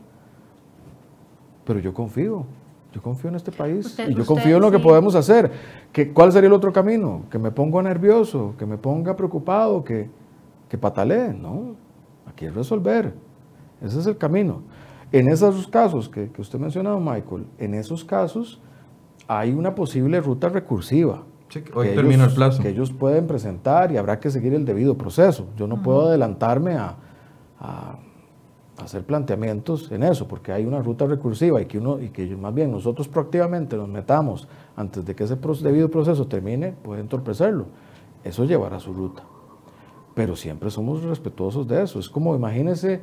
Pero 1.65 1.79
yo 1.79 1.93
confío. 1.93 2.45
Yo 2.93 3.01
confío 3.01 3.29
en 3.29 3.35
este 3.35 3.51
país 3.51 3.97
y 4.07 4.13
yo 4.13 4.25
confío 4.25 4.55
en 4.55 4.61
lo 4.61 4.71
que 4.71 4.79
podemos 4.79 5.15
hacer. 5.15 5.51
¿Que, 5.91 6.13
¿Cuál 6.13 6.31
sería 6.31 6.47
el 6.47 6.53
otro 6.53 6.71
camino? 6.71 7.23
¿Que 7.29 7.37
me 7.37 7.51
ponga 7.51 7.81
nervioso? 7.81 8.53
¿Que 8.57 8.65
me 8.65 8.77
ponga 8.77 9.17
preocupado? 9.17 9.83
¿Que, 9.83 10.09
que 10.69 10.77
patalee? 10.77 11.33
No, 11.33 11.75
aquí 12.25 12.45
es 12.45 12.53
resolver. 12.53 13.13
Ese 13.81 13.99
es 13.99 14.05
el 14.05 14.17
camino. 14.17 14.61
En 15.17 15.29
esos 15.29 15.67
casos 15.67 16.09
que, 16.09 16.29
que 16.29 16.41
usted 16.41 16.59
mencionado, 16.59 16.99
Michael, 16.99 17.45
en 17.57 17.73
esos 17.73 18.03
casos 18.03 18.59
hay 19.29 19.53
una 19.53 19.73
posible 19.73 20.19
ruta 20.19 20.49
recursiva. 20.49 21.23
hoy 21.73 21.87
termina 21.95 22.25
el 22.25 22.33
plazo. 22.33 22.61
Que 22.61 22.67
ellos 22.67 22.91
pueden 22.91 23.25
presentar 23.25 23.93
y 23.93 23.97
habrá 23.97 24.19
que 24.19 24.29
seguir 24.29 24.53
el 24.53 24.65
debido 24.65 24.97
proceso. 24.97 25.47
Yo 25.55 25.67
no 25.67 25.81
puedo 25.81 26.07
adelantarme 26.07 26.75
a, 26.75 26.97
hacer 28.77 29.05
planteamientos 29.05 29.89
en 29.93 30.03
eso, 30.03 30.27
porque 30.27 30.51
hay 30.51 30.65
una 30.65 30.81
ruta 30.81 31.05
recursiva 31.05 31.61
y 31.61 31.65
que, 31.65 31.77
uno, 31.77 32.01
y 32.01 32.09
que 32.09 32.35
más 32.35 32.53
bien 32.53 32.71
nosotros 32.71 33.07
proactivamente 33.07 33.77
nos 33.77 33.87
metamos 33.87 34.49
antes 34.75 35.05
de 35.05 35.15
que 35.15 35.23
ese 35.23 35.37
debido 35.63 35.89
proceso 35.89 36.27
termine, 36.27 36.73
puede 36.73 36.99
entorpecerlo. 36.99 37.67
Eso 38.25 38.43
llevará 38.43 38.81
su 38.81 38.91
ruta. 38.91 39.23
Pero 40.13 40.35
siempre 40.35 40.69
somos 40.69 41.03
respetuosos 41.03 41.65
de 41.69 41.83
eso. 41.83 41.99
Es 41.99 42.09
como, 42.09 42.35
imagínense, 42.35 43.01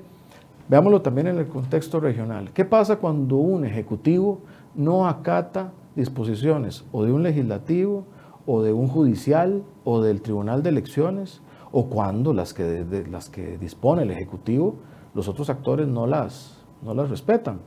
Veámoslo 0.69 1.03
también 1.03 1.27
en 1.27 1.39
el 1.39 1.49
contexto 1.49 2.01
regional. 2.01 2.51
¿Qué 2.53 2.65
pasa 2.65 2.97
cuando 2.97 3.37
un 3.37 3.65
ejecutivo 3.65 4.41
no 4.75 5.07
acata 5.07 5.73
disposiciones 5.95 6.85
o 6.93 7.05
de 7.05 7.13
un 7.13 7.23
legislativo 7.23 8.05
o 8.47 8.63
de 8.63 8.73
un 8.73 8.89
judicial 8.89 9.63
o 9.85 10.01
del 10.01 10.23
tribunal 10.23 10.63
de 10.63 10.71
elecciones 10.71 11.43
o 11.71 11.87
cuando 11.87 12.33
las 12.33 12.55
que, 12.55 13.07
las 13.11 13.29
que 13.29 13.59
dispone 13.59 14.03
el 14.03 14.11
ejecutivo 14.11 14.77
los 15.15 15.29
otros 15.29 15.51
actores 15.51 15.89
no 15.89 16.07
las, 16.07 16.59
no 16.83 16.95
las 16.95 17.11
respetan? 17.11 17.61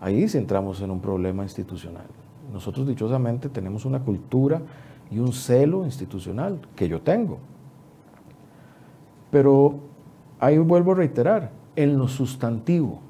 Ahí 0.00 0.26
sí 0.28 0.38
entramos 0.38 0.80
en 0.80 0.90
un 0.90 1.00
problema 1.00 1.42
institucional. 1.42 2.06
Nosotros 2.52 2.86
dichosamente 2.86 3.48
tenemos 3.48 3.84
una 3.84 4.00
cultura 4.00 4.62
y 5.10 5.18
un 5.18 5.32
celo 5.32 5.84
institucional 5.84 6.58
que 6.74 6.88
yo 6.88 7.00
tengo. 7.02 7.38
Pero 9.30 9.74
ahí 10.38 10.58
vuelvo 10.58 10.92
a 10.92 10.94
reiterar, 10.96 11.50
en 11.76 11.98
lo 11.98 12.08
sustantivo, 12.08 13.00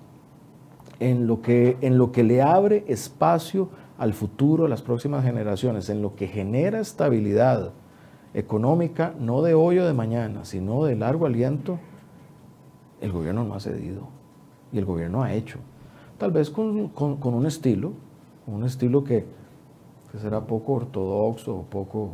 en 0.99 1.27
lo 1.27 1.43
que, 1.43 1.79
en 1.81 1.99
lo 1.99 2.13
que 2.13 2.23
le 2.23 2.43
abre 2.43 2.85
espacio 2.89 3.69
al 3.99 4.13
futuro, 4.15 4.67
a 4.67 4.69
las 4.69 4.83
próximas 4.83 5.25
generaciones, 5.25 5.89
en 5.91 6.03
lo 6.03 6.15
que 6.15 6.27
genera 6.27 6.81
estabilidad 6.81 7.73
económica, 8.35 9.15
no 9.19 9.43
de 9.43 9.55
hoy 9.55 9.79
o 9.79 9.87
de 9.87 9.93
mañana, 9.93 10.45
sino 10.45 10.85
de 10.85 10.97
largo 10.97 11.27
aliento, 11.27 11.79
el 13.01 13.13
gobierno 13.13 13.45
no 13.45 13.55
ha 13.55 13.61
cedido 13.61 14.09
y 14.73 14.79
el 14.79 14.85
gobierno 14.85 15.23
ha 15.23 15.33
hecho. 15.33 15.59
Tal 16.19 16.31
vez 16.31 16.51
con, 16.51 16.91
un 16.97 17.47
estilo, 17.47 17.93
un 18.47 18.65
estilo 18.65 19.05
que, 19.05 19.25
que 20.13 20.19
será 20.19 20.43
poco 20.43 20.75
ortodoxo 20.75 21.57
o 21.57 21.63
poco, 21.63 22.11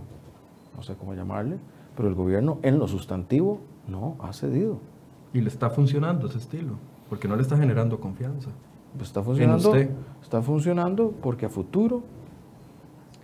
no 0.77 0.83
sé 0.83 0.95
cómo 0.95 1.15
llamarle, 1.15 1.59
pero 1.97 2.09
el 2.09 2.15
gobierno 2.15 2.59
en 2.63 2.79
lo 2.79 2.87
sustantivo 2.87 3.61
no 3.89 4.17
ha 4.21 4.33
cedido. 4.33 4.79
Y 5.33 5.41
le 5.41 5.49
está 5.49 5.71
funcionando 5.71 6.27
ese 6.27 6.39
estilo, 6.39 6.75
porque 7.09 7.29
no 7.29 7.37
le 7.37 7.43
está 7.43 7.57
generando 7.57 8.01
confianza. 8.01 8.51
Pues 8.97 9.09
está 9.09 9.23
funcionando, 9.23 9.75
está 10.23 10.41
funcionando 10.41 11.13
porque 11.23 11.47
a 11.47 11.49
futuro 11.49 12.03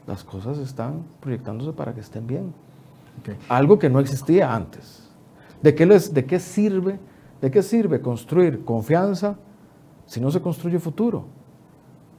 las 0.07 0.25
cosas 0.25 0.59
están 0.59 1.05
proyectándose 1.21 1.73
para 1.73 1.95
que 1.95 2.01
estén 2.01 2.27
bien. 2.27 2.53
Algo 3.49 3.79
que 3.79 3.89
no 3.89 4.01
existía 4.01 4.55
antes. 4.55 5.09
¿De 5.63 5.75
qué, 5.75 5.87
les, 5.87 6.13
¿De 6.13 6.25
qué 6.25 6.39
sirve? 6.41 6.99
¿De 7.41 7.51
qué 7.51 7.63
sirve 7.63 8.01
construir 8.01 8.65
confianza 8.65 9.37
si 10.07 10.21
no 10.21 10.31
se 10.31 10.41
construye 10.41 10.79
futuro? 10.79 11.25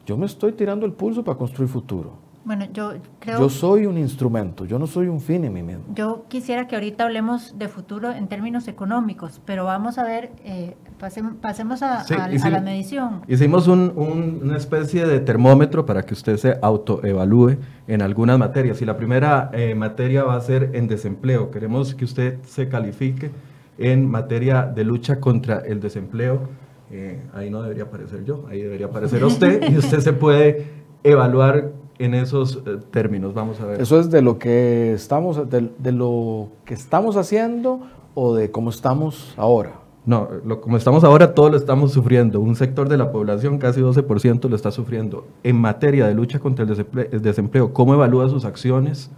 Yo 0.06 0.18
me 0.18 0.26
estoy 0.26 0.54
tirando 0.54 0.86
el 0.86 0.94
pulso 0.94 1.24
para 1.24 1.38
construir 1.38 1.70
futuro. 1.70 2.23
Bueno, 2.46 2.66
yo 2.74 2.94
creo... 3.20 3.40
Yo 3.40 3.50
soy 3.50 3.86
un 3.86 3.98
instrumento, 3.98 4.66
yo 4.66 4.78
no 4.78 4.86
soy 4.86 5.08
un 5.08 5.22
fin 5.22 5.46
en 5.46 5.54
mí 5.54 5.64
mismo. 5.64 5.86
Yo 5.96 6.26
quisiera 6.28 6.68
que 6.68 6.76
ahorita 6.76 7.06
hablemos 7.06 7.58
de 7.58 7.70
futuro 7.70 8.12
en 8.12 8.28
términos 8.28 8.68
económicos, 8.68 9.42
pero 9.46 9.64
vamos 9.64 9.98
a 9.98 10.04
ver, 10.04 10.32
eh, 10.44 10.76
pasemos, 11.00 11.82
a, 11.84 12.06
la 12.50 12.62
medición. 12.62 13.22
Hicimos 13.30 13.68
una 13.68 14.58
especie 14.58 15.06
de 15.06 15.22
termómetro 15.22 15.86
para 15.86 16.04
que 16.04 16.14
usted 16.14 16.36
se 16.36 16.58
autoevalúe 16.62 17.58
en 17.88 18.02
algunas 18.02 18.38
materias. 18.38 18.82
Y 18.82 18.86
la 18.86 18.98
primera 18.98 19.50
eh, 19.54 19.74
materia 19.74 20.24
va 20.24 20.36
a 20.36 20.42
ser 20.42 20.72
en 20.74 20.88
desempleo. 20.88 21.50
Queremos 21.50 21.96
que 21.96 22.04
usted 22.04 22.40
se 22.44 22.68
califique 22.68 23.32
en 23.78 24.10
materia 24.10 24.64
de 24.64 24.84
lucha 24.84 25.22
contra 25.22 25.60
el 25.60 25.80
desempleo. 25.80 26.50
Eh, 26.92 27.22
ahí 27.34 27.50
no 27.50 27.62
debería 27.62 27.84
aparecer 27.84 28.24
yo, 28.24 28.46
ahí 28.50 28.62
debería 28.62 28.88
aparecer 28.88 29.24
usted 29.26 29.72
y 29.72 29.78
usted 29.78 30.00
se 30.00 30.14
puede 30.14 30.68
evaluar 31.04 31.72
en 32.00 32.14
esos 32.14 32.62
eh, 32.66 32.78
términos? 32.92 33.34
Vamos 33.34 33.60
a 33.60 33.66
ver. 33.66 33.82
¿Eso 33.82 34.00
es 34.00 34.10
de 34.10 34.22
lo 34.22 34.40
que 34.40 34.94
estamos, 34.94 35.50
de, 35.50 35.92
lo 35.92 36.50
que 36.66 36.74
estamos 36.74 37.18
haciendo 37.18 37.82
o 38.16 38.36
de 38.36 38.52
cómo 38.52 38.70
estamos 38.70 39.34
ahora? 39.38 39.74
No, 40.06 40.28
lo, 40.46 40.60
como 40.60 40.76
estamos 40.76 41.04
ahora, 41.04 41.34
todo 41.34 41.50
lo 41.50 41.58
estamos 41.58 41.94
sufriendo. 41.94 42.42
Un 42.42 42.56
sector 42.56 42.90
de 42.90 42.98
la 42.98 43.12
población, 43.12 43.58
casi 43.58 43.80
12%, 43.80 44.50
lo 44.50 44.56
está 44.56 44.72
sufriendo. 44.72 45.26
En 45.44 45.56
materia 45.56 46.08
de 46.08 46.14
lucha 46.14 46.40
contra 46.40 46.66
el 46.66 47.22
desempleo, 47.22 47.74
¿cómo 47.74 47.94
evalúa 47.94 48.28
sus 48.28 48.44
acciones 48.44 49.10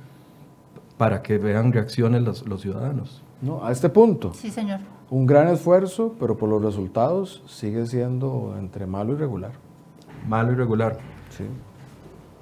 para 0.97 1.23
que 1.23 1.39
vean 1.39 1.73
reacciones 1.73 2.21
los, 2.21 2.47
los 2.47 2.61
ciudadanos? 2.61 3.23
No, 3.41 3.65
a 3.65 3.71
este 3.71 3.89
punto. 3.89 4.31
Sí, 4.33 4.51
señor. 4.51 4.79
Un 5.09 5.25
gran 5.25 5.47
esfuerzo, 5.47 6.13
pero 6.19 6.37
por 6.37 6.49
los 6.49 6.63
resultados 6.63 7.43
sigue 7.47 7.85
siendo 7.85 8.55
entre 8.57 8.85
malo 8.85 9.13
y 9.13 9.15
regular. 9.17 9.51
Malo 10.27 10.51
y 10.51 10.55
regular. 10.55 10.97
Sí. 11.29 11.45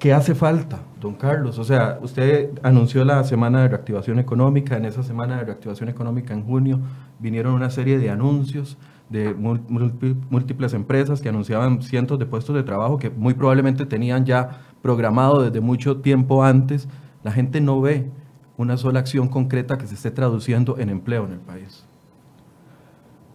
¿Qué 0.04 0.12
hace 0.12 0.34
falta, 0.34 0.80
don 1.00 1.14
Carlos? 1.14 1.58
O 1.58 1.64
sea, 1.64 1.98
usted 2.02 2.50
anunció 2.62 3.06
la 3.06 3.24
semana 3.24 3.62
de 3.62 3.68
reactivación 3.68 4.18
económica, 4.18 4.76
en 4.76 4.84
esa 4.84 5.02
semana 5.02 5.38
de 5.38 5.44
reactivación 5.44 5.88
económica 5.88 6.34
en 6.34 6.44
junio 6.44 6.78
vinieron 7.18 7.54
una 7.54 7.70
serie 7.70 7.98
de 7.98 8.10
anuncios 8.10 8.76
de 9.08 9.32
múltiples 9.32 10.74
empresas 10.74 11.22
que 11.22 11.30
anunciaban 11.30 11.80
cientos 11.80 12.18
de 12.18 12.26
puestos 12.26 12.54
de 12.54 12.62
trabajo 12.62 12.98
que 12.98 13.08
muy 13.08 13.32
probablemente 13.32 13.86
tenían 13.86 14.26
ya 14.26 14.60
programado 14.82 15.40
desde 15.40 15.62
mucho 15.62 15.96
tiempo 16.02 16.44
antes. 16.44 16.86
La 17.22 17.32
gente 17.32 17.62
no 17.62 17.80
ve 17.80 18.10
una 18.58 18.76
sola 18.76 19.00
acción 19.00 19.28
concreta 19.28 19.78
que 19.78 19.86
se 19.86 19.94
esté 19.94 20.10
traduciendo 20.10 20.76
en 20.76 20.90
empleo 20.90 21.24
en 21.24 21.32
el 21.32 21.40
país. 21.40 21.82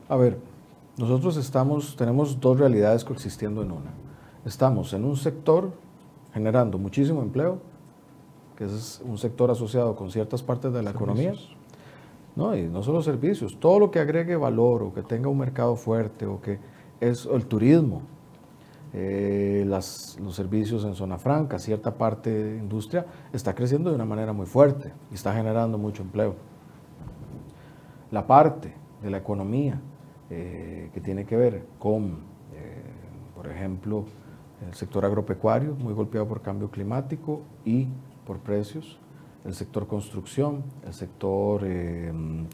A 0.07 0.15
ver, 0.17 0.37
nosotros 0.99 1.35
estamos, 1.35 1.95
tenemos 1.95 2.39
dos 2.39 2.59
realidades 2.59 3.03
coexistiendo 3.03 3.63
en 3.63 3.71
una. 3.71 3.91
Estamos 4.45 4.93
en 4.93 5.03
un 5.03 5.17
sector 5.17 5.88
generando 6.33 6.77
muchísimo 6.77 7.21
empleo, 7.21 7.59
que 8.55 8.65
es 8.65 9.01
un 9.05 9.17
sector 9.17 9.49
asociado 9.51 9.95
con 9.95 10.11
ciertas 10.11 10.43
partes 10.43 10.73
de 10.73 10.83
la 10.83 10.91
economía. 10.91 11.33
No, 12.35 12.55
y 12.55 12.63
no 12.63 12.83
solo 12.83 13.01
servicios, 13.01 13.57
todo 13.59 13.79
lo 13.79 13.91
que 13.91 13.99
agregue 13.99 14.35
valor 14.35 14.83
o 14.83 14.93
que 14.93 15.01
tenga 15.01 15.29
un 15.29 15.37
mercado 15.37 15.75
fuerte 15.75 16.25
o 16.25 16.39
que 16.39 16.59
es 16.99 17.25
el 17.25 17.45
turismo. 17.45 18.01
eh, 18.93 19.63
los 19.67 20.17
servicios 20.31 20.83
en 20.83 20.95
zona 20.95 21.17
franca, 21.17 21.59
cierta 21.59 21.95
parte 21.95 22.31
de 22.31 22.57
industria 22.57 23.05
está 23.31 23.53
creciendo 23.53 23.89
de 23.89 23.95
una 23.95 24.05
manera 24.05 24.33
muy 24.33 24.45
fuerte 24.45 24.91
y 25.11 25.15
está 25.15 25.33
generando 25.33 25.77
mucho 25.77 26.01
empleo. 26.01 26.35
La 28.11 28.25
parte 28.25 28.73
de 29.03 29.09
la 29.11 29.17
economía 29.17 29.79
eh, 30.29 30.89
que 30.93 31.01
tiene 31.01 31.25
que 31.25 31.35
ver 31.37 31.65
con, 31.77 32.19
eh, 32.53 32.81
por 33.35 33.47
ejemplo, 33.47 34.05
el 34.67 34.73
sector 34.73 35.05
agropecuario, 35.05 35.75
muy 35.75 35.93
golpeado 35.93 36.27
por 36.27 36.41
cambio 36.41 36.69
climático 36.69 37.41
y 37.65 37.87
por 38.25 38.39
precios. 38.39 38.99
El 39.45 39.53
sector 39.53 39.87
construcción, 39.87 40.63
el 40.85 40.93
sector 40.93 41.65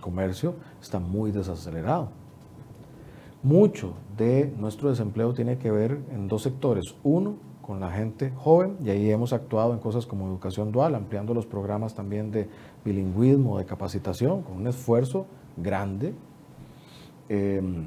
comercio 0.02 0.56
está 0.82 1.00
muy 1.00 1.32
desacelerado 1.32 2.10
mucho 3.46 3.94
de 4.18 4.52
nuestro 4.58 4.90
desempleo 4.90 5.32
tiene 5.36 5.60
que 5.60 5.70
ver 5.70 6.00
en 6.12 6.28
dos 6.28 6.42
sectores. 6.42 6.96
Uno, 7.04 7.36
con 7.62 7.80
la 7.80 7.92
gente 7.92 8.32
joven, 8.36 8.76
y 8.84 8.90
ahí 8.90 9.12
hemos 9.12 9.34
actuado 9.34 9.74
en 9.74 9.80
cosas 9.80 10.08
como 10.08 10.26
educación 10.26 10.72
dual, 10.72 10.96
ampliando 10.96 11.32
los 11.36 11.46
programas 11.46 11.94
también 11.94 12.32
de 12.32 12.50
bilingüismo, 12.84 13.60
de 13.60 13.66
capacitación, 13.66 14.42
con 14.42 14.58
un 14.58 14.68
esfuerzo 14.68 15.28
grande. 15.58 16.16
Em, 17.30 17.86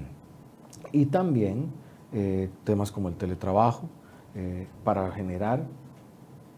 y 0.92 1.06
también 1.06 1.72
eh, 2.12 2.50
temas 2.62 2.92
como 2.92 3.08
el 3.08 3.16
teletrabajo, 3.16 3.88
eh, 4.38 4.68
para 4.84 5.10
generar, 5.10 5.66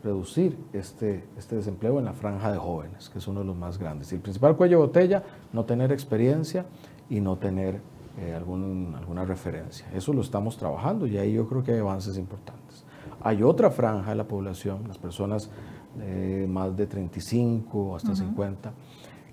reducir 0.05 0.59
este, 0.75 1.25
este 1.39 1.57
desempleo 1.57 1.99
en 1.99 2.05
la 2.05 2.13
franja 2.13 2.53
de 2.53 2.59
jóvenes, 2.59 3.09
que 3.09 3.19
es 3.19 3.27
uno 3.27 3.41
de 3.41 3.47
los 3.47 3.57
más 3.57 3.79
grandes. 3.79 4.13
Y 4.13 4.17
el 4.17 4.21
principal 4.21 4.55
cuello 4.55 4.81
de 4.81 4.87
botella, 4.87 5.23
no 5.53 5.65
tener 5.65 5.91
experiencia 5.91 6.67
y 7.09 7.21
no 7.21 7.39
tener 7.39 7.81
eh, 8.19 8.35
alguna 8.35 9.25
referencia. 9.25 9.87
Eso 9.95 10.13
lo 10.13 10.21
estamos 10.21 10.59
trabajando 10.59 11.07
y 11.07 11.17
ahí 11.17 11.33
yo 11.33 11.49
creo 11.49 11.63
que 11.63 11.73
hay 11.73 11.79
avances 11.79 12.19
importantes. 12.19 12.85
Hay 13.23 13.43
otra 13.43 13.71
franja 13.71 14.11
de 14.11 14.17
la 14.17 14.29
población, 14.29 14.85
las 14.87 14.99
personas 14.99 15.51
eh, 16.01 16.47
más 16.49 16.77
de 16.77 16.87
35 16.87 17.97
hasta 17.97 18.15
50, 18.15 18.73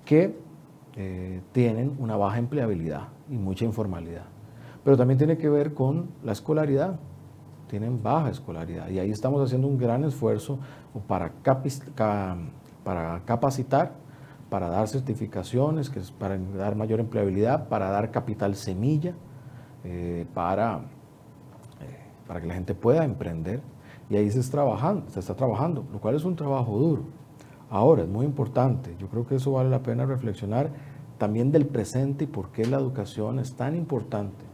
que 0.06 0.38
eh, 0.96 1.42
tienen 1.52 1.96
una 2.00 2.16
baja 2.16 2.38
empleabilidad 2.38 3.10
y 3.30 3.38
mucha 3.38 3.66
informalidad. 3.66 4.26
Pero 4.84 4.96
también 4.96 5.18
tiene 5.18 5.38
que 5.38 5.50
ver 5.50 5.74
con 5.74 6.10
la 6.24 6.32
escolaridad. 6.32 7.00
Tienen 7.68 8.02
baja 8.02 8.30
escolaridad 8.30 8.90
y 8.90 9.00
ahí 9.00 9.12
estamos 9.12 9.44
haciendo 9.44 9.68
un 9.68 9.78
gran 9.78 10.04
esfuerzo 10.04 10.60
para, 11.08 11.32
para 12.84 13.22
capacitar 13.26 13.92
para 14.50 14.70
dar 14.70 14.88
certificaciones, 14.88 15.90
que 15.90 16.00
es 16.00 16.12
para 16.12 16.38
dar 16.38 16.76
mayor 16.76 17.00
empleabilidad, 17.00 17.68
para 17.68 17.90
dar 17.90 18.12
capital 18.12 18.56
semilla, 18.56 19.14
eh, 19.84 20.26
para, 20.34 20.78
eh, 21.82 21.98
para 22.26 22.42
que 22.42 22.48
la 22.48 22.54
gente 22.54 22.74
pueda 22.74 23.04
emprender. 23.04 23.62
Y 24.10 24.16
ahí 24.16 24.32
se 24.32 24.40
está, 24.40 24.54
trabajando, 24.54 25.10
se 25.10 25.20
está 25.20 25.36
trabajando, 25.36 25.86
lo 25.92 26.00
cual 26.00 26.16
es 26.16 26.24
un 26.24 26.36
trabajo 26.36 26.78
duro. 26.78 27.04
Ahora, 27.70 28.04
es 28.04 28.10
muy 28.10 28.26
importante, 28.26 28.96
yo 28.98 29.08
creo 29.08 29.28
que 29.28 29.36
eso 29.36 29.52
vale 29.52 29.70
la 29.70 29.84
pena 29.84 30.06
reflexionar 30.06 30.70
también 31.18 31.52
del 31.52 31.66
presente 31.66 32.24
y 32.24 32.28
por 32.28 32.52
qué 32.52 32.66
la 32.66 32.78
educación 32.78 33.40
es 33.40 33.56
tan 33.56 33.76
importante. 33.76 34.46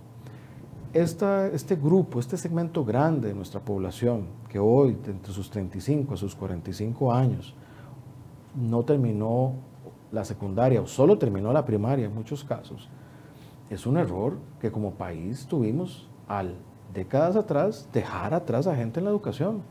Este 0.93 1.75
grupo, 1.75 2.19
este 2.19 2.37
segmento 2.37 2.85
grande 2.85 3.29
de 3.29 3.33
nuestra 3.33 3.59
población, 3.59 4.27
que 4.47 4.59
hoy, 4.59 4.95
entre 5.07 5.33
sus 5.33 5.49
35 5.49 6.13
a 6.13 6.17
sus 6.17 6.35
45 6.35 7.11
años, 7.11 7.55
no 8.55 8.83
terminó 8.83 9.53
la 10.11 10.23
secundaria 10.23 10.81
o 10.81 10.85
solo 10.85 11.17
terminó 11.17 11.51
la 11.51 11.65
primaria 11.65 12.05
en 12.05 12.13
muchos 12.13 12.43
casos, 12.43 12.89
es 13.71 13.87
un 13.87 13.97
error 13.97 14.37
que 14.61 14.71
como 14.71 14.91
país 14.91 15.47
tuvimos 15.47 16.07
al 16.27 16.53
décadas 16.93 17.35
atrás 17.35 17.89
dejar 17.91 18.35
atrás 18.35 18.67
a 18.67 18.75
gente 18.75 18.99
en 18.99 19.05
la 19.05 19.11
educación. 19.11 19.63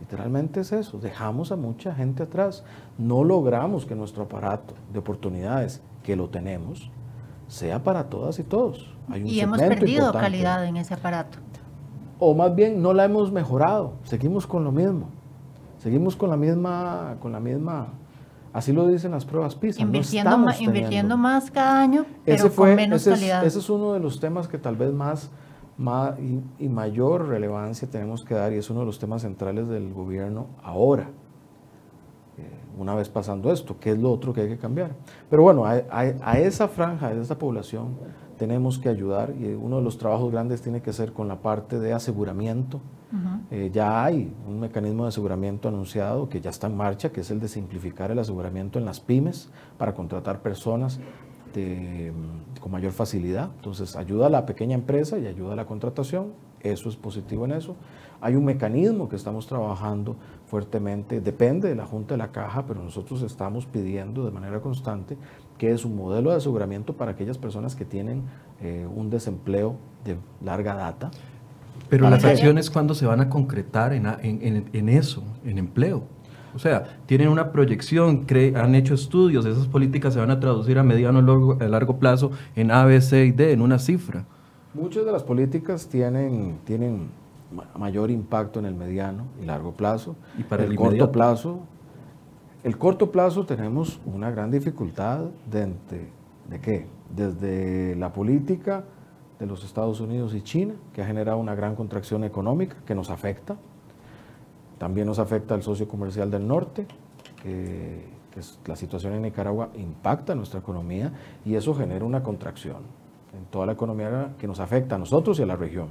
Literalmente 0.00 0.60
es 0.60 0.72
eso, 0.72 0.98
dejamos 0.98 1.52
a 1.52 1.56
mucha 1.56 1.94
gente 1.94 2.22
atrás. 2.22 2.64
No 2.96 3.22
logramos 3.22 3.84
que 3.84 3.94
nuestro 3.94 4.22
aparato 4.22 4.72
de 4.92 4.98
oportunidades, 4.98 5.82
que 6.02 6.16
lo 6.16 6.30
tenemos, 6.30 6.90
sea 7.48 7.82
para 7.82 8.08
todas 8.08 8.38
y 8.38 8.44
todos. 8.44 8.94
y 9.24 9.40
hemos 9.40 9.58
perdido 9.58 10.12
calidad 10.12 10.64
en 10.66 10.76
ese 10.76 10.94
aparato. 10.94 11.38
O 12.20 12.34
más 12.34 12.54
bien 12.54 12.80
no 12.80 12.92
la 12.92 13.04
hemos 13.04 13.32
mejorado, 13.32 13.94
seguimos 14.04 14.46
con 14.46 14.64
lo 14.64 14.72
mismo. 14.72 15.08
Seguimos 15.78 16.16
con 16.16 16.30
la 16.30 16.36
misma, 16.36 17.16
con 17.20 17.30
la 17.30 17.38
misma 17.38 17.88
Así 18.52 18.72
lo 18.72 18.86
dicen 18.86 19.10
las 19.10 19.24
pruebas 19.24 19.54
PISA. 19.54 19.82
Invirtiendo, 19.82 20.38
más, 20.38 20.60
invirtiendo 20.60 21.16
más 21.16 21.50
cada 21.50 21.80
año, 21.80 22.06
pero 22.24 22.52
con 22.52 22.74
menos 22.74 23.02
ese 23.02 23.10
calidad. 23.10 23.42
Es, 23.42 23.52
ese 23.52 23.58
es 23.60 23.70
uno 23.70 23.92
de 23.92 24.00
los 24.00 24.20
temas 24.20 24.48
que 24.48 24.58
tal 24.58 24.76
vez 24.76 24.92
más, 24.92 25.30
más 25.76 26.14
y, 26.58 26.68
mayor 26.68 27.28
relevancia 27.28 27.88
tenemos 27.88 28.24
que 28.24 28.34
dar 28.34 28.52
y 28.52 28.56
es 28.56 28.70
uno 28.70 28.80
de 28.80 28.86
los 28.86 28.98
temas 28.98 29.22
centrales 29.22 29.68
del 29.68 29.92
gobierno 29.92 30.46
ahora. 30.62 31.10
Una 32.78 32.94
vez 32.94 33.08
pasando 33.08 33.52
esto, 33.52 33.76
¿qué 33.80 33.92
es 33.92 33.98
lo 33.98 34.12
otro 34.12 34.32
que 34.32 34.42
hay 34.42 34.48
que 34.48 34.58
cambiar? 34.58 34.92
Pero 35.28 35.42
bueno, 35.42 35.66
a, 35.66 35.82
a 35.90 36.38
esa 36.38 36.68
franja, 36.68 37.08
a 37.08 37.12
esa 37.12 37.38
población, 37.38 37.96
tenemos 38.38 38.78
que 38.78 38.88
ayudar 38.88 39.34
y 39.38 39.52
uno 39.52 39.76
de 39.76 39.82
los 39.82 39.98
trabajos 39.98 40.30
grandes 40.30 40.62
tiene 40.62 40.80
que 40.80 40.92
ser 40.92 41.12
con 41.12 41.26
la 41.26 41.40
parte 41.40 41.78
de 41.80 41.92
aseguramiento 41.92 42.80
eh, 43.50 43.70
ya 43.72 44.04
hay 44.04 44.30
un 44.46 44.60
mecanismo 44.60 45.04
de 45.04 45.08
aseguramiento 45.08 45.68
anunciado 45.68 46.28
que 46.28 46.40
ya 46.42 46.50
está 46.50 46.66
en 46.66 46.76
marcha, 46.76 47.10
que 47.10 47.22
es 47.22 47.30
el 47.30 47.40
de 47.40 47.48
simplificar 47.48 48.10
el 48.10 48.18
aseguramiento 48.18 48.78
en 48.78 48.84
las 48.84 49.00
pymes 49.00 49.48
para 49.78 49.94
contratar 49.94 50.42
personas 50.42 51.00
mm, 51.54 52.60
con 52.60 52.70
mayor 52.70 52.92
facilidad. 52.92 53.50
Entonces, 53.56 53.96
ayuda 53.96 54.26
a 54.26 54.30
la 54.30 54.44
pequeña 54.44 54.74
empresa 54.74 55.18
y 55.18 55.26
ayuda 55.26 55.54
a 55.54 55.56
la 55.56 55.66
contratación. 55.66 56.32
Eso 56.60 56.90
es 56.90 56.96
positivo 56.96 57.46
en 57.46 57.52
eso. 57.52 57.76
Hay 58.20 58.34
un 58.34 58.44
mecanismo 58.44 59.08
que 59.08 59.16
estamos 59.16 59.46
trabajando 59.46 60.16
fuertemente, 60.48 61.20
depende 61.20 61.68
de 61.68 61.74
la 61.74 61.86
Junta 61.86 62.14
de 62.14 62.18
la 62.18 62.32
Caja, 62.32 62.64
pero 62.66 62.82
nosotros 62.82 63.22
estamos 63.22 63.66
pidiendo 63.66 64.24
de 64.24 64.30
manera 64.30 64.60
constante 64.60 65.16
que 65.58 65.72
es 65.72 65.84
un 65.84 65.96
modelo 65.96 66.30
de 66.30 66.36
aseguramiento 66.36 66.96
para 66.96 67.12
aquellas 67.12 67.36
personas 67.36 67.74
que 67.74 67.84
tienen 67.84 68.22
eh, 68.60 68.86
un 68.94 69.10
desempleo 69.10 69.76
de 70.04 70.16
larga 70.40 70.74
data 70.74 71.10
pero 71.88 72.10
las 72.10 72.24
acciones, 72.24 72.70
cuando 72.70 72.94
se 72.94 73.06
van 73.06 73.20
a 73.20 73.28
concretar 73.28 73.92
en, 73.92 74.06
en, 74.72 74.88
eso, 74.88 75.22
en 75.44 75.58
empleo? 75.58 76.04
O 76.54 76.58
sea, 76.58 76.98
tienen 77.06 77.28
una 77.28 77.52
proyección, 77.52 78.26
han 78.56 78.74
hecho 78.74 78.94
estudios, 78.94 79.46
esas 79.46 79.66
políticas 79.68 80.14
se 80.14 80.20
van 80.20 80.30
a 80.30 80.40
traducir 80.40 80.78
a 80.78 80.82
mediano 80.82 81.22
largo, 81.22 81.56
a 81.60 81.64
largo 81.64 81.98
plazo 81.98 82.30
en 82.56 82.70
A, 82.70 82.84
B, 82.84 83.00
C 83.00 83.26
y 83.26 83.32
D, 83.32 83.52
en 83.52 83.62
una 83.62 83.78
cifra. 83.78 84.24
Muchas 84.74 85.04
de 85.04 85.12
las 85.12 85.22
políticas 85.22 85.88
tienen, 85.88 86.58
tienen 86.64 87.08
mayor 87.76 88.10
impacto 88.10 88.58
en 88.58 88.66
el 88.66 88.74
mediano 88.74 89.24
y 89.40 89.46
largo 89.46 89.72
plazo. 89.72 90.16
Y 90.38 90.42
para 90.42 90.64
el, 90.64 90.76
corto 90.76 91.10
plazo, 91.10 91.60
el 92.64 92.76
corto 92.76 93.10
plazo 93.10 93.46
tenemos 93.46 94.00
una 94.04 94.30
gran 94.30 94.50
dificultad 94.50 95.20
de, 95.50 95.72
de 96.48 96.60
qué? 96.60 96.86
Desde 97.14 97.96
la 97.96 98.12
política 98.12 98.84
de 99.38 99.46
los 99.46 99.64
Estados 99.64 100.00
Unidos 100.00 100.34
y 100.34 100.42
China, 100.42 100.74
que 100.92 101.02
ha 101.02 101.06
generado 101.06 101.38
una 101.38 101.54
gran 101.54 101.76
contracción 101.76 102.24
económica 102.24 102.76
que 102.84 102.94
nos 102.94 103.10
afecta. 103.10 103.56
También 104.78 105.06
nos 105.06 105.18
afecta 105.18 105.54
el 105.54 105.62
socio 105.62 105.88
comercial 105.88 106.30
del 106.30 106.46
norte, 106.46 106.86
que, 107.42 108.18
la 108.66 108.76
situación 108.76 109.14
en 109.14 109.22
Nicaragua 109.22 109.70
impacta 109.74 110.32
nuestra 110.36 110.60
economía 110.60 111.12
y 111.44 111.56
eso 111.56 111.74
genera 111.74 112.04
una 112.04 112.22
contracción 112.22 112.82
en 113.36 113.44
toda 113.46 113.66
la 113.66 113.72
economía 113.72 114.34
que 114.38 114.46
nos 114.46 114.60
afecta 114.60 114.94
a 114.94 114.98
nosotros 114.98 115.40
y 115.40 115.42
a 115.42 115.46
la 115.46 115.56
región. 115.56 115.88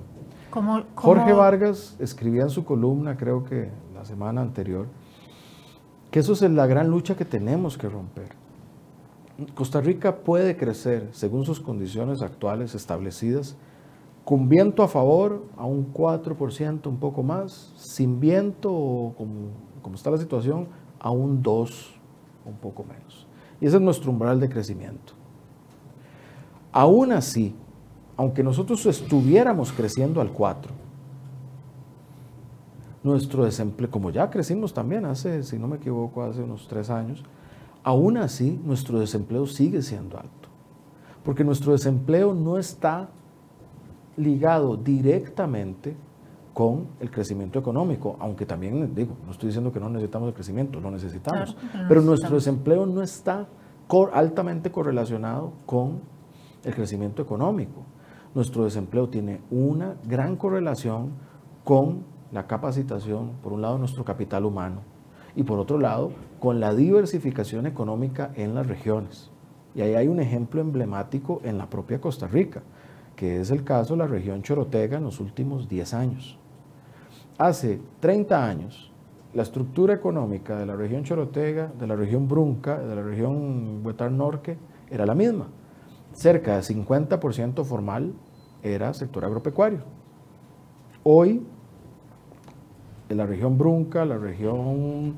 Jorge 0.96 1.34
Vargas 1.34 1.96
escribía 2.00 2.44
en 2.44 2.50
su 2.50 2.66
columna, 2.66 3.18
creo 3.18 3.44
que 3.44 3.70
la 3.94 4.06
semana 4.06 4.42
anterior, 4.42 4.88
que 6.12 6.20
eso 6.20 6.34
es 6.34 6.42
la 6.42 6.68
gran 6.68 6.90
lucha 6.90 7.16
que 7.16 7.26
tenemos 7.26 7.78
que 7.78 7.90
romper 7.90 8.48
Costa 9.54 9.82
Rica 9.82 10.18
puede 10.18 10.58
crecer 10.58 11.10
según 11.12 11.46
sus 11.46 11.60
condiciones 11.60 12.22
actuales 12.24 12.74
establecidas, 12.74 13.56
con 14.26 14.50
viento 14.50 14.82
a 14.82 14.88
favor 14.88 15.46
a 15.58 15.66
un 15.66 15.94
4%, 15.94 16.88
un 16.88 16.98
poco 16.98 17.22
más, 17.22 17.72
sin 17.78 18.20
viento, 18.20 19.14
como, 19.16 19.52
como 19.82 19.96
está 19.96 20.10
la 20.10 20.18
situación, 20.18 20.68
a 21.00 21.12
un 21.12 21.44
2, 21.44 22.00
un 22.46 22.56
poco 22.56 22.84
menos. 22.84 23.28
Y 23.62 23.68
ese 23.68 23.78
es 23.78 23.82
nuestro 23.82 24.12
umbral 24.12 24.40
de 24.40 24.50
crecimiento. 24.50 25.14
Aún 26.72 27.12
así, 27.12 27.56
aunque 28.18 28.44
nosotros 28.44 28.86
estuviéramos 28.86 29.72
creciendo 29.72 30.20
al 30.20 30.32
4, 30.32 30.74
nuestro 33.04 33.46
desempleo, 33.46 33.90
como 33.90 34.10
ya 34.10 34.30
crecimos 34.30 34.74
también 34.74 35.06
hace, 35.06 35.44
si 35.44 35.58
no 35.58 35.68
me 35.68 35.78
equivoco, 35.78 36.24
hace 36.24 36.42
unos 36.42 36.68
tres 36.68 36.90
años, 36.90 37.24
Aún 37.88 38.18
así, 38.18 38.60
nuestro 38.66 39.00
desempleo 39.00 39.46
sigue 39.48 39.82
siendo 39.82 40.18
alto, 40.18 40.50
porque 41.24 41.46
nuestro 41.46 41.72
desempleo 41.72 42.34
no 42.34 42.58
está 42.58 43.08
ligado 44.18 44.76
directamente 44.76 45.96
con 46.54 46.88
el 47.00 47.10
crecimiento 47.10 47.60
económico, 47.60 48.18
aunque 48.20 48.46
también 48.46 48.94
digo, 48.94 49.16
no 49.26 49.32
estoy 49.32 49.48
diciendo 49.48 49.72
que 49.72 49.80
no 49.80 49.88
necesitamos 49.88 50.28
el 50.28 50.34
crecimiento, 50.34 50.82
lo 50.82 50.92
necesitamos, 50.92 51.56
pero, 51.88 52.02
nuestro 52.02 52.36
desempleo 52.36 52.86
no 52.86 53.02
está 53.02 53.48
altamente 54.12 54.70
correlacionado 54.70 55.54
con 55.66 56.02
el 56.66 56.76
crecimiento 56.76 57.22
económico. 57.22 57.84
Nuestro 58.36 58.64
desempleo 58.64 59.10
tiene 59.10 59.42
una 59.50 59.96
gran 60.06 60.36
correlación 60.36 61.12
con 61.64 62.04
la 62.32 62.48
capacitación, 62.48 63.32
por 63.42 63.54
un 63.54 63.62
lado, 63.62 63.78
nuestro 63.78 64.04
capital 64.04 64.46
humano 64.46 64.82
y 65.36 65.44
por 65.44 65.60
otro 65.60 65.78
lado, 65.80 66.12
con 66.40 66.60
la 66.60 66.74
diversificación 66.74 67.68
económica 67.68 68.32
en 68.36 68.56
las 68.56 68.66
regiones. 68.66 69.30
Y 69.76 69.82
ahí 69.82 69.94
hay 69.94 70.08
un 70.08 70.20
ejemplo 70.20 70.62
emblemático 70.62 71.42
en 71.44 71.58
la 71.60 71.70
propia 71.70 72.02
Costa 72.02 72.28
Rica, 72.28 72.64
que 73.16 73.42
es 73.42 73.52
el 73.52 73.64
caso 73.64 73.94
de 73.94 74.00
la 74.00 74.08
región 74.08 74.42
Chorotega 74.42 74.98
en 74.98 75.04
los 75.04 75.20
últimos 75.20 75.70
10 75.70 75.94
años. 75.94 76.40
Hace 77.38 77.80
30 78.00 78.50
años, 78.50 78.92
la 79.36 79.44
estructura 79.44 79.94
económica 79.94 80.58
de 80.58 80.66
la 80.66 80.76
región 80.76 81.04
Chorotega, 81.04 81.72
de 81.78 81.86
la 81.86 81.96
región 81.96 82.28
Brunca, 82.28 82.80
de 82.80 82.96
la 82.96 83.04
región 83.04 83.82
Huetar 83.86 84.12
Norte, 84.12 84.58
era 84.90 85.06
la 85.06 85.14
misma. 85.14 85.48
Cerca 86.18 86.56
del 86.56 86.64
50% 86.64 87.64
formal 87.64 88.12
era 88.64 88.92
sector 88.96 89.24
agropecuario. 89.24 89.82
Hoy, 91.04 91.44
en 93.08 93.18
la 93.18 93.28
región 93.28 93.60
Brunca, 93.60 94.04
la 94.04 94.18
región 94.18 95.18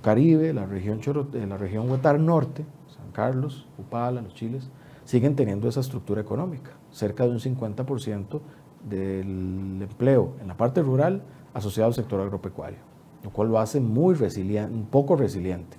Caribe, 0.00 0.54
la 0.54 0.64
región, 0.64 1.00
Chorote, 1.00 1.46
la 1.46 1.58
región 1.58 1.90
Huetar 1.90 2.18
Norte, 2.18 2.64
San 2.86 3.12
Carlos, 3.12 3.68
Upala, 3.76 4.22
los 4.22 4.32
Chiles, 4.32 4.70
siguen 5.04 5.36
teniendo 5.36 5.68
esa 5.68 5.80
estructura 5.80 6.22
económica. 6.22 6.70
Cerca 6.90 7.24
de 7.24 7.32
un 7.32 7.38
50% 7.38 8.40
del 8.88 9.82
empleo 9.82 10.36
en 10.40 10.48
la 10.48 10.56
parte 10.56 10.80
rural 10.80 11.22
asociado 11.52 11.88
al 11.88 11.94
sector 11.94 12.18
agropecuario, 12.18 12.78
lo 13.22 13.28
cual 13.28 13.48
lo 13.48 13.58
hace 13.58 13.78
muy 13.78 14.14
resiliente, 14.14 14.74
un 14.74 14.86
poco 14.86 15.16
resiliente. 15.16 15.76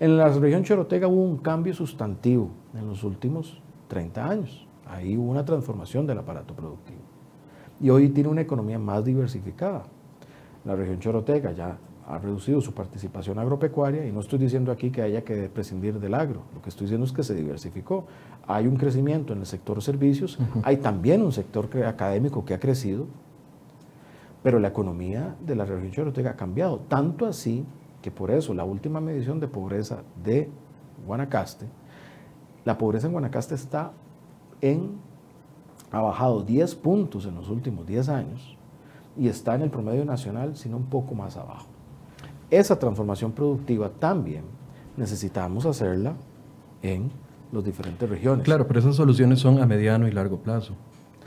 En 0.00 0.18
la 0.18 0.28
región 0.28 0.64
Chorotega 0.64 1.08
hubo 1.08 1.22
un 1.22 1.38
cambio 1.38 1.72
sustantivo 1.72 2.50
en 2.74 2.86
los 2.86 3.02
últimos 3.02 3.62
30 3.88 4.28
años. 4.28 4.66
Ahí 4.86 5.16
hubo 5.16 5.30
una 5.30 5.44
transformación 5.44 6.06
del 6.06 6.18
aparato 6.18 6.54
productivo. 6.54 7.00
Y 7.80 7.90
hoy 7.90 8.08
tiene 8.08 8.28
una 8.28 8.40
economía 8.40 8.78
más 8.78 9.04
diversificada. 9.04 9.84
La 10.64 10.74
región 10.74 10.98
Chorotega 10.98 11.52
ya 11.52 11.78
ha 12.06 12.18
reducido 12.18 12.60
su 12.60 12.72
participación 12.72 13.38
agropecuaria 13.38 14.06
y 14.06 14.12
no 14.12 14.20
estoy 14.20 14.38
diciendo 14.38 14.70
aquí 14.70 14.90
que 14.90 15.02
haya 15.02 15.22
que 15.22 15.48
prescindir 15.48 15.98
del 15.98 16.14
agro, 16.14 16.42
lo 16.54 16.62
que 16.62 16.68
estoy 16.68 16.84
diciendo 16.86 17.04
es 17.04 17.12
que 17.12 17.24
se 17.24 17.34
diversificó. 17.34 18.06
Hay 18.46 18.68
un 18.68 18.76
crecimiento 18.76 19.32
en 19.32 19.40
el 19.40 19.46
sector 19.46 19.82
servicios, 19.82 20.38
hay 20.62 20.76
también 20.76 21.22
un 21.22 21.32
sector 21.32 21.68
académico 21.84 22.44
que 22.44 22.54
ha 22.54 22.60
crecido, 22.60 23.06
pero 24.42 24.60
la 24.60 24.68
economía 24.68 25.34
de 25.44 25.56
la 25.56 25.64
región 25.64 25.90
Chorotega 25.90 26.30
ha 26.30 26.36
cambiado, 26.36 26.78
tanto 26.88 27.26
así 27.26 27.64
que 28.00 28.12
por 28.12 28.30
eso 28.30 28.54
la 28.54 28.62
última 28.62 29.00
medición 29.00 29.40
de 29.40 29.48
pobreza 29.48 30.02
de 30.22 30.48
Guanacaste, 31.04 31.66
la 32.66 32.76
pobreza 32.76 33.06
en 33.06 33.12
Guanacaste 33.12 33.54
está 33.54 33.92
en, 34.60 34.98
ha 35.92 36.00
bajado 36.02 36.42
10 36.42 36.74
puntos 36.74 37.24
en 37.24 37.36
los 37.36 37.48
últimos 37.48 37.86
10 37.86 38.08
años 38.08 38.56
y 39.16 39.28
está 39.28 39.54
en 39.54 39.62
el 39.62 39.70
promedio 39.70 40.04
nacional, 40.04 40.56
sino 40.56 40.76
un 40.76 40.86
poco 40.86 41.14
más 41.14 41.36
abajo. 41.36 41.68
Esa 42.50 42.76
transformación 42.76 43.30
productiva 43.30 43.88
también 43.88 44.42
necesitamos 44.96 45.64
hacerla 45.64 46.14
en 46.82 47.10
las 47.52 47.64
diferentes 47.64 48.10
regiones. 48.10 48.44
Claro, 48.44 48.66
pero 48.66 48.80
esas 48.80 48.96
soluciones 48.96 49.38
son 49.38 49.60
a 49.62 49.66
mediano 49.66 50.08
y 50.08 50.10
largo 50.10 50.38
plazo 50.38 50.74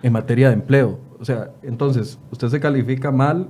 en 0.04 0.12
materia 0.12 0.50
de 0.50 0.56
empleo. 0.56 1.00
O 1.22 1.26
sea, 1.26 1.52
entonces, 1.62 2.20
usted 2.32 2.50
se 2.50 2.60
califica 2.60 3.12
mal 3.12 3.48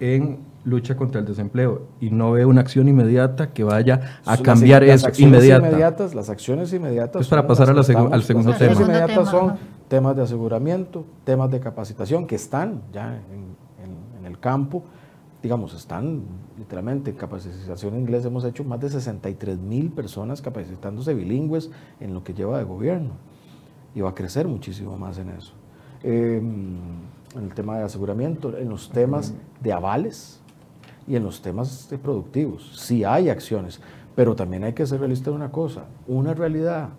en 0.00 0.38
lucha 0.66 0.96
contra 0.96 1.20
el 1.20 1.26
desempleo 1.26 1.86
y 2.00 2.10
no 2.10 2.32
ve 2.32 2.44
una 2.44 2.60
acción 2.60 2.88
inmediata 2.88 3.52
que 3.52 3.64
vaya 3.64 4.20
a 4.26 4.36
cambiar 4.36 4.82
eso 4.82 5.08
inmediata. 5.16 5.68
Inmediatas, 5.68 6.14
las 6.14 6.28
acciones 6.28 6.72
inmediatas. 6.72 7.22
Es 7.22 7.28
para 7.28 7.46
pasar 7.46 7.70
al 7.70 7.84
segundo 7.84 8.10
tema. 8.10 8.16
Las 8.16 8.30
acciones 8.30 8.80
inmediatas 8.80 9.30
son 9.30 9.54
temas 9.88 10.16
de 10.16 10.22
aseguramiento, 10.22 11.06
temas 11.24 11.50
de 11.50 11.60
capacitación 11.60 12.26
que 12.26 12.34
están 12.34 12.82
ya 12.92 13.14
en, 13.32 13.56
en 14.18 14.26
el 14.26 14.38
campo, 14.40 14.82
digamos, 15.42 15.72
están 15.74 16.22
literalmente 16.58 17.10
en 17.10 17.16
capacitación 17.16 17.94
en 17.94 18.00
inglés. 18.00 18.24
Hemos 18.24 18.44
hecho 18.44 18.64
más 18.64 18.80
de 18.80 18.90
63 18.90 19.58
mil 19.58 19.90
personas 19.90 20.42
capacitándose 20.42 21.14
bilingües 21.14 21.70
en 22.00 22.12
lo 22.12 22.24
que 22.24 22.34
lleva 22.34 22.58
de 22.58 22.64
gobierno 22.64 23.12
y 23.94 24.00
va 24.00 24.10
a 24.10 24.14
crecer 24.14 24.48
muchísimo 24.48 24.98
más 24.98 25.18
en 25.18 25.30
eso. 25.30 25.52
Em, 26.02 26.76
en 27.34 27.42
el 27.44 27.54
tema 27.54 27.78
de 27.78 27.84
aseguramiento, 27.84 28.56
en 28.56 28.68
los 28.68 28.90
temas 28.90 29.34
de 29.60 29.72
avales 29.72 30.40
y 31.06 31.16
en 31.16 31.22
los 31.22 31.40
temas 31.40 31.88
productivos. 32.02 32.72
Sí 32.76 33.04
hay 33.04 33.28
acciones, 33.28 33.80
pero 34.14 34.34
también 34.34 34.64
hay 34.64 34.72
que 34.72 34.86
ser 34.86 35.00
realista 35.00 35.30
de 35.30 35.36
una 35.36 35.50
cosa, 35.50 35.84
una 36.06 36.34
realidad 36.34 36.90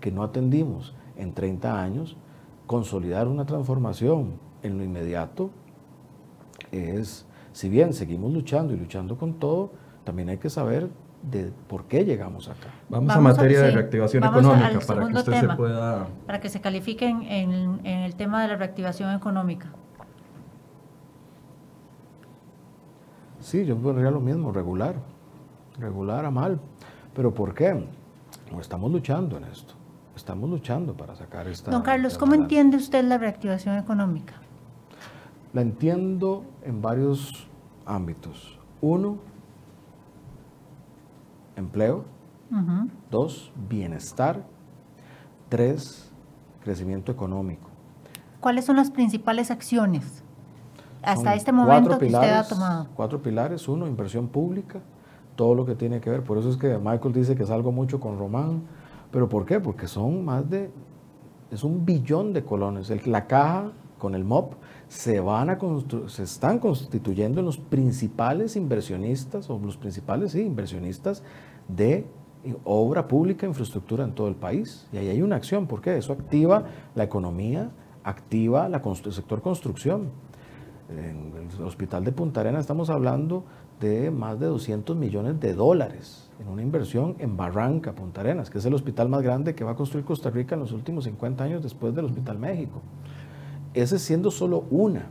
que 0.00 0.10
no 0.10 0.22
atendimos 0.22 0.94
en 1.16 1.32
30 1.32 1.82
años, 1.82 2.16
consolidar 2.66 3.28
una 3.28 3.46
transformación 3.46 4.34
en 4.62 4.76
lo 4.76 4.84
inmediato 4.84 5.50
es, 6.72 7.26
si 7.52 7.68
bien 7.68 7.92
seguimos 7.92 8.32
luchando 8.32 8.74
y 8.74 8.76
luchando 8.76 9.16
con 9.16 9.34
todo, 9.34 9.72
también 10.04 10.28
hay 10.28 10.38
que 10.38 10.50
saber 10.50 10.88
de 11.22 11.52
por 11.68 11.84
qué 11.86 12.04
llegamos 12.04 12.48
acá. 12.48 12.68
Vamos, 12.88 13.14
a 13.14 13.20
materia 13.20 13.62
de 13.62 13.70
reactivación 13.70 14.24
económica 14.24 14.78
para 14.86 15.08
que 15.08 15.14
usted 15.14 15.40
se 15.40 15.48
pueda... 15.48 16.08
Para 16.26 16.40
que 16.40 16.48
se 16.48 16.60
califiquen 16.60 17.22
en, 17.22 17.80
en 17.84 18.00
el 18.00 18.14
tema 18.14 18.42
de 18.42 18.48
la 18.48 18.56
reactivación 18.56 19.14
económica. 19.14 19.72
Sí, 23.46 23.64
yo 23.64 23.76
pondría 23.78 24.10
lo 24.10 24.18
mismo, 24.18 24.50
regular, 24.50 24.96
regular 25.78 26.24
a 26.24 26.32
mal. 26.32 26.58
¿Pero 27.14 27.32
por 27.32 27.54
qué? 27.54 27.86
estamos 28.60 28.90
luchando 28.90 29.36
en 29.36 29.44
esto, 29.44 29.74
estamos 30.16 30.50
luchando 30.50 30.96
para 30.96 31.14
sacar 31.14 31.46
esta... 31.46 31.70
Don 31.70 31.82
Carlos, 31.82 32.18
¿cómo 32.18 32.34
entiende 32.34 32.76
usted 32.76 33.04
la 33.04 33.18
reactivación 33.18 33.78
económica? 33.78 34.34
La 35.52 35.60
entiendo 35.60 36.44
en 36.64 36.82
varios 36.82 37.46
ámbitos. 37.84 38.58
Uno, 38.80 39.18
empleo. 41.54 42.04
Dos, 43.12 43.52
bienestar. 43.68 44.44
Tres, 45.48 46.10
crecimiento 46.64 47.12
económico. 47.12 47.68
¿Cuáles 48.40 48.64
son 48.64 48.74
las 48.74 48.90
principales 48.90 49.52
acciones 49.52 50.24
hasta 51.06 51.34
este 51.34 51.52
momento 51.52 51.98
que 51.98 52.06
usted 52.06 52.30
ha 52.30 52.46
tomado? 52.46 52.88
Cuatro 52.94 53.22
pilares. 53.22 53.68
Uno, 53.68 53.86
inversión 53.86 54.28
pública. 54.28 54.80
Todo 55.34 55.54
lo 55.54 55.66
que 55.66 55.74
tiene 55.74 56.00
que 56.00 56.10
ver. 56.10 56.22
Por 56.22 56.38
eso 56.38 56.50
es 56.50 56.56
que 56.56 56.78
Michael 56.78 57.14
dice 57.14 57.36
que 57.36 57.44
salgo 57.44 57.72
mucho 57.72 58.00
con 58.00 58.18
Román. 58.18 58.62
¿Pero 59.10 59.28
por 59.28 59.46
qué? 59.46 59.60
Porque 59.60 59.86
son 59.86 60.24
más 60.24 60.48
de... 60.48 60.70
Es 61.50 61.62
un 61.62 61.84
billón 61.84 62.32
de 62.32 62.44
colones. 62.44 63.06
la 63.06 63.26
caja 63.26 63.72
con 63.98 64.14
el 64.14 64.24
MOP 64.24 64.54
se, 64.88 65.20
van 65.20 65.50
a 65.50 65.58
se 66.08 66.22
están 66.22 66.58
constituyendo 66.58 67.40
en 67.40 67.46
los 67.46 67.58
principales 67.58 68.56
inversionistas, 68.56 69.48
o 69.50 69.58
los 69.58 69.76
principales 69.76 70.32
sí, 70.32 70.42
inversionistas 70.42 71.22
de 71.68 72.06
obra 72.64 73.08
pública, 73.08 73.46
infraestructura 73.46 74.04
en 74.04 74.12
todo 74.12 74.28
el 74.28 74.34
país. 74.34 74.86
Y 74.92 74.98
ahí 74.98 75.08
hay 75.08 75.22
una 75.22 75.36
acción, 75.36 75.66
¿por 75.66 75.80
qué? 75.80 75.96
Eso 75.96 76.12
activa 76.12 76.64
la 76.94 77.04
economía, 77.04 77.70
activa 78.04 78.68
la, 78.68 78.82
el 78.84 79.12
sector 79.12 79.42
construcción. 79.42 80.10
En 80.88 81.32
el 81.58 81.64
hospital 81.64 82.04
de 82.04 82.12
Punta 82.12 82.40
Arenas 82.40 82.60
estamos 82.60 82.90
hablando 82.90 83.44
de 83.80 84.10
más 84.10 84.38
de 84.38 84.46
200 84.46 84.96
millones 84.96 85.40
de 85.40 85.52
dólares 85.52 86.30
en 86.40 86.48
una 86.48 86.62
inversión 86.62 87.16
en 87.18 87.36
Barranca, 87.36 87.92
Punta 87.92 88.20
Arenas, 88.20 88.50
que 88.50 88.58
es 88.58 88.64
el 88.66 88.74
hospital 88.74 89.08
más 89.08 89.22
grande 89.22 89.54
que 89.54 89.64
va 89.64 89.72
a 89.72 89.76
construir 89.76 90.04
Costa 90.04 90.30
Rica 90.30 90.54
en 90.54 90.60
los 90.60 90.72
últimos 90.72 91.04
50 91.04 91.42
años 91.42 91.62
después 91.62 91.94
del 91.94 92.04
Hospital 92.04 92.38
México. 92.38 92.82
Ese 93.74 93.98
siendo 93.98 94.30
solo 94.30 94.64
una. 94.70 95.10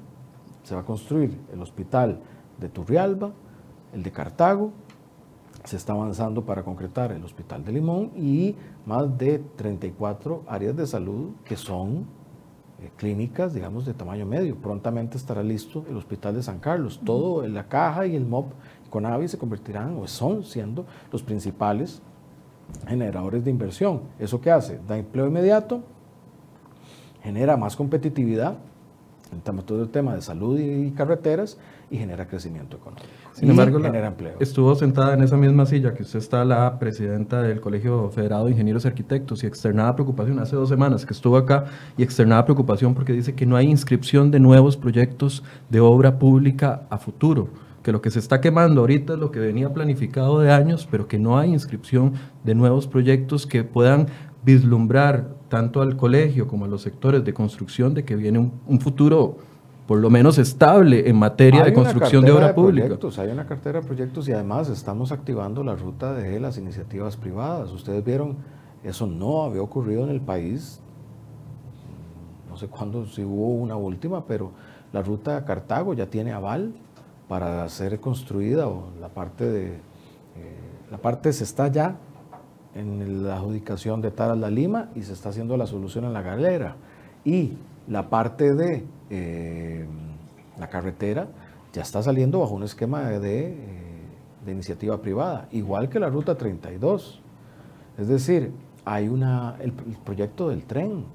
Se 0.64 0.76
va 0.76 0.82
a 0.82 0.86
construir 0.86 1.38
el 1.54 1.62
hospital 1.62 2.20
de 2.60 2.70
Turrialba, 2.70 3.32
el 3.94 4.02
de 4.02 4.12
Cartago, 4.12 4.72
se 5.66 5.78
está 5.78 5.94
avanzando 5.94 6.46
para 6.46 6.64
concretar 6.64 7.12
el 7.12 7.24
Hospital 7.24 7.66
de 7.66 7.72
Limón 7.72 8.12
y 8.16 8.56
más 8.86 9.18
de 9.18 9.40
34 9.56 10.44
áreas 10.48 10.76
de 10.76 10.86
salud 10.86 11.32
que 11.44 11.58
son 11.58 12.06
clínicas, 12.90 13.54
digamos, 13.54 13.86
de 13.86 13.94
tamaño 13.94 14.26
medio. 14.26 14.56
Prontamente 14.56 15.18
estará 15.18 15.44
listo 15.44 15.86
el 15.90 15.98
Hospital 15.98 16.36
de 16.36 16.44
San 16.44 16.60
Carlos. 16.60 17.00
Todo, 17.04 17.48
la 17.48 17.68
caja 17.68 18.06
y 18.06 18.16
el 18.16 18.26
MOP 18.26 18.52
con 18.90 19.06
AVI 19.06 19.28
se 19.28 19.38
convertirán 19.38 19.98
o 19.98 20.08
son 20.08 20.44
siendo 20.44 20.86
los 21.12 21.24
principales 21.24 22.02
generadores 22.88 23.44
de 23.44 23.52
inversión. 23.52 24.02
¿Eso 24.20 24.42
qué 24.42 24.52
hace? 24.52 24.80
Da 24.88 24.98
empleo 24.98 25.28
inmediato, 25.28 25.84
genera 27.24 27.58
más 27.58 27.76
competitividad 27.76 28.58
en 29.32 29.42
todo 29.42 29.82
el 29.82 29.90
tema 29.90 30.16
de 30.16 30.22
salud 30.22 30.60
y 30.60 30.92
carreteras 30.92 31.58
y 31.90 31.98
genera 31.98 32.28
crecimiento 32.28 32.78
económico. 32.78 33.08
Sin 33.34 33.50
embargo, 33.50 33.80
genera 33.80 34.08
empleo. 34.08 34.38
estuvo 34.40 34.74
sentada 34.76 35.14
en 35.14 35.24
esa 35.24 35.38
misma 35.38 35.66
silla 35.66 35.94
que 35.94 36.04
usted 36.04 36.20
está 36.20 36.46
la 36.46 36.80
presidenta 36.80 37.42
del 37.42 37.62
Colegio 37.62 38.10
Federado 38.10 38.46
de 38.46 38.52
Ingenieros 38.52 38.86
y 38.86 38.88
Arquitectos 38.88 39.44
y 39.44 39.48
externaba 39.48 39.96
preocupación 39.96 40.40
hace 40.40 40.56
dos 40.56 40.70
semanas 40.70 41.06
que 41.06 41.14
estuvo 41.14 41.38
acá 41.38 41.66
y 41.98 42.04
externaba 42.04 42.46
preocupación 42.46 42.94
porque 42.94 43.14
dice 43.14 43.36
que 43.36 43.46
no 43.46 43.56
hay 43.56 43.70
inscripción 43.70 44.32
de 44.32 44.40
nuevos 44.40 44.78
proyectos 44.78 45.44
de 45.70 45.80
obra 45.80 46.20
pública 46.20 46.84
a 46.90 46.98
futuro 46.98 47.50
que 47.86 47.92
lo 47.92 48.02
que 48.02 48.10
se 48.10 48.18
está 48.18 48.42
quemando 48.42 48.82
ahorita 48.82 49.14
es 49.14 49.20
lo 49.20 49.30
que 49.30 49.40
venía 49.40 49.72
planificado 49.72 50.40
de 50.40 50.52
años, 50.52 50.88
pero 50.90 51.08
que 51.08 51.20
no 51.20 51.38
hay 51.38 51.54
inscripción 51.54 52.14
de 52.44 52.56
nuevos 52.56 52.88
proyectos 52.88 53.46
que 53.46 53.64
puedan 53.64 54.08
vislumbrar 54.44 55.36
tanto 55.50 55.84
al 55.84 55.96
colegio 55.96 56.48
como 56.48 56.66
a 56.66 56.68
los 56.68 56.82
sectores 56.82 57.24
de 57.24 57.34
construcción 57.34 57.94
de 57.94 58.04
que 58.04 58.16
viene 58.16 58.40
un, 58.40 58.80
futuro 58.80 59.38
por 59.88 60.00
lo 60.00 60.10
menos 60.10 60.38
estable 60.38 61.08
en 61.08 61.18
materia 61.18 61.64
de 61.64 61.74
construcción 61.74 62.26
de 62.26 62.32
obra 62.32 62.56
pública. 62.56 62.88
Proyectos, 62.88 63.20
hay 63.20 63.30
una 63.30 63.46
cartera 63.46 63.82
de 63.82 63.86
proyectos 63.86 64.28
y 64.28 64.32
además 64.32 64.70
estamos 64.70 65.12
activando 65.12 65.64
la 65.64 65.76
ruta 65.76 66.14
de 66.14 66.40
las 66.40 66.58
iniciativas 66.58 67.18
privadas. 67.18 67.72
Ustedes 67.72 68.04
vieron, 68.04 68.38
eso 68.84 69.06
no 69.06 69.44
había 69.44 69.62
ocurrido 69.62 70.04
en 70.04 70.10
el 70.10 70.22
país, 70.22 70.82
no 72.50 72.58
sé 72.58 72.68
cuándo, 72.68 73.06
si 73.06 73.24
hubo 73.24 73.50
una 73.50 73.76
última, 73.76 74.26
pero 74.26 74.52
la 74.92 75.02
ruta 75.02 75.40
de 75.40 75.46
Cartago 75.46 75.94
ya 75.94 76.08
tiene 76.08 76.32
aval 76.32 76.74
para 77.28 77.68
ser 77.70 78.00
construida 78.00 78.68
o 78.68 78.86
la 79.00 79.10
parte 79.10 79.46
de, 79.46 79.68
eh, 79.68 79.80
la 80.90 80.98
parte 80.98 81.32
se 81.34 81.44
está 81.44 81.68
ya 81.68 81.98
en 82.74 83.28
la 83.28 83.38
adjudicación 83.38 84.02
de 84.02 84.12
Taras 84.12 84.38
La 84.38 84.50
Lima 84.50 84.90
y 84.96 85.04
se 85.04 85.14
está 85.14 85.30
haciendo 85.30 85.58
la 85.58 85.68
solución 85.68 86.06
en 86.06 86.14
la 86.14 86.22
galera. 86.22 86.76
Y 87.24 87.58
la 87.88 88.10
parte 88.10 88.54
de 88.54 88.86
eh, 89.10 89.86
la 90.60 90.70
carretera 90.70 91.28
ya 91.74 91.82
está 91.82 92.02
saliendo 92.02 92.40
bajo 92.40 92.54
un 92.54 92.64
esquema 92.64 93.02
de, 93.04 93.20
de, 94.46 94.52
iniciativa 94.52 95.02
privada, 95.02 95.48
igual 95.52 95.90
que 95.90 96.00
la 96.00 96.10
Ruta 96.10 96.36
32. 96.36 97.22
Es 97.98 98.08
decir, 98.08 98.52
hay 98.86 99.08
una, 99.08 99.56
el, 99.60 99.72
proyecto 99.72 100.50
del 100.50 100.64
tren. 100.64 101.06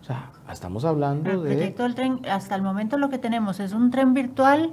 O 0.00 0.04
sea, 0.04 0.30
estamos 0.50 0.84
hablando 0.84 1.30
el 1.30 1.42
de... 1.42 1.50
El 1.50 1.56
proyecto 1.56 1.82
del 1.82 1.94
tren, 1.94 2.20
hasta 2.30 2.54
el 2.54 2.62
momento 2.62 2.96
lo 2.96 3.10
que 3.10 3.18
tenemos 3.18 3.60
es 3.60 3.72
un 3.72 3.90
tren 3.90 4.14
virtual 4.14 4.72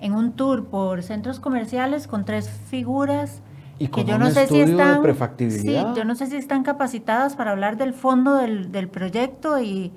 en 0.00 0.14
un 0.14 0.32
tour 0.32 0.64
por 0.64 1.02
centros 1.02 1.38
comerciales 1.38 2.06
con 2.06 2.24
tres 2.24 2.48
figuras 2.48 3.42
y 3.78 3.88
que 3.88 4.04
yo 4.04 4.18
no 4.18 4.30
sé 4.30 4.46
si 4.46 4.60
están, 4.60 5.02
Sí, 5.50 5.74
yo 5.96 6.04
no 6.04 6.14
sé 6.14 6.26
si 6.26 6.36
están 6.36 6.64
capacitadas 6.64 7.34
para 7.34 7.52
hablar 7.52 7.78
del 7.78 7.94
fondo 7.94 8.34
del, 8.34 8.72
del 8.72 8.88
proyecto 8.88 9.58
y 9.58 9.92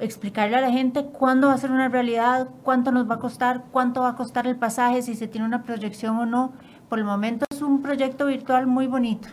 explicarle 0.00 0.56
a 0.56 0.60
la 0.60 0.70
gente 0.70 1.06
cuándo 1.06 1.48
va 1.48 1.54
a 1.54 1.58
ser 1.58 1.70
una 1.70 1.88
realidad, 1.88 2.48
cuánto 2.62 2.92
nos 2.92 3.08
va 3.10 3.16
a 3.16 3.18
costar, 3.18 3.64
cuánto 3.72 4.02
va 4.02 4.10
a 4.10 4.16
costar 4.16 4.46
el 4.46 4.56
pasaje, 4.56 5.02
si 5.02 5.14
se 5.14 5.28
tiene 5.28 5.46
una 5.46 5.62
proyección 5.62 6.16
o 6.18 6.26
no. 6.26 6.52
Por 6.88 6.98
el 6.98 7.04
momento 7.04 7.44
es 7.50 7.62
un 7.62 7.82
proyecto 7.82 8.26
virtual 8.26 8.66
muy 8.66 8.86
bonito. 8.86 9.28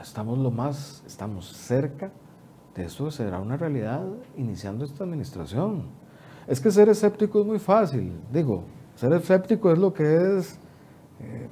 Estamos 0.00 0.38
lo 0.38 0.50
más, 0.50 1.02
estamos 1.06 1.46
cerca 1.46 2.10
de 2.74 2.84
eso 2.84 3.10
será 3.10 3.38
una 3.38 3.56
realidad 3.56 4.02
iniciando 4.36 4.84
esta 4.84 5.04
administración. 5.04 5.84
Es 6.46 6.60
que 6.60 6.70
ser 6.70 6.88
escéptico 6.88 7.40
es 7.40 7.46
muy 7.46 7.58
fácil, 7.58 8.12
digo, 8.32 8.64
ser 8.96 9.12
escéptico 9.12 9.72
es 9.72 9.78
lo 9.78 9.94
que 9.94 10.38
es 10.38 10.58
eh, 11.20 11.48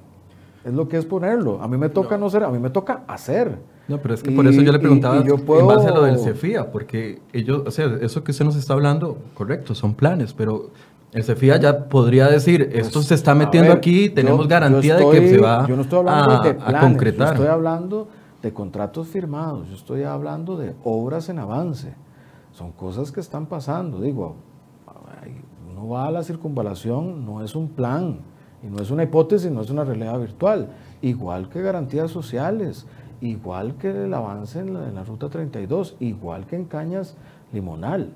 es 0.65 0.73
lo 0.73 0.89
que 0.89 0.97
es 0.97 1.07
ponerlo. 1.07 1.63
A 1.63 1.69
mí 1.69 1.77
me 1.77 1.89
toca 1.89 2.17
no, 2.19 2.29
ser, 2.31 2.45
a 2.45 2.51
mí 2.51 2.59
me 2.59 2.71
toca 2.71 3.05
hacer. 3.07 3.59
No, 3.89 3.99
pero 3.99 4.15
es 4.15 4.23
que 4.23 4.31
por 4.31 4.47
eso 4.47 4.61
yo 4.63 4.73
le 4.73 4.79
preguntaba 4.79 5.19
en 5.19 5.67
base 5.67 5.89
a 5.89 5.91
lo 5.91 6.03
del 6.03 6.19
CEFIA, 6.19 6.71
porque 6.71 7.21
ellos, 7.33 7.63
o 7.67 7.71
sea, 7.71 7.99
eso 8.01 8.23
que 8.23 8.31
usted 8.31 8.45
nos 8.45 8.57
está 8.57 8.75
hablando, 8.75 9.19
correcto, 9.35 9.75
son 9.75 9.95
planes, 9.95 10.33
pero 10.33 10.71
el 11.13 11.25
CEFIA 11.25 11.59
ya 11.59 11.89
podría 11.89 12.29
decir, 12.29 12.71
pues, 12.71 12.87
esto 12.87 13.03
se 13.03 13.15
está 13.15 13.35
metiendo 13.35 13.73
aquí, 13.73 14.09
tenemos 14.09 14.49
garantía 14.49 14.97
de 14.97 15.11
que 15.11 15.29
se 15.29 15.39
va 15.39 15.67
yo 15.67 15.77
no 15.77 15.83
estoy 15.83 15.99
hablando 15.99 16.31
a, 16.31 16.45
de 16.45 16.55
planes, 16.55 16.81
concretar. 16.81 17.27
Yo 17.29 17.33
estoy 17.35 17.49
hablando 17.49 18.09
de 18.41 18.53
contratos 18.53 19.09
firmados, 19.09 19.69
yo 19.69 19.75
estoy 19.75 20.03
hablando 20.05 20.57
de 20.57 20.75
obras 20.85 21.29
en 21.29 21.39
avance. 21.39 21.95
Son 22.53 22.73
cosas 22.73 23.13
que 23.13 23.21
están 23.21 23.47
pasando. 23.47 24.01
Digo, 24.01 24.37
uno 25.71 25.89
va 25.89 26.07
a 26.07 26.11
la 26.11 26.23
circunvalación, 26.23 27.25
no 27.25 27.43
es 27.43 27.55
un 27.55 27.69
plan 27.69 28.21
y 28.63 28.67
no 28.67 28.81
es 28.81 28.91
una 28.91 29.03
hipótesis, 29.03 29.51
no 29.51 29.61
es 29.61 29.71
una 29.71 29.85
realidad 29.85 30.19
virtual. 30.19 30.69
Igual 31.01 31.49
que 31.49 31.63
garantías 31.63 32.11
sociales, 32.11 32.87
igual 33.23 33.77
que 33.77 33.89
el 33.89 34.13
avance 34.13 34.59
en 34.59 34.95
la, 34.95 35.05
Ruta 35.05 35.31
32, 35.31 35.97
igual 36.01 36.45
que 36.47 36.57
en 36.57 36.65
Cañas 36.65 37.17
Limonal, 37.53 38.13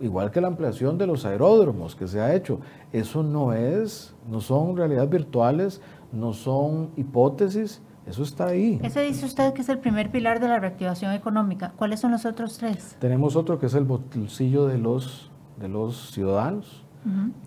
igual 0.00 0.30
que 0.30 0.40
la 0.40 0.48
ampliación 0.48 0.96
de 0.96 1.06
los 1.06 1.26
aeródromos 1.26 1.94
que 1.94 2.08
se 2.08 2.20
ha 2.20 2.34
hecho. 2.34 2.60
Eso 2.92 3.22
no 3.22 3.52
es, 3.52 4.14
no 4.28 4.40
son 4.40 4.76
realidades 4.76 5.10
virtuales, 5.10 5.82
no 6.10 6.32
son 6.32 6.90
hipótesis, 6.96 7.82
eso 8.06 8.22
está 8.22 8.46
ahí. 8.46 8.80
Ese 8.82 9.02
dice 9.02 9.26
usted 9.26 9.52
que 9.52 9.60
es 9.60 9.68
el 9.68 9.78
primer 9.78 10.10
pilar 10.10 10.40
de 10.40 10.48
la 10.48 10.58
reactivación 10.58 11.12
económica. 11.12 11.74
¿Cuáles 11.76 12.00
son 12.00 12.12
los 12.12 12.24
otros 12.24 12.56
tres? 12.56 12.96
Tenemos 12.98 13.36
otro 13.36 13.58
que 13.58 13.66
es 13.66 13.74
el 13.74 13.84
bolsillo 13.84 14.66
de 14.66 14.78
los, 14.78 15.30
de 15.58 15.68
los 15.68 16.12
ciudadanos 16.12 16.85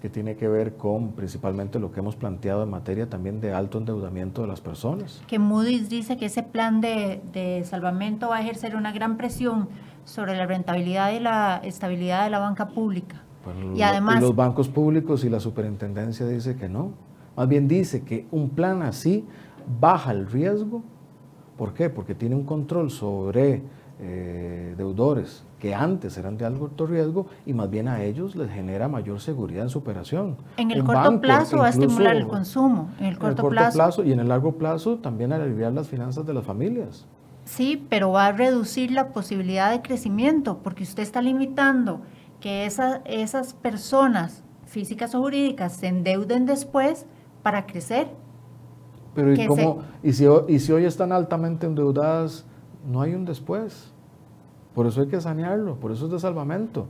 que 0.01 0.10
tiene 0.10 0.36
que 0.36 0.47
ver 0.47 0.78
con 0.78 1.12
principalmente 1.12 1.80
lo 1.80 1.91
que 1.91 1.99
hemos 1.99 2.16
planteado 2.16 2.64
en 2.64 2.70
materia 2.70 3.10
también 3.10 3.41
de 3.41 3.53
alto 3.53 3.78
endeudamiento 3.78 4.41
de 4.41 4.47
las 4.47 4.62
personas. 4.62 5.22
Que 5.28 5.39
Moody's 5.39 5.89
dice 5.89 6.18
que 6.18 6.26
ese 6.26 6.43
plan 6.43 6.82
de, 6.82 7.22
de 7.34 7.64
salvamento 7.66 8.30
va 8.30 8.38
a 8.38 8.41
ejercer 8.41 8.76
una 8.76 8.91
gran 8.91 9.18
presión 9.18 9.68
sobre 10.05 10.36
la 10.36 10.45
rentabilidad 10.45 11.12
y 11.12 11.20
la 11.20 11.57
estabilidad 11.64 12.24
de 12.24 12.30
la 12.30 12.39
banca 12.39 12.70
pública. 12.70 13.22
y 13.76 13.82
además... 13.82 14.22
Los 14.22 14.36
bancos 14.36 14.68
públicos 14.70 15.24
y 15.24 15.30
la 15.30 15.39
superintendencia 15.39 16.26
dice 16.26 16.55
que 16.55 16.68
no. 16.70 16.93
Más 17.36 17.47
bien 17.47 17.68
dice 17.68 18.03
que 18.03 18.28
un 18.32 18.49
plan 18.49 18.82
así 18.82 19.26
baja 19.80 20.12
el 20.12 20.28
riesgo. 20.28 20.84
¿Por 21.57 21.74
qué? 21.74 21.89
Porque 21.89 22.16
tiene 22.16 22.36
un 22.36 22.43
control 22.43 22.89
sobre 22.89 23.62
eh, 24.02 24.76
deudores 24.78 25.43
que 25.60 25.76
antes 25.76 26.18
eran 26.18 26.38
de 26.38 26.45
alto 26.45 26.88
riesgo 26.88 27.28
y 27.45 27.54
más 27.54 27.70
bien 27.70 27.89
a 27.89 28.02
ellos 28.02 28.36
les 28.36 28.50
genera 28.50 28.88
mayor 28.88 29.20
seguridad 29.20 29.64
en 29.64 29.70
su 29.70 29.80
operación. 29.80 30.38
En 30.56 30.72
el 30.72 30.86
corto 30.86 31.20
plazo 31.20 31.58
va 31.58 31.68
a 31.68 31.70
estimular 31.70 32.16
el 32.16 32.26
consumo, 32.26 32.91
en 32.97 33.08
el 33.08 33.18
corto, 33.18 33.50
plazo. 33.50 34.06
Y 34.06 34.14
en 34.14 34.22
el 34.22 34.30
largo 34.30 34.54
plazo 34.54 35.00
también 35.00 35.34
a 35.34 35.36
aliviar 35.36 35.74
las 35.74 35.89
finanzas 35.89 36.26
de 36.26 36.34
las 36.34 36.45
familias. 36.45 37.06
Sí, 37.43 37.86
pero 37.89 38.12
va 38.12 38.28
a 38.28 38.32
reducir 38.32 38.91
la 38.91 39.10
posibilidad 39.10 39.70
de 39.70 39.82
crecimiento 39.82 40.60
porque 40.64 40.84
usted 40.84 41.04
está 41.04 41.22
limitando 41.22 42.02
que 42.39 42.66
esas 42.66 43.54
personas 43.56 44.43
físicas 44.66 45.14
o 45.14 45.20
jurídicas 45.20 45.74
se 45.74 45.88
endeuden 45.88 46.45
después 46.45 47.06
para 47.43 47.66
crecer. 47.66 48.08
Pero 49.14 49.34
¿y, 49.34 49.45
cómo, 49.45 49.80
y, 50.04 50.14
si, 50.14 50.26
y 50.47 50.60
si 50.60 50.72
hoy 50.72 50.86
están 50.86 51.12
altamente 51.12 51.66
endeudadas, 51.66 52.45
no 52.88 53.02
hay 53.02 53.14
un 53.14 53.26
después. 53.26 53.92
Por 54.74 54.88
eso 54.88 55.02
hay 55.02 55.08
que 55.08 55.20
sanearlo, 55.20 55.76
por 55.76 55.92
eso 55.92 56.06
es 56.06 56.12
de 56.12 56.20
salvamento. 56.20 56.86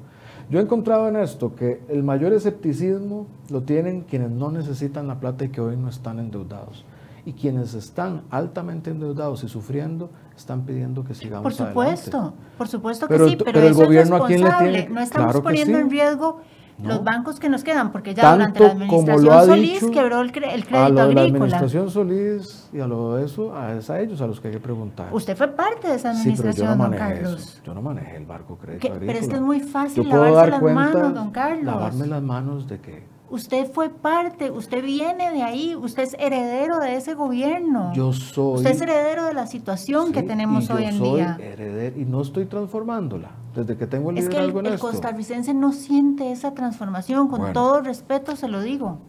Yo 0.49 0.59
he 0.59 0.61
encontrado 0.61 1.07
en 1.07 1.15
esto 1.15 1.55
que 1.55 1.81
el 1.89 2.03
mayor 2.03 2.33
escepticismo 2.33 3.27
lo 3.49 3.61
tienen 3.61 4.01
quienes 4.01 4.31
no 4.31 4.51
necesitan 4.51 5.07
la 5.07 5.19
plata 5.19 5.45
y 5.45 5.49
que 5.49 5.61
hoy 5.61 5.77
no 5.77 5.89
están 5.89 6.19
endeudados. 6.19 6.85
Y 7.25 7.33
quienes 7.33 7.73
están 7.73 8.23
altamente 8.31 8.89
endeudados 8.89 9.43
y 9.43 9.49
sufriendo 9.49 10.09
están 10.35 10.65
pidiendo 10.65 11.03
que 11.03 11.13
sigamos 11.13 11.43
Por 11.43 11.53
supuesto, 11.53 12.33
por 12.57 12.67
supuesto 12.67 13.07
que 13.07 13.19
sí, 13.19 13.37
pero, 13.43 13.59
el 13.59 13.73
gobierno 13.73 14.17
es 14.27 14.39
responsable. 14.41 14.89
no 14.89 15.01
estamos 15.01 15.41
poniendo 15.41 15.77
en 15.77 15.89
riesgo 15.89 16.41
los 16.81 17.03
bancos 17.03 17.39
que 17.39 17.49
nos 17.49 17.63
quedan, 17.63 17.91
porque 17.91 18.13
ya 18.13 18.33
durante 18.33 18.59
la 18.59 18.71
administración 18.71 19.45
Solís 19.45 19.85
quebró 19.91 20.21
el, 20.21 20.31
crédito 20.31 20.77
a 20.77 20.89
lo 20.89 21.07
de 21.07 21.13
la 21.13 21.21
administración 21.21 21.89
Solís 21.89 22.69
y 22.71 22.79
a 22.79 22.87
lo 22.87 23.15
de 23.15 23.25
eso, 23.25 23.55
a, 23.55 23.73
es 23.73 23.89
a 23.89 23.99
ellos 23.99 24.21
a 24.21 24.27
los 24.27 24.39
que 24.39 24.47
hay 24.47 24.53
que 24.53 24.59
preguntar. 24.59 25.07
Usted 25.11 25.35
fue 25.35 25.49
parte 25.49 25.87
de 25.87 25.95
esa 25.95 26.11
administración, 26.11 26.53
sí, 26.53 26.61
pero 26.61 26.71
yo 26.71 26.75
no 26.75 26.83
don 26.83 26.97
Carlos. 26.97 27.61
Yo 27.65 27.73
no 27.73 27.81
manejé 27.81 28.17
el 28.17 28.25
barco 28.25 28.57
crédito 28.57 28.87
agrícola. 28.87 29.11
Pero 29.11 29.19
es 29.19 29.27
que 29.27 29.35
es 29.35 29.41
muy 29.41 29.59
fácil 29.59 30.07
lavarse 30.07 30.51
las 30.51 30.61
manos, 30.61 31.13
don 31.13 31.31
Carlos. 31.31 31.65
Lavarme 31.65 32.07
las 32.07 32.21
manos 32.21 32.67
de 32.67 32.79
qué? 32.79 33.18
Usted 33.31 33.71
fue 33.71 33.89
parte, 33.89 34.49
usted 34.49 34.83
viene 34.83 35.31
de 35.31 35.43
ahí, 35.43 35.75
usted 35.75 36.03
es 36.03 36.15
heredero 36.19 36.79
de 36.79 36.95
ese 36.95 37.13
gobierno. 37.13 37.93
Yo 37.93 38.11
soy. 38.11 38.57
Usted 38.57 38.71
es 38.71 38.81
heredero 38.81 39.25
de 39.25 39.33
la 39.33 39.45
situación 39.45 40.11
que 40.11 40.23
tenemos 40.23 40.69
hoy 40.69 40.85
en 40.85 41.01
día. 41.01 41.37
Heredero, 41.39 41.99
y 41.99 42.05
no 42.05 42.21
estoy 42.21 42.45
transformándola 42.45 43.31
desde 43.55 43.77
que 43.77 43.87
tengo 43.87 44.11
el 44.11 44.17
es 44.17 44.29
que 44.29 44.37
el, 44.37 44.79
costarricense 44.79 45.53
no 45.53 45.73
siente 45.73 46.31
esa 46.31 46.53
transformación, 46.53 47.27
con 47.27 47.53
todo 47.53 47.81
respeto 47.81 48.35
se 48.35 48.47
lo 48.47 48.61
digo. 48.61 48.99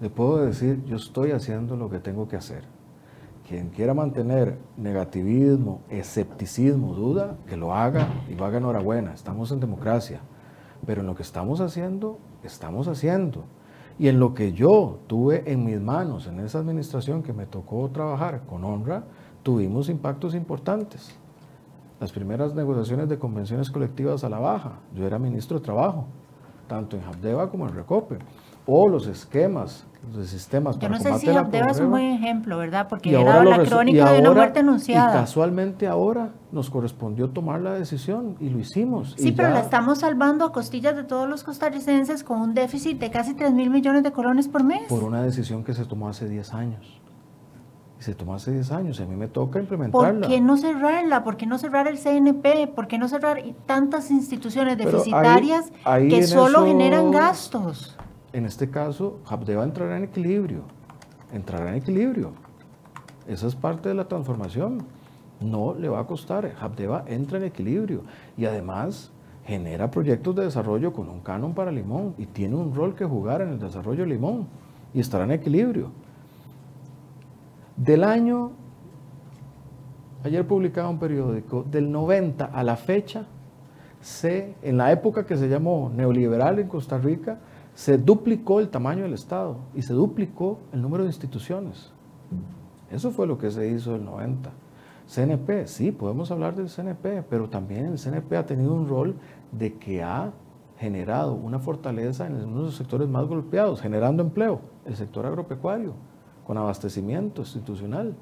Le 0.00 0.10
puedo 0.10 0.38
decir, 0.38 0.84
yo 0.84 0.96
estoy 0.96 1.32
haciendo 1.32 1.76
lo 1.76 1.88
que 1.88 1.98
tengo 1.98 2.28
que 2.28 2.36
hacer. 2.36 2.64
Quien 3.48 3.70
quiera 3.70 3.94
mantener 3.94 4.58
negativismo, 4.76 5.80
escepticismo, 5.88 6.94
duda, 6.94 7.36
que 7.46 7.56
lo 7.56 7.74
haga 7.74 8.08
y 8.28 8.34
lo 8.34 8.44
haga 8.44 8.58
enhorabuena. 8.58 9.14
Estamos 9.14 9.52
en 9.52 9.60
democracia. 9.60 10.20
Pero 10.86 11.00
en 11.00 11.06
lo 11.06 11.14
que 11.14 11.22
estamos 11.22 11.60
haciendo, 11.60 12.18
estamos 12.42 12.88
haciendo. 12.88 13.44
Y 13.98 14.08
en 14.08 14.20
lo 14.20 14.34
que 14.34 14.52
yo 14.52 14.98
tuve 15.06 15.50
en 15.50 15.64
mis 15.64 15.80
manos 15.80 16.26
en 16.26 16.40
esa 16.40 16.58
administración 16.58 17.22
que 17.22 17.32
me 17.32 17.46
tocó 17.46 17.88
trabajar 17.90 18.42
con 18.46 18.64
honra, 18.64 19.04
tuvimos 19.42 19.88
impactos 19.88 20.34
importantes. 20.34 21.16
Las 21.98 22.12
primeras 22.12 22.54
negociaciones 22.54 23.08
de 23.08 23.18
convenciones 23.18 23.70
colectivas 23.70 24.22
a 24.22 24.28
la 24.28 24.38
baja, 24.38 24.80
yo 24.94 25.06
era 25.06 25.18
ministro 25.18 25.58
de 25.58 25.64
Trabajo, 25.64 26.06
tanto 26.68 26.96
en 26.96 27.04
Habdeba 27.04 27.50
como 27.50 27.66
en 27.66 27.74
Recope, 27.74 28.18
o 28.66 28.88
los 28.88 29.06
esquemas 29.06 29.86
de 30.14 30.24
sistemas 30.24 30.78
Yo 30.78 30.88
no 30.88 30.98
sé 30.98 31.18
si 31.18 31.28
Habdeba 31.28 31.70
es 31.70 31.80
un 31.80 31.90
buen 31.90 32.04
ejemplo, 32.04 32.58
¿verdad? 32.58 32.86
Porque 32.88 33.10
era 33.10 33.42
la 33.42 33.64
crónica 33.64 34.12
de 34.12 34.20
una 34.20 34.32
muerte 34.32 34.60
anunciada. 34.60 35.10
Y 35.10 35.20
casualmente 35.20 35.86
ahora 35.86 36.30
nos 36.52 36.70
correspondió 36.70 37.30
tomar 37.30 37.60
la 37.60 37.74
decisión 37.74 38.36
y 38.40 38.50
lo 38.50 38.58
hicimos. 38.58 39.14
Sí, 39.18 39.32
pero 39.32 39.50
la 39.50 39.60
estamos 39.60 39.98
salvando 39.98 40.44
a 40.44 40.52
costillas 40.52 40.94
de 40.96 41.04
todos 41.04 41.28
los 41.28 41.42
costarricenses 41.42 42.22
con 42.22 42.40
un 42.40 42.54
déficit 42.54 42.98
de 43.00 43.10
casi 43.10 43.34
3 43.34 43.52
mil 43.52 43.70
millones 43.70 44.02
de 44.02 44.12
colones 44.12 44.48
por 44.48 44.62
mes. 44.62 44.84
Por 44.88 45.02
una 45.02 45.22
decisión 45.22 45.64
que 45.64 45.74
se 45.74 45.84
tomó 45.84 46.08
hace 46.08 46.28
10 46.28 46.54
años. 46.54 47.00
Y 47.98 48.02
se 48.02 48.14
tomó 48.14 48.34
hace 48.34 48.52
10 48.52 48.70
años 48.72 49.00
y 49.00 49.02
a 49.02 49.06
mí 49.06 49.16
me 49.16 49.26
toca 49.26 49.58
implementarla. 49.58 50.20
¿Por 50.20 50.28
qué 50.28 50.40
no 50.40 50.56
cerrarla? 50.56 51.24
¿Por 51.24 51.36
qué 51.36 51.46
no 51.46 51.58
cerrar 51.58 51.88
el 51.88 51.98
CNP? 51.98 52.68
¿Por 52.68 52.86
qué 52.86 52.98
no 52.98 53.08
cerrar 53.08 53.42
tantas 53.64 54.10
instituciones 54.10 54.76
deficitarias 54.78 55.72
que 56.08 56.22
solo 56.26 56.66
generan 56.66 57.10
gastos? 57.10 57.96
En 58.36 58.44
este 58.44 58.68
caso, 58.68 59.18
Habdeba 59.24 59.64
entrará 59.64 59.96
en 59.96 60.04
equilibrio, 60.04 60.60
entrará 61.32 61.70
en 61.70 61.76
equilibrio. 61.76 62.32
Esa 63.26 63.46
es 63.46 63.54
parte 63.54 63.88
de 63.88 63.94
la 63.94 64.08
transformación. 64.08 64.84
No 65.40 65.74
le 65.74 65.88
va 65.88 66.00
a 66.00 66.06
costar, 66.06 66.54
Habdeba 66.60 67.04
entra 67.06 67.38
en 67.38 67.44
equilibrio 67.44 68.02
y 68.36 68.44
además 68.44 69.10
genera 69.46 69.90
proyectos 69.90 70.36
de 70.36 70.44
desarrollo 70.44 70.92
con 70.92 71.08
un 71.08 71.20
canon 71.20 71.54
para 71.54 71.72
Limón 71.72 72.14
y 72.18 72.26
tiene 72.26 72.56
un 72.56 72.74
rol 72.74 72.94
que 72.94 73.06
jugar 73.06 73.40
en 73.40 73.48
el 73.48 73.58
desarrollo 73.58 74.02
de 74.02 74.10
Limón 74.10 74.48
y 74.92 75.00
estará 75.00 75.24
en 75.24 75.30
equilibrio. 75.30 75.92
Del 77.74 78.04
año, 78.04 78.52
ayer 80.24 80.46
publicaba 80.46 80.90
un 80.90 80.98
periódico, 80.98 81.62
del 81.62 81.90
90 81.90 82.44
a 82.44 82.62
la 82.62 82.76
fecha, 82.76 83.24
se, 84.02 84.56
en 84.60 84.76
la 84.76 84.92
época 84.92 85.24
que 85.24 85.38
se 85.38 85.48
llamó 85.48 85.90
neoliberal 85.94 86.58
en 86.58 86.68
Costa 86.68 86.98
Rica, 86.98 87.38
se 87.76 87.98
duplicó 87.98 88.58
el 88.58 88.70
tamaño 88.70 89.02
del 89.02 89.12
Estado 89.12 89.58
y 89.74 89.82
se 89.82 89.92
duplicó 89.92 90.58
el 90.72 90.80
número 90.80 91.02
de 91.04 91.10
instituciones. 91.10 91.92
Eso 92.90 93.10
fue 93.10 93.26
lo 93.26 93.36
que 93.36 93.50
se 93.50 93.68
hizo 93.68 93.94
el 93.94 94.04
90. 94.04 94.50
CNP, 95.06 95.66
sí, 95.66 95.92
podemos 95.92 96.30
hablar 96.30 96.56
del 96.56 96.70
CNP, 96.70 97.24
pero 97.28 97.50
también 97.50 97.84
el 97.84 97.98
CNP 97.98 98.34
ha 98.34 98.46
tenido 98.46 98.72
un 98.72 98.88
rol 98.88 99.14
de 99.52 99.74
que 99.74 100.02
ha 100.02 100.32
generado 100.78 101.34
una 101.34 101.58
fortaleza 101.58 102.26
en 102.26 102.36
uno 102.36 102.60
de 102.60 102.64
los 102.64 102.76
sectores 102.76 103.08
más 103.10 103.26
golpeados, 103.26 103.82
generando 103.82 104.22
empleo, 104.22 104.60
el 104.86 104.96
sector 104.96 105.26
agropecuario, 105.26 105.92
con 106.46 106.56
abastecimiento 106.56 107.42
institucional, 107.42 108.14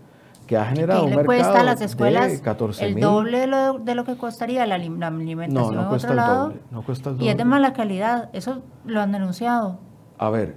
que 0.46 0.56
ha 0.56 0.66
generado 0.66 1.04
un 1.04 1.10
mercado 1.10 1.26
cuesta 1.26 1.60
a 1.60 1.64
las 1.64 1.80
escuelas 1.80 2.32
de 2.32 2.40
14 2.40 2.86
el 2.86 3.00
doble 3.00 3.40
de 3.40 3.46
lo, 3.46 3.78
de 3.78 3.94
lo, 3.94 4.04
que 4.04 4.16
costaría 4.16 4.66
la, 4.66 4.74
alimentación 4.76 5.74
no, 5.74 5.82
no 5.82 5.88
cuesta 5.88 6.08
otro 6.08 6.10
el 6.10 6.16
lado. 6.16 6.44
Doble, 6.44 6.60
no 6.70 6.82
cuesta 6.82 7.10
el 7.10 7.16
doble. 7.16 7.26
Y 7.26 7.28
es 7.30 7.36
de 7.36 7.44
mala 7.44 7.72
calidad, 7.72 8.30
eso 8.32 8.62
lo 8.84 9.00
han 9.00 9.12
denunciado. 9.12 9.78
A 10.18 10.30
ver, 10.30 10.56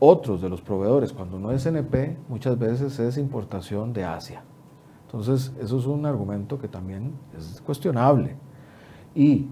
otros 0.00 0.40
de 0.40 0.48
los 0.48 0.62
proveedores, 0.62 1.12
cuando 1.12 1.38
no 1.38 1.50
es 1.50 1.64
CNP, 1.64 2.16
muchas 2.28 2.58
veces 2.58 2.98
es 2.98 3.18
importación 3.18 3.92
de 3.92 4.04
Asia. 4.04 4.42
Entonces, 5.06 5.52
eso 5.60 5.78
es 5.78 5.86
un 5.86 6.06
argumento 6.06 6.58
que 6.58 6.68
también 6.68 7.14
es 7.36 7.60
cuestionable. 7.62 8.36
Y 9.14 9.48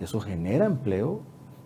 eso 0.00 0.18
genera 0.18 0.66
empleo 0.66 1.20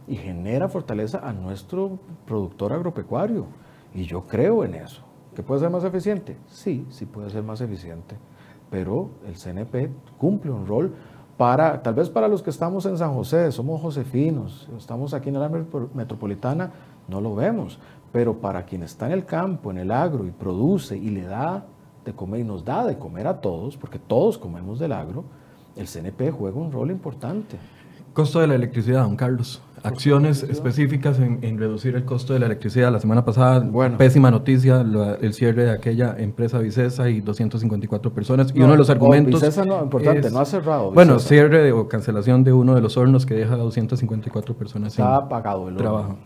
y 0.07 0.17
genera 0.17 0.69
fortaleza 0.69 1.21
a 1.27 1.33
nuestro 1.33 1.99
productor 2.27 2.73
agropecuario. 2.73 3.47
Y 3.95 4.05
yo 4.05 4.25
creo 4.25 4.65
en 4.65 4.75
eso. 4.75 5.08
¿Que 5.39 5.45
puede 5.45 5.61
ser 5.61 5.71
más 5.71 5.85
eficiente? 5.85 6.37
Sí, 6.49 6.85
sí 6.91 7.07
puede 7.07 7.31
ser 7.31 7.45
más 7.45 7.61
eficiente. 7.61 8.17
Pero 8.73 9.11
el 9.25 9.37
CNP 9.37 9.89
cumple 10.19 10.51
un 10.51 10.67
rol 10.67 10.93
para, 11.37 11.81
tal 11.81 11.95
vez 11.95 12.11
para 12.11 12.27
los 12.27 12.43
que 12.43 12.51
estamos 12.51 12.87
en 12.87 12.99
San 12.99 13.15
José, 13.15 13.53
somos 13.53 13.81
josefinos, 13.81 14.69
estamos 14.77 15.15
aquí 15.15 15.29
en 15.29 15.39
la 15.39 15.49
metropolitana, 15.95 16.73
no 17.07 17.21
lo 17.21 17.37
vemos. 17.37 17.79
Pero 18.11 18.41
para 18.41 18.65
quien 18.65 18.83
está 18.83 19.07
en 19.07 19.13
el 19.13 19.27
campo, 19.27 19.71
en 19.71 19.79
el 19.79 19.93
agro 19.93 20.27
y 20.27 20.33
produce 20.33 20.99
y 20.99 21.11
le 21.11 21.23
da 21.23 21.65
de 22.05 22.13
comer 22.15 22.41
y 22.41 22.45
nos 22.45 22.65
da 22.65 22.85
de 22.85 22.99
comer 22.99 23.29
a 23.29 23.41
todos, 23.41 23.77
porque 23.77 24.01
todos 24.01 24.39
comemos 24.39 24.81
del 24.81 24.91
agro, 24.91 25.23
el 25.77 25.87
CNP 25.87 26.33
juega 26.33 26.59
un 26.59 26.73
rol 26.73 26.91
importante. 26.91 27.59
Costo 28.13 28.41
de 28.41 28.49
la 28.49 28.57
electricidad, 28.57 29.05
don 29.05 29.15
Carlos. 29.15 29.63
Acciones 29.83 30.43
específicas 30.43 31.19
en, 31.19 31.59
reducir 31.59 31.95
el 31.97 32.05
costo 32.05 32.33
de 32.33 32.39
la 32.39 32.47
electricidad. 32.47 32.93
La 32.93 33.01
semana 33.01 33.25
pasada, 33.25 33.65
pésima 33.97 34.31
noticia, 34.31 34.81
el 35.21 35.35
cierre 35.35 35.65
de 35.65 35.71
aquella 35.73 36.15
empresa 36.19 36.59
Vicesa 36.59 37.09
y 37.09 37.21
254 37.21 38.13
personas. 38.13 38.53
y 38.55 38.61
uno 38.61 38.73
de 38.73 38.79
los 38.79 38.91
argumentos. 38.91 39.41
Vicesa 39.41 39.65
no, 39.65 39.83
importante, 39.83 40.31
no 40.31 40.41
ha 40.41 40.45
cerrado. 40.45 40.91
Bueno, 40.93 41.19
cierre 41.19 41.73
o 41.73 41.89
cancelación 41.89 42.45
de 42.45 42.53
uno 42.53 42.75
de 42.75 42.81
los 42.81 42.97
hornos 42.97 43.27
que 43.27 43.35
deja 43.35 43.55
a 43.55 43.59
254 43.59 44.57
personas 44.57 44.93
Está 44.93 45.17
apagado 45.17 45.69
el 45.69 45.77
trabajo. 45.77 46.17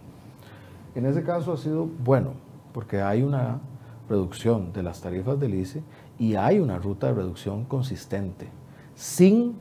En 0.94 1.06
ese 1.06 1.22
caso 1.22 1.52
ha 1.52 1.56
sido 1.56 1.88
bueno, 2.04 2.34
porque 2.72 3.00
hay 3.00 3.22
una 3.22 3.60
reducción 4.08 4.72
de 4.72 4.82
las 4.82 5.00
tarifas 5.00 5.40
del 5.40 5.54
ICE 5.54 5.82
y 6.18 6.34
hay 6.34 6.58
una 6.58 6.78
ruta 6.78 7.06
de 7.08 7.14
reducción 7.14 7.64
consistente. 7.64 8.48
Sin 8.94 9.54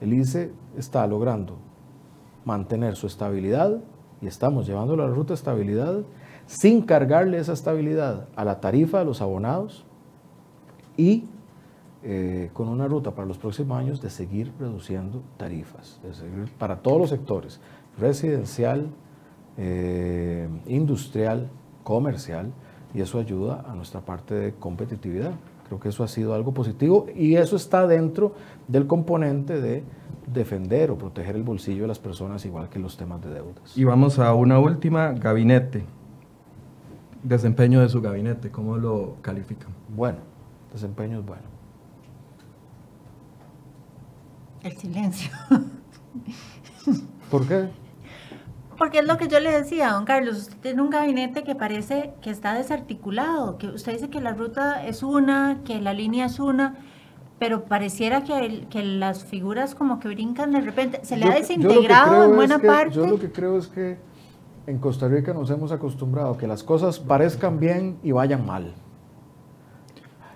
el 0.00 0.12
ICE 0.12 0.52
está 0.76 1.06
logrando 1.06 1.67
mantener 2.48 2.96
su 2.96 3.06
estabilidad 3.06 3.78
y 4.22 4.26
estamos 4.26 4.66
llevando 4.66 4.96
la 4.96 5.06
ruta 5.06 5.28
de 5.28 5.34
estabilidad 5.34 6.00
sin 6.46 6.80
cargarle 6.80 7.38
esa 7.38 7.52
estabilidad 7.52 8.26
a 8.34 8.44
la 8.44 8.58
tarifa 8.58 9.00
de 9.00 9.04
los 9.04 9.20
abonados 9.20 9.84
y 10.96 11.26
eh, 12.02 12.48
con 12.54 12.68
una 12.68 12.88
ruta 12.88 13.10
para 13.14 13.28
los 13.28 13.36
próximos 13.36 13.78
años 13.78 14.00
de 14.00 14.08
seguir 14.08 14.50
reduciendo 14.58 15.22
tarifas, 15.36 16.00
para 16.58 16.78
todos 16.78 16.98
los 16.98 17.10
sectores, 17.10 17.60
residencial, 17.98 18.88
eh, 19.58 20.48
industrial, 20.66 21.50
comercial, 21.84 22.50
y 22.94 23.02
eso 23.02 23.18
ayuda 23.18 23.66
a 23.68 23.74
nuestra 23.74 24.00
parte 24.00 24.34
de 24.34 24.54
competitividad. 24.54 25.32
Creo 25.68 25.80
que 25.80 25.90
eso 25.90 26.02
ha 26.02 26.08
sido 26.08 26.34
algo 26.34 26.52
positivo 26.52 27.06
y 27.14 27.36
eso 27.36 27.56
está 27.56 27.86
dentro 27.86 28.34
del 28.66 28.86
componente 28.86 29.60
de 29.60 29.84
defender 30.26 30.90
o 30.90 30.98
proteger 30.98 31.36
el 31.36 31.42
bolsillo 31.42 31.82
de 31.82 31.88
las 31.88 31.98
personas, 31.98 32.44
igual 32.44 32.68
que 32.68 32.78
los 32.78 32.96
temas 32.96 33.20
de 33.22 33.30
deudas. 33.30 33.76
Y 33.76 33.84
vamos 33.84 34.18
a 34.18 34.32
una 34.34 34.58
última, 34.58 35.12
gabinete. 35.12 35.84
Desempeño 37.22 37.80
de 37.80 37.88
su 37.88 38.00
gabinete, 38.00 38.50
¿cómo 38.50 38.76
lo 38.76 39.16
califican? 39.22 39.68
Bueno, 39.94 40.18
desempeño 40.72 41.18
es 41.18 41.26
bueno. 41.26 41.42
El 44.62 44.72
silencio. 44.76 45.30
¿Por 47.30 47.46
qué? 47.46 47.68
Porque 48.78 49.00
es 49.00 49.06
lo 49.06 49.16
que 49.16 49.26
yo 49.26 49.40
le 49.40 49.50
decía, 49.50 49.90
don 49.90 50.04
Carlos, 50.04 50.38
usted 50.38 50.56
tiene 50.58 50.82
un 50.82 50.90
gabinete 50.90 51.42
que 51.42 51.56
parece 51.56 52.14
que 52.22 52.30
está 52.30 52.54
desarticulado, 52.54 53.58
que 53.58 53.66
usted 53.66 53.94
dice 53.94 54.08
que 54.08 54.20
la 54.20 54.34
ruta 54.34 54.86
es 54.86 55.02
una, 55.02 55.62
que 55.64 55.80
la 55.80 55.92
línea 55.92 56.26
es 56.26 56.38
una, 56.38 56.76
pero 57.40 57.64
pareciera 57.64 58.22
que, 58.22 58.66
que 58.70 58.84
las 58.84 59.24
figuras 59.24 59.74
como 59.74 59.98
que 59.98 60.08
brincan 60.08 60.52
de 60.52 60.60
repente. 60.60 61.00
¿Se 61.02 61.16
le 61.16 61.24
ha 61.24 61.34
desintegrado 61.34 62.24
en 62.24 62.36
buena 62.36 62.60
parte? 62.60 62.94
Yo 62.94 63.06
lo 63.06 63.18
que 63.18 63.32
creo 63.32 63.58
es 63.58 63.66
que 63.66 63.98
en 64.68 64.78
Costa 64.78 65.08
Rica 65.08 65.34
nos 65.34 65.50
hemos 65.50 65.72
acostumbrado 65.72 66.34
a 66.34 66.38
que 66.38 66.46
las 66.46 66.62
cosas 66.62 67.00
parezcan 67.00 67.58
bien 67.58 67.98
y 68.04 68.12
vayan 68.12 68.46
mal. 68.46 68.74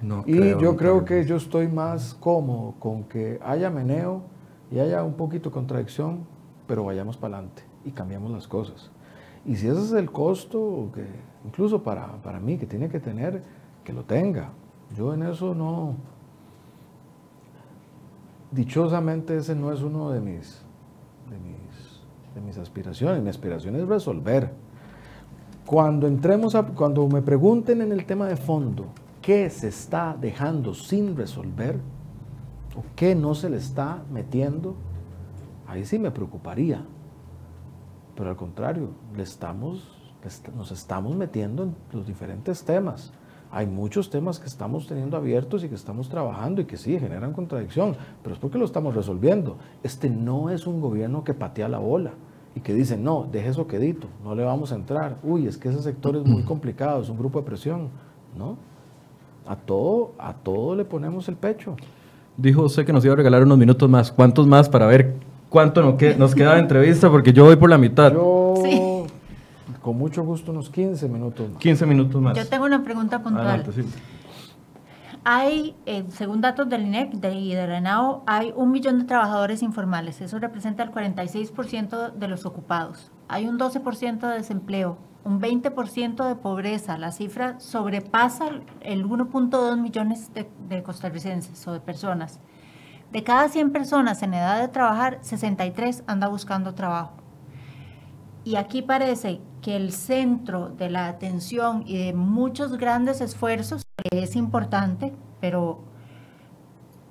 No 0.01 0.25
y 0.27 0.61
yo 0.61 0.77
creo 0.77 1.05
que 1.05 1.25
yo 1.25 1.37
estoy 1.37 1.69
más 1.69 2.15
cómodo 2.15 2.75
con 2.81 3.05
que 3.05 3.39
haya 3.45 3.71
meneo 3.71 4.25
y 4.69 4.81
haya 4.81 5.05
un 5.05 5.15
poquito 5.15 5.51
de 5.51 5.55
contradicción, 5.55 6.27
pero 6.67 6.83
vayamos 6.83 7.17
para 7.17 7.37
adelante 7.37 7.72
y 7.85 7.91
cambiamos 7.91 8.31
las 8.31 8.47
cosas. 8.49 8.91
Y 9.45 9.57
si 9.57 9.67
ese 9.67 9.81
es 9.81 9.93
el 9.93 10.11
costo, 10.11 10.91
que 10.95 11.05
incluso 11.45 11.83
para, 11.83 12.07
para 12.23 12.39
mí, 12.39 12.59
que 12.59 12.67
tiene 12.67 12.89
que 12.89 13.01
tener, 13.01 13.43
que 13.85 13.93
lo 13.93 14.05
tenga. 14.05 14.51
Yo 14.97 15.15
en 15.15 15.23
eso 15.23 15.55
no... 15.55 15.95
Dichosamente 18.51 19.37
ese 19.37 19.55
no 19.55 19.73
es 19.73 19.81
uno 19.81 20.11
de 20.11 20.21
mis, 20.21 20.61
de 21.31 21.39
mis, 21.39 22.35
de 22.35 22.41
mis 22.43 22.59
aspiraciones. 22.59 23.23
Mi 23.23 23.31
aspiración 23.31 23.77
es 23.77 23.89
resolver. 23.89 24.53
Cuando 25.65 26.07
entremos 26.07 26.55
cuando 26.75 27.09
me 27.09 27.23
pregunten 27.23 27.81
en 27.81 27.93
el 27.93 28.05
tema 28.05 28.27
de 28.27 28.37
fondo, 28.37 28.87
¿qué 29.23 29.49
se 29.49 29.69
está 29.69 30.17
dejando 30.21 30.75
sin 30.75 31.17
resolver? 31.17 31.77
¿O 32.77 32.83
qué 32.95 33.15
no 33.15 33.35
se 33.35 33.49
le 33.49 33.57
está 33.57 34.03
metiendo? 34.13 34.75
Ahí 35.67 35.87
sí 35.87 35.99
me 35.99 36.11
preocuparía 36.11 36.85
pero 38.23 38.31
al 38.31 38.37
contrario, 38.37 38.91
le 39.17 39.25
estamos, 39.25 39.83
nos 40.55 40.71
estamos 40.71 41.17
metiendo 41.17 41.65
en 41.65 41.75
los 41.93 42.07
diferentes 42.07 42.63
temas. 42.63 43.13
Hay 43.51 43.67
muchos 43.67 44.11
temas 44.11 44.39
que 44.39 44.47
estamos 44.47 44.87
teniendo 44.87 45.17
abiertos 45.17 45.65
y 45.65 45.69
que 45.69 45.75
estamos 45.75 46.09
trabajando 46.09 46.61
y 46.61 46.67
que 46.67 46.77
sí 46.77 46.97
generan 47.01 47.33
contradicción, 47.33 47.97
pero 48.23 48.37
es 48.37 48.41
porque 48.41 48.59
lo 48.59 48.65
estamos 48.65 48.95
resolviendo. 48.95 49.57
Este 49.83 50.09
no 50.09 50.51
es 50.51 50.69
un 50.69 50.81
gobierno 50.81 51.25
que 51.25 51.35
patea 51.35 51.69
la 51.69 51.81
bola 51.81 52.13
y 52.55 52.61
que 52.61 52.75
dice, 52.75 52.97
no, 52.97 53.27
deje 53.33 53.49
eso 53.49 53.67
quedito, 53.67 54.07
no 54.23 54.37
le 54.37 54.45
vamos 54.45 54.71
a 54.71 54.77
entrar. 54.77 55.17
Uy, 55.25 55.49
es 55.49 55.59
que 55.59 55.71
ese 55.71 55.83
sector 55.83 56.15
es 56.15 56.25
muy 56.25 56.43
complicado, 56.45 57.03
es 57.03 57.09
un 57.09 57.19
grupo 57.19 57.41
de 57.41 57.47
presión. 57.47 57.89
No, 58.39 58.57
a 59.49 59.57
todo, 59.57 60.13
a 60.17 60.33
todo 60.33 60.77
le 60.77 60.85
ponemos 60.85 61.29
el 61.29 61.35
pecho. 61.35 61.75
Dijo 62.37 62.63
usted 62.63 62.87
que 62.87 62.93
nos 62.93 63.05
iba 63.05 63.15
a 63.15 63.17
regalar 63.17 63.43
unos 63.43 63.59
minutos 63.59 63.91
más. 63.91 64.13
¿Cuántos 64.13 64.47
más 64.47 64.69
para 64.69 64.87
ver 64.87 65.32
cuánto 65.53 65.83
nos, 65.83 66.35
queda 66.35 66.55
de 66.55 66.61
entrevista, 66.61 67.11
porque 67.11 67.33
yo 67.33 67.45
voy 67.45 67.57
por 67.57 67.69
la 67.69 67.77
mitad. 67.77 68.11
Yo, 68.11 68.55
con 69.83 69.99
mucho 69.99 70.25
gusto, 70.25 70.51
unos 70.51 70.71
15 70.71 71.09
minutos 71.09 71.51
más. 71.51 71.59
15 71.59 71.87
minutos 71.87 72.21
más. 72.21 72.37
Yo 72.37 72.49
tengo 72.49 72.65
una 72.65 72.83
pregunta 72.83 73.23
puntual. 73.23 73.63
Hay, 75.25 75.77
eh, 75.87 76.05
según 76.09 76.41
datos 76.41 76.69
del 76.69 76.83
INEC 76.83 77.13
de, 77.13 77.35
y 77.35 77.55
de 77.55 77.67
Renao, 77.67 78.25
hay 78.27 78.53
un 78.57 78.73
millón 78.73 78.99
de 78.99 79.05
trabajadores 79.05 79.63
informales. 79.63 80.21
Eso 80.21 80.41
representa 80.41 80.83
el 80.83 80.91
46% 80.91 82.13
de 82.13 82.29
los 82.29 82.45
ocupados. 82.45 83.13
Hay 83.29 83.47
un 83.47 83.57
12% 83.57 84.19
de 84.19 84.35
desempleo, 84.35 84.97
un 85.23 85.41
20% 85.41 86.27
de 86.27 86.35
pobreza. 86.35 86.99
La 86.99 87.13
cifra 87.13 87.61
sobrepasa 87.61 88.47
el 88.81 89.05
1.2 89.07 89.81
millones 89.81 90.33
de, 90.35 90.49
de 90.69 90.83
costarricenses 90.83 91.69
o 91.69 91.73
de 91.73 91.79
personas. 91.79 92.41
De 93.13 93.23
cada 93.23 93.51
100 93.51 93.73
personas 93.73 94.23
en 94.23 94.33
edad 94.33 94.59
de 94.59 94.69
trabajar, 94.69 95.19
63 95.21 96.03
anda 96.07 96.29
buscando 96.29 96.75
trabajo. 96.75 97.13
Y 98.43 98.57
aquí 98.57 98.81
parece 98.81 99.43
que 99.61 99.77
el 99.77 99.93
centro 99.93 100.71
de 100.71 100.89
la 100.89 101.09
atención 101.09 101.85
y 101.87 101.99
de 101.99 102.15
muchos 102.15 102.79
grandes 102.79 103.21
esfuerzos, 103.21 103.85
que 104.11 104.23
es 104.23 104.35
importante, 104.35 105.13
pero 105.43 105.85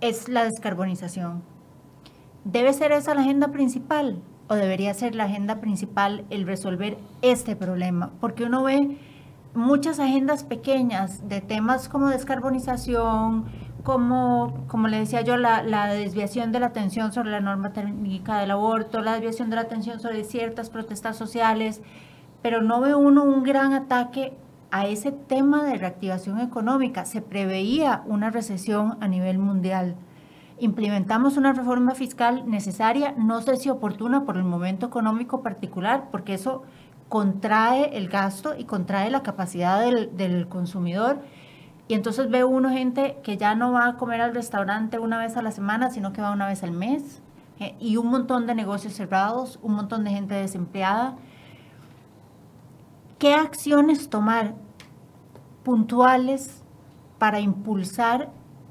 es 0.02 0.28
la 0.28 0.44
descarbonización. 0.44 1.44
¿Debe 2.46 2.74
ser 2.74 2.94
esa 2.94 3.14
la 3.14 3.22
agenda 3.22 3.50
principal 3.50 4.24
o 4.48 4.56
debería 4.56 4.96
ser 4.96 5.14
la 5.14 5.26
agenda 5.26 5.62
principal 5.62 6.26
el 6.32 6.48
resolver 6.48 6.98
este 7.22 7.56
problema? 7.56 8.12
Porque 8.20 8.46
uno 8.46 8.64
ve 8.64 8.98
muchas 9.54 10.00
agendas 10.00 10.44
pequeñas 10.44 11.28
de 11.30 11.42
temas 11.42 11.90
como 11.90 12.08
descarbonización, 12.08 13.46
como, 13.84 14.66
como 14.68 14.88
le 14.88 15.00
decía 15.00 15.22
yo, 15.22 15.38
la, 15.38 15.88
desviación 15.94 16.52
de 16.52 16.60
la 16.60 16.68
atención 16.68 17.12
sobre 17.14 17.32
la 17.32 17.40
norma 17.40 17.74
técnica 17.74 18.40
del 18.40 18.52
aborto, 18.52 19.02
la 19.02 19.14
desviación 19.14 19.50
de 19.50 19.56
la 19.56 19.64
atención 19.64 20.00
sobre 20.00 20.24
ciertas 20.24 20.70
protestas 20.70 21.18
sociales, 21.18 21.82
pero 22.42 22.62
no 22.62 22.82
ve 22.82 22.96
uno 22.96 23.24
un 23.24 23.44
gran 23.44 23.74
ataque 23.74 24.34
a 24.72 24.88
ese 24.88 25.12
tema 25.12 25.64
de 25.66 25.78
reactivación 25.78 26.40
económica. 26.40 27.06
Se 27.06 27.22
preveía 27.22 28.04
una 28.06 28.30
recesión 28.30 28.98
a 29.02 29.08
nivel 29.08 29.38
mundial. 29.38 29.96
Implementamos 30.60 31.38
una 31.38 31.54
reforma 31.54 31.96
fiscal 31.96 32.44
necesaria, 32.50 33.14
no 33.18 33.42
sé 33.42 33.58
si 33.58 33.70
oportuna 33.70 34.26
por 34.26 34.38
el 34.38 34.44
momento 34.44 34.86
económico 34.86 35.42
particular, 35.42 36.10
porque 36.12 36.36
eso 36.36 36.64
contrae 37.10 37.98
el 37.98 38.08
gasto 38.08 38.56
y 38.58 38.64
contrae 38.64 39.10
la 39.10 39.24
capacidad 39.24 39.82
del 39.82 40.48
consumidor 40.48 41.20
y 41.92 41.94
entonces 41.94 42.30
ve 42.30 42.46
uno 42.46 42.70
gente 42.70 43.18
que 43.22 43.36
ya 43.36 43.54
no 43.54 43.74
va 43.74 43.86
a 43.86 43.98
comer 43.98 44.22
al 44.22 44.34
restaurante 44.34 44.98
una 44.98 45.18
vez 45.18 45.36
a 45.36 45.42
la 45.42 45.52
semana, 45.52 45.90
sino 45.90 46.14
que 46.14 46.22
va 46.22 46.32
una 46.32 46.48
vez 46.48 46.64
al 46.64 46.72
mes. 46.72 47.22
Eh, 47.60 47.76
y 47.82 47.98
un 47.98 48.08
montón 48.08 48.48
de 48.48 48.56
negocios 48.56 48.94
cerrados, 48.94 49.60
un 49.62 49.74
montón 49.74 50.06
de 50.06 50.12
gente 50.12 50.34
desempleada. 50.34 51.18
¿Qué 53.20 53.34
acciones 53.34 54.10
tomar 54.10 54.56
puntuales 55.64 56.64
para 57.20 57.42
impulsar 57.42 58.30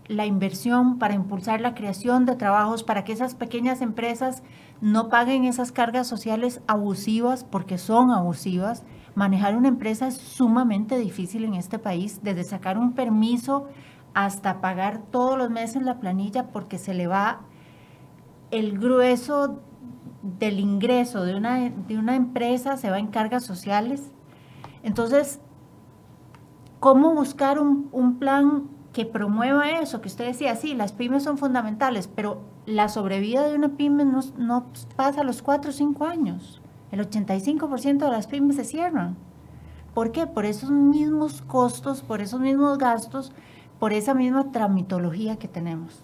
la 0.08 0.24
inversión, 0.24 0.98
para 0.98 1.12
impulsar 1.12 1.60
la 1.60 1.74
creación 1.74 2.24
de 2.24 2.36
trabajos, 2.36 2.84
para 2.84 3.04
que 3.04 3.12
esas 3.12 3.34
pequeñas 3.34 3.82
empresas 3.82 4.42
no 4.80 5.10
paguen 5.10 5.44
esas 5.44 5.72
cargas 5.72 6.06
sociales 6.06 6.62
abusivas, 6.66 7.44
porque 7.44 7.76
son 7.76 8.12
abusivas? 8.12 8.82
Manejar 9.20 9.54
una 9.54 9.68
empresa 9.68 10.06
es 10.06 10.16
sumamente 10.16 10.98
difícil 10.98 11.44
en 11.44 11.52
este 11.52 11.78
país, 11.78 12.20
desde 12.22 12.42
sacar 12.42 12.78
un 12.78 12.94
permiso 12.94 13.68
hasta 14.14 14.62
pagar 14.62 15.02
todos 15.10 15.36
los 15.36 15.50
meses 15.50 15.82
la 15.82 16.00
planilla 16.00 16.46
porque 16.52 16.78
se 16.78 16.94
le 16.94 17.06
va 17.06 17.42
el 18.50 18.78
grueso 18.78 19.60
del 20.22 20.58
ingreso 20.58 21.22
de 21.22 21.34
una, 21.34 21.68
de 21.68 21.98
una 21.98 22.16
empresa, 22.16 22.78
se 22.78 22.88
va 22.88 22.98
en 22.98 23.08
cargas 23.08 23.44
sociales. 23.44 24.10
Entonces, 24.82 25.38
¿cómo 26.78 27.12
buscar 27.14 27.58
un, 27.58 27.90
un 27.92 28.18
plan 28.18 28.68
que 28.94 29.04
promueva 29.04 29.68
eso? 29.68 30.00
Que 30.00 30.08
usted 30.08 30.28
decía, 30.28 30.56
sí, 30.56 30.72
las 30.72 30.92
pymes 30.92 31.24
son 31.24 31.36
fundamentales, 31.36 32.08
pero 32.08 32.40
la 32.64 32.88
sobrevida 32.88 33.46
de 33.46 33.54
una 33.54 33.76
pyme 33.76 34.06
no, 34.06 34.20
no 34.38 34.68
pasa 34.96 35.20
a 35.20 35.24
los 35.24 35.42
cuatro 35.42 35.72
o 35.72 35.74
cinco 35.74 36.06
años. 36.06 36.59
El 36.92 37.08
85% 37.08 37.98
de 37.98 38.10
las 38.10 38.26
pymes 38.26 38.56
se 38.56 38.64
cierran. 38.64 39.16
¿Por 39.94 40.12
qué? 40.12 40.26
Por 40.26 40.44
esos 40.44 40.70
mismos 40.70 41.42
costos, 41.42 42.02
por 42.02 42.20
esos 42.20 42.40
mismos 42.40 42.78
gastos, 42.78 43.32
por 43.78 43.92
esa 43.92 44.14
misma 44.14 44.52
tramitología 44.52 45.36
que 45.36 45.48
tenemos. 45.48 46.02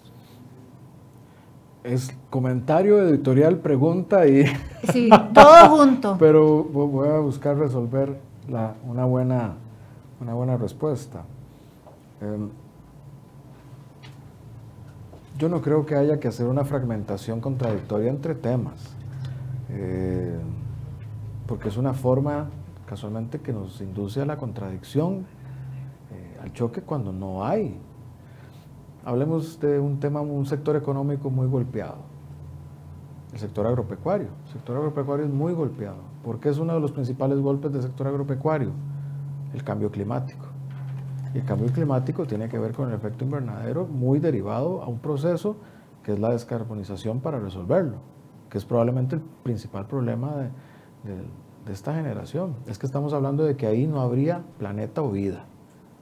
Es 1.83 2.15
comentario 2.29 3.01
editorial, 3.01 3.59
pregunta 3.59 4.27
y... 4.27 4.45
Sí, 4.91 5.09
todo 5.33 5.69
junto. 5.69 6.17
Pero 6.17 6.63
voy 6.63 7.09
a 7.09 7.19
buscar 7.19 7.57
resolver 7.57 8.17
la, 8.47 8.75
una, 8.85 9.05
buena, 9.05 9.55
una 10.21 10.33
buena 10.33 10.57
respuesta. 10.57 11.23
Eh, 12.21 12.47
yo 15.37 15.49
no 15.49 15.61
creo 15.61 15.85
que 15.85 15.95
haya 15.95 16.19
que 16.19 16.27
hacer 16.27 16.47
una 16.47 16.65
fragmentación 16.65 17.41
contradictoria 17.41 18.09
entre 18.09 18.35
temas. 18.35 18.95
Eh, 19.69 20.35
porque 21.47 21.69
es 21.69 21.77
una 21.77 21.93
forma 21.93 22.49
casualmente 22.85 23.39
que 23.39 23.53
nos 23.53 23.81
induce 23.81 24.21
a 24.21 24.25
la 24.25 24.37
contradicción, 24.37 25.25
eh, 26.11 26.39
al 26.41 26.53
choque 26.53 26.81
cuando 26.81 27.11
no 27.11 27.45
hay. 27.45 27.79
Hablemos 29.05 29.59
de 29.59 29.79
un 29.79 29.99
tema, 29.99 30.21
un 30.21 30.45
sector 30.45 30.75
económico 30.75 31.29
muy 31.29 31.47
golpeado, 31.47 31.97
el 33.31 33.39
sector 33.39 33.65
agropecuario. 33.65 34.27
El 34.47 34.51
sector 34.51 34.77
agropecuario 34.77 35.25
es 35.25 35.31
muy 35.31 35.53
golpeado. 35.53 35.97
¿Por 36.23 36.39
qué 36.39 36.49
es 36.49 36.57
uno 36.57 36.73
de 36.73 36.81
los 36.81 36.91
principales 36.91 37.39
golpes 37.39 37.71
del 37.71 37.81
sector 37.81 38.07
agropecuario? 38.07 38.71
El 39.53 39.63
cambio 39.63 39.89
climático. 39.89 40.45
Y 41.33 41.39
el 41.39 41.45
cambio 41.45 41.71
climático 41.71 42.25
tiene 42.25 42.49
que 42.49 42.59
ver 42.59 42.73
con 42.73 42.89
el 42.89 42.95
efecto 42.95 43.23
invernadero 43.23 43.85
muy 43.85 44.19
derivado 44.19 44.81
a 44.81 44.87
un 44.87 44.99
proceso 44.99 45.55
que 46.03 46.13
es 46.13 46.19
la 46.19 46.31
descarbonización 46.31 47.19
para 47.19 47.39
resolverlo, 47.39 47.97
que 48.49 48.57
es 48.57 48.65
probablemente 48.65 49.15
el 49.15 49.21
principal 49.43 49.85
problema 49.85 50.35
de, 50.35 50.49
de, 51.07 51.71
esta 51.71 51.93
generación. 51.93 52.55
Es 52.67 52.77
que 52.77 52.85
estamos 52.85 53.13
hablando 53.13 53.43
de 53.43 53.57
que 53.57 53.67
ahí 53.67 53.87
no 53.87 54.01
habría 54.01 54.41
planeta 54.57 55.01
o 55.01 55.11
vida. 55.11 55.45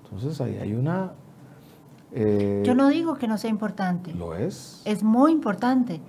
Entonces 0.04 0.40
ahí 0.42 0.58
hay 0.58 0.74
una... 0.74 1.14
Eh, 2.12 2.62
Yo 2.64 2.76
no 2.76 2.90
digo 2.90 3.16
que 3.16 3.28
no 3.28 3.38
sea 3.38 3.50
importante. 3.50 4.14
Lo 4.14 4.36
es. 4.36 4.82
Es 4.86 5.04
muy 5.04 5.32
importante. 5.32 6.02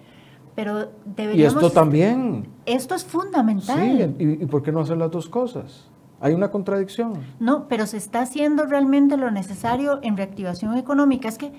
Pero 0.55 0.91
deberíamos... 1.05 1.63
Y 1.63 1.67
esto 1.67 1.71
también. 1.71 2.49
Esto 2.67 2.95
es 2.95 3.05
fundamental. 3.05 3.79
Sí, 3.79 4.25
¿y, 4.25 4.43
y 4.43 4.47
por 4.47 4.63
qué 4.63 4.73
no 4.73 4.81
hacer 4.81 4.99
las 4.99 5.11
dos 5.11 5.29
cosas? 5.29 5.89
¿Hay 6.21 6.33
una 6.33 6.51
contradicción? 6.51 7.13
No, 7.41 7.69
pero 7.69 7.87
se 7.87 7.99
está 7.99 8.23
haciendo 8.23 8.65
realmente 8.65 9.17
lo 9.17 9.31
necesario 9.31 9.99
en 10.03 10.17
reactivación 10.17 10.77
económica. 10.79 11.29
Es 11.29 11.37
que 11.37 11.53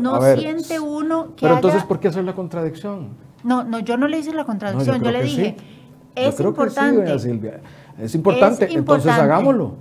no 0.00 0.20
siente 0.36 0.80
uno 0.80 1.34
que. 1.36 1.42
Pero 1.42 1.56
entonces, 1.56 1.84
¿por 1.84 2.00
qué 2.00 2.08
hacer 2.08 2.24
la 2.24 2.34
contradicción? 2.34 3.08
No, 3.44 3.62
no, 3.62 3.78
yo 3.80 3.96
no 3.96 4.08
le 4.08 4.18
hice 4.18 4.32
la 4.32 4.44
contradicción. 4.44 5.02
yo, 5.02 5.10
le 5.10 5.22
dije, 5.22 5.56
es 6.14 6.34
creo 6.34 6.50
importante. 6.50 7.04
Que 7.04 7.18
sí, 7.18 7.28
Silvia. 7.30 7.60
Es 7.98 8.14
importante, 8.14 8.72
entonces 8.72 9.12
hagámoslo. 9.12 9.74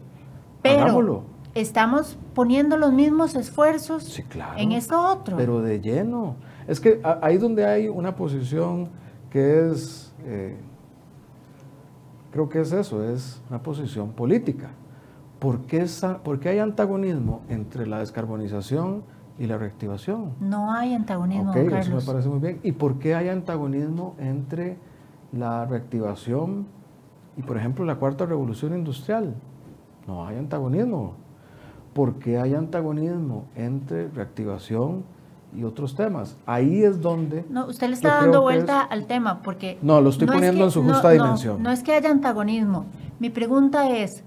Pero 0.61 1.23
estamos 1.55 2.17
poniendo 2.33 2.77
los 2.77 2.91
mismos 2.91 3.35
esfuerzos 3.35 4.21
en 4.57 4.71
esto 4.71 4.99
otro. 4.99 5.37
Pero 5.37 5.61
de 5.61 5.79
lleno. 5.79 6.35
Es 6.67 6.79
que 6.79 7.01
ahí 7.21 7.37
donde 7.37 7.65
hay 7.65 7.87
una 7.87 8.15
posición 8.15 8.89
que 9.29 9.71
es, 9.71 10.13
eh, 10.25 10.55
creo 12.31 12.49
que 12.49 12.61
es 12.61 12.71
eso, 12.71 13.03
es 13.03 13.41
una 13.49 13.61
posición 13.61 14.11
política. 14.11 14.69
¿Por 15.39 15.61
qué, 15.61 15.81
esa, 15.81 16.21
¿Por 16.21 16.39
qué 16.39 16.49
hay 16.49 16.59
antagonismo 16.59 17.41
entre 17.49 17.87
la 17.87 17.99
descarbonización 17.99 19.03
y 19.39 19.47
la 19.47 19.57
reactivación? 19.57 20.33
No 20.41 20.73
hay 20.73 20.93
antagonismo, 20.93 21.51
okay, 21.51 21.67
Eso 21.79 21.95
me 21.95 22.01
parece 22.01 22.27
muy 22.27 22.39
bien. 22.39 22.59
¿Y 22.61 22.73
por 22.73 22.99
qué 22.99 23.15
hay 23.15 23.29
antagonismo 23.29 24.15
entre 24.19 24.77
la 25.31 25.65
reactivación 25.65 26.67
y, 27.37 27.41
por 27.41 27.57
ejemplo, 27.57 27.85
la 27.85 27.95
cuarta 27.95 28.25
revolución 28.25 28.73
industrial. 28.73 29.35
No 30.07 30.25
hay 30.25 30.37
antagonismo. 30.37 31.13
¿Por 31.93 32.15
qué 32.15 32.39
hay 32.39 32.53
antagonismo 32.53 33.45
entre 33.55 34.09
reactivación 34.09 35.03
y 35.55 35.63
otros 35.63 35.95
temas? 35.95 36.37
Ahí 36.45 36.83
es 36.83 37.01
donde... 37.01 37.45
No, 37.49 37.67
usted 37.67 37.87
le 37.87 37.93
está 37.93 38.21
dando 38.21 38.41
vuelta 38.41 38.81
al 38.81 39.05
tema 39.05 39.41
porque... 39.41 39.77
No, 39.81 40.01
lo 40.01 40.09
estoy 40.09 40.27
poniendo 40.27 40.65
en 40.65 40.71
su 40.71 40.83
justa 40.83 41.11
dimensión. 41.11 41.61
no 41.61 41.71
es 41.71 41.83
que 41.83 41.93
haya 41.93 42.09
antagonismo. 42.09 42.85
Mi 43.19 43.29
pregunta 43.29 43.89
es 43.89 44.23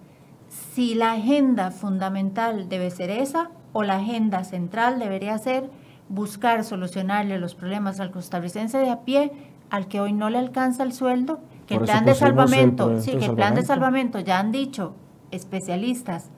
si 0.49 0.95
la 0.95 1.13
agenda 1.13 1.71
fundamental 1.71 2.69
debe 2.69 2.91
ser 2.91 3.11
esa 3.11 3.51
o 3.73 3.83
la 3.83 3.97
agenda 3.97 4.45
central 4.45 4.99
debería 4.99 5.39
ser 5.39 5.71
buscar 6.09 6.65
solucionarle 6.65 7.39
los 7.39 7.55
problemas 7.55 8.01
al 8.01 8.11
costarricense 8.11 8.79
de 8.79 8.91
a 8.91 9.01
pie 9.01 9.33
al 9.71 9.89
que 9.89 10.01
hoy 10.01 10.13
no 10.13 10.29
le 10.29 10.39
alcanza 10.39 10.83
el 10.83 10.93
sueldo, 10.93 11.41
que 11.67 11.75
el 11.75 11.81
plan 11.81 12.05
de 12.05 12.15
salvamento, 12.15 13.01
sí, 13.01 13.13
que 13.13 13.25
el 13.25 13.35
plan 13.35 13.55
de 13.55 13.63
salvamento 13.63 14.21
ya 14.21 14.39
han 14.39 14.53
dicho 14.53 14.95
especialistas 15.31 16.31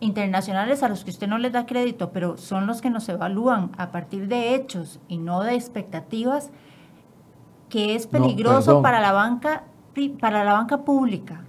internacionales 0.00 0.82
a 0.82 0.88
los 0.88 1.04
que 1.04 1.10
usted 1.10 1.26
no 1.26 1.38
les 1.38 1.52
da 1.52 1.66
crédito, 1.66 2.12
pero 2.12 2.36
son 2.36 2.66
los 2.66 2.80
que 2.80 2.90
nos 2.90 3.08
evalúan 3.08 3.72
a 3.78 3.90
partir 3.90 4.28
de 4.28 4.54
hechos 4.54 5.00
y 5.08 5.18
no 5.18 5.42
de 5.42 5.54
expectativas, 5.54 6.50
que 7.68 7.96
es 7.96 8.06
peligroso 8.06 8.82
para 8.82 9.00
la 9.00 9.12
banca 9.12 9.64
para 10.20 10.44
la 10.44 10.52
banca 10.52 10.84
pública. 10.84 11.40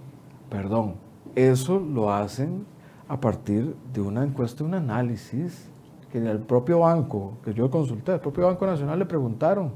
Perdón, 0.48 0.94
eso 1.34 1.78
lo 1.78 2.12
hacen 2.12 2.66
a 3.08 3.20
partir 3.20 3.76
de 3.92 4.00
una 4.00 4.24
encuesta, 4.24 4.64
un 4.64 4.74
análisis 4.74 5.70
que 6.10 6.18
el 6.18 6.38
propio 6.38 6.80
banco, 6.80 7.34
que 7.44 7.54
yo 7.54 7.70
consulté, 7.70 8.14
el 8.14 8.20
propio 8.20 8.46
Banco 8.46 8.66
Nacional 8.66 8.98
le 8.98 9.06
preguntaron 9.06 9.72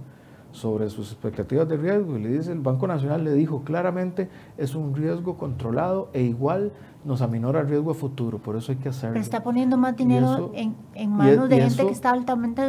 sobre 0.53 0.91
sus 0.91 1.11
expectativas 1.11 1.67
de 1.67 1.77
riesgo 1.77 2.17
y 2.19 2.23
le 2.23 2.29
dice, 2.29 2.53
el 2.53 2.61
Banco 2.61 2.87
Nacional 2.87 3.25
le 3.25 3.33
dijo 3.33 3.63
claramente, 3.63 4.29
es 4.59 4.75
un 4.75 4.95
riesgo 4.95 5.37
controlado 5.37 6.11
e 6.13 6.23
igual 6.23 6.73
nos 7.05 7.23
aminora 7.23 7.61
el 7.61 7.69
riesgo 7.69 7.91
a 7.91 7.95
futuro, 7.95 8.39
por 8.39 8.57
eso 8.57 8.71
hay 8.71 8.79
que 8.79 8.91
hacerlo. 8.91 9.15
Pero 9.15 9.23
está 9.23 9.43
poniendo 9.43 9.77
más 9.77 9.97
dinero 9.97 10.53
en, 10.55 10.77
en, 10.95 11.11
manos 11.11 11.49
de 11.49 11.63
gente 11.63 11.87
que 11.87 11.93
está 11.93 12.11
altamente 12.11 12.63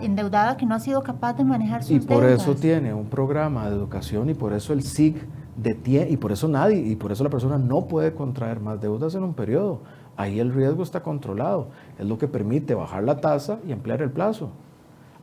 endeudada, 0.00 0.56
que 0.56 0.66
no 0.66 0.74
ha 0.74 0.80
sido 0.80 1.02
capaz 1.02 1.34
de 1.34 1.44
manejar 1.44 1.82
sus 1.82 1.92
Y 1.92 2.00
por 2.00 2.24
eso 2.24 2.54
tiene 2.56 2.92
un 2.92 3.06
programa 3.06 3.68
de 3.68 3.76
educación 3.76 4.30
y 4.30 4.34
por 4.34 4.52
eso 4.52 4.72
el 4.72 4.82
SIG 4.82 5.22
detiene, 5.56 6.10
y 6.10 6.16
por 6.16 6.32
eso 6.32 6.48
nadie, 6.48 6.78
y 6.78 6.96
por 6.96 7.12
eso 7.12 7.24
la 7.24 7.30
persona 7.30 7.58
no 7.58 7.86
puede 7.86 8.14
contraer 8.14 8.60
más 8.60 8.80
deudas 8.80 9.14
en 9.14 9.22
un 9.22 9.34
periodo. 9.34 9.82
Ahí 10.18 10.40
el 10.40 10.52
riesgo 10.52 10.82
está 10.82 11.00
controlado, 11.04 11.68
es 11.96 12.04
lo 12.04 12.18
que 12.18 12.26
permite 12.26 12.74
bajar 12.74 13.04
la 13.04 13.20
tasa 13.20 13.60
y 13.64 13.70
ampliar 13.70 14.02
el 14.02 14.10
plazo. 14.10 14.50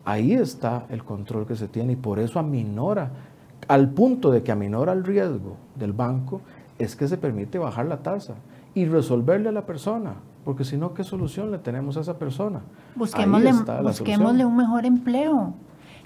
Ahí 0.05 0.31
está 0.31 0.85
el 0.87 1.03
control 1.03 1.45
que 1.45 1.57
se 1.57 1.67
tiene 1.67 1.93
y 1.93 1.95
por 1.97 2.17
eso 2.17 2.39
aminora, 2.39 3.11
al 3.67 3.89
punto 3.89 4.31
de 4.31 4.41
que 4.41 4.53
aminora 4.53 4.93
el 4.93 5.03
riesgo 5.03 5.57
del 5.75 5.91
banco, 5.91 6.39
es 6.79 6.95
que 6.95 7.09
se 7.09 7.17
permite 7.17 7.59
bajar 7.59 7.87
la 7.87 7.97
tasa 7.97 8.35
y 8.73 8.85
resolverle 8.85 9.49
a 9.49 9.51
la 9.51 9.65
persona, 9.65 10.13
porque 10.45 10.63
si 10.63 10.77
no, 10.77 10.93
¿qué 10.93 11.03
solución 11.03 11.51
le 11.51 11.57
tenemos 11.57 11.97
a 11.97 11.99
esa 11.99 12.17
persona? 12.17 12.61
Busquémosle, 12.95 13.51
busquémosle 13.83 14.45
un 14.45 14.55
mejor 14.55 14.85
empleo 14.85 15.55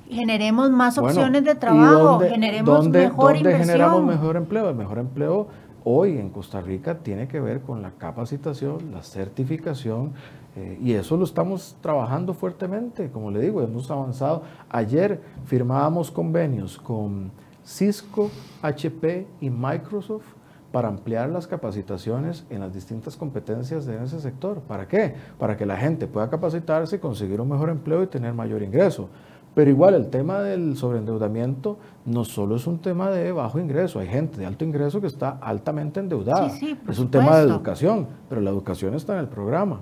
generemos 0.09 0.71
más 0.71 0.97
opciones 0.97 1.43
de 1.43 1.55
trabajo, 1.55 2.19
generemos 2.19 2.89
mejor 2.89 3.35
¿dónde 3.35 3.57
generamos 3.57 4.03
mejor 4.03 4.35
empleo? 4.35 4.69
El 4.69 4.75
mejor 4.75 4.97
empleo 4.97 5.47
hoy 5.84 6.17
en 6.17 6.30
Costa 6.30 6.61
Rica 6.61 6.99
tiene 6.99 7.27
que 7.27 7.39
ver 7.39 7.61
con 7.61 7.82
la 7.82 7.91
capacitación, 7.91 8.91
la 8.91 9.03
certificación, 9.03 10.13
eh, 10.55 10.77
y 10.82 10.93
eso 10.93 11.15
lo 11.15 11.23
estamos 11.23 11.75
trabajando 11.82 12.34
fuertemente. 12.34 13.09
Como 13.09 13.32
le 13.32 13.41
digo, 13.41 13.61
hemos 13.61 13.89
avanzado. 13.91 14.43
Ayer 14.69 15.21
firmábamos 15.45 16.11
convenios 16.11 16.77
con 16.77 17.32
Cisco, 17.63 18.30
HP 18.61 19.27
y 19.41 19.49
Microsoft 19.49 20.25
para 20.71 20.88
ampliar 20.88 21.30
las 21.30 21.47
capacitaciones 21.47 22.45
en 22.49 22.59
las 22.59 22.73
distintas 22.73 23.15
competencias 23.15 23.86
de 23.86 24.03
ese 24.03 24.19
sector. 24.19 24.61
¿Para 24.61 24.88
qué? 24.88 25.15
Para 25.38 25.57
que 25.57 25.65
la 25.65 25.77
gente 25.77 26.07
pueda 26.07 26.30
capacitarse, 26.30 26.99
conseguir 26.99 27.41
un 27.41 27.49
mejor 27.49 27.69
empleo 27.69 28.03
y 28.03 28.07
tener 28.07 28.34
mayor 28.34 28.61
ingreso. 28.61 29.09
Pero 29.55 29.69
igual 29.69 29.95
el 29.95 30.09
tema 30.09 30.39
del 30.39 30.77
sobreendeudamiento 30.77 31.79
no 32.05 32.23
solo 32.23 32.55
es 32.55 32.67
un 32.67 32.79
tema 32.79 33.09
de 33.09 33.31
bajo 33.31 33.59
ingreso, 33.59 33.99
hay 33.99 34.07
gente 34.07 34.39
de 34.39 34.45
alto 34.45 34.63
ingreso 34.63 35.01
que 35.01 35.07
está 35.07 35.37
altamente 35.41 35.99
endeudada. 35.99 36.51
es 36.87 36.99
un 36.99 37.09
tema 37.09 37.37
de 37.37 37.49
educación, 37.49 38.07
pero 38.29 38.41
la 38.41 38.51
educación 38.51 38.93
está 38.93 39.13
en 39.13 39.19
el 39.19 39.27
programa. 39.27 39.81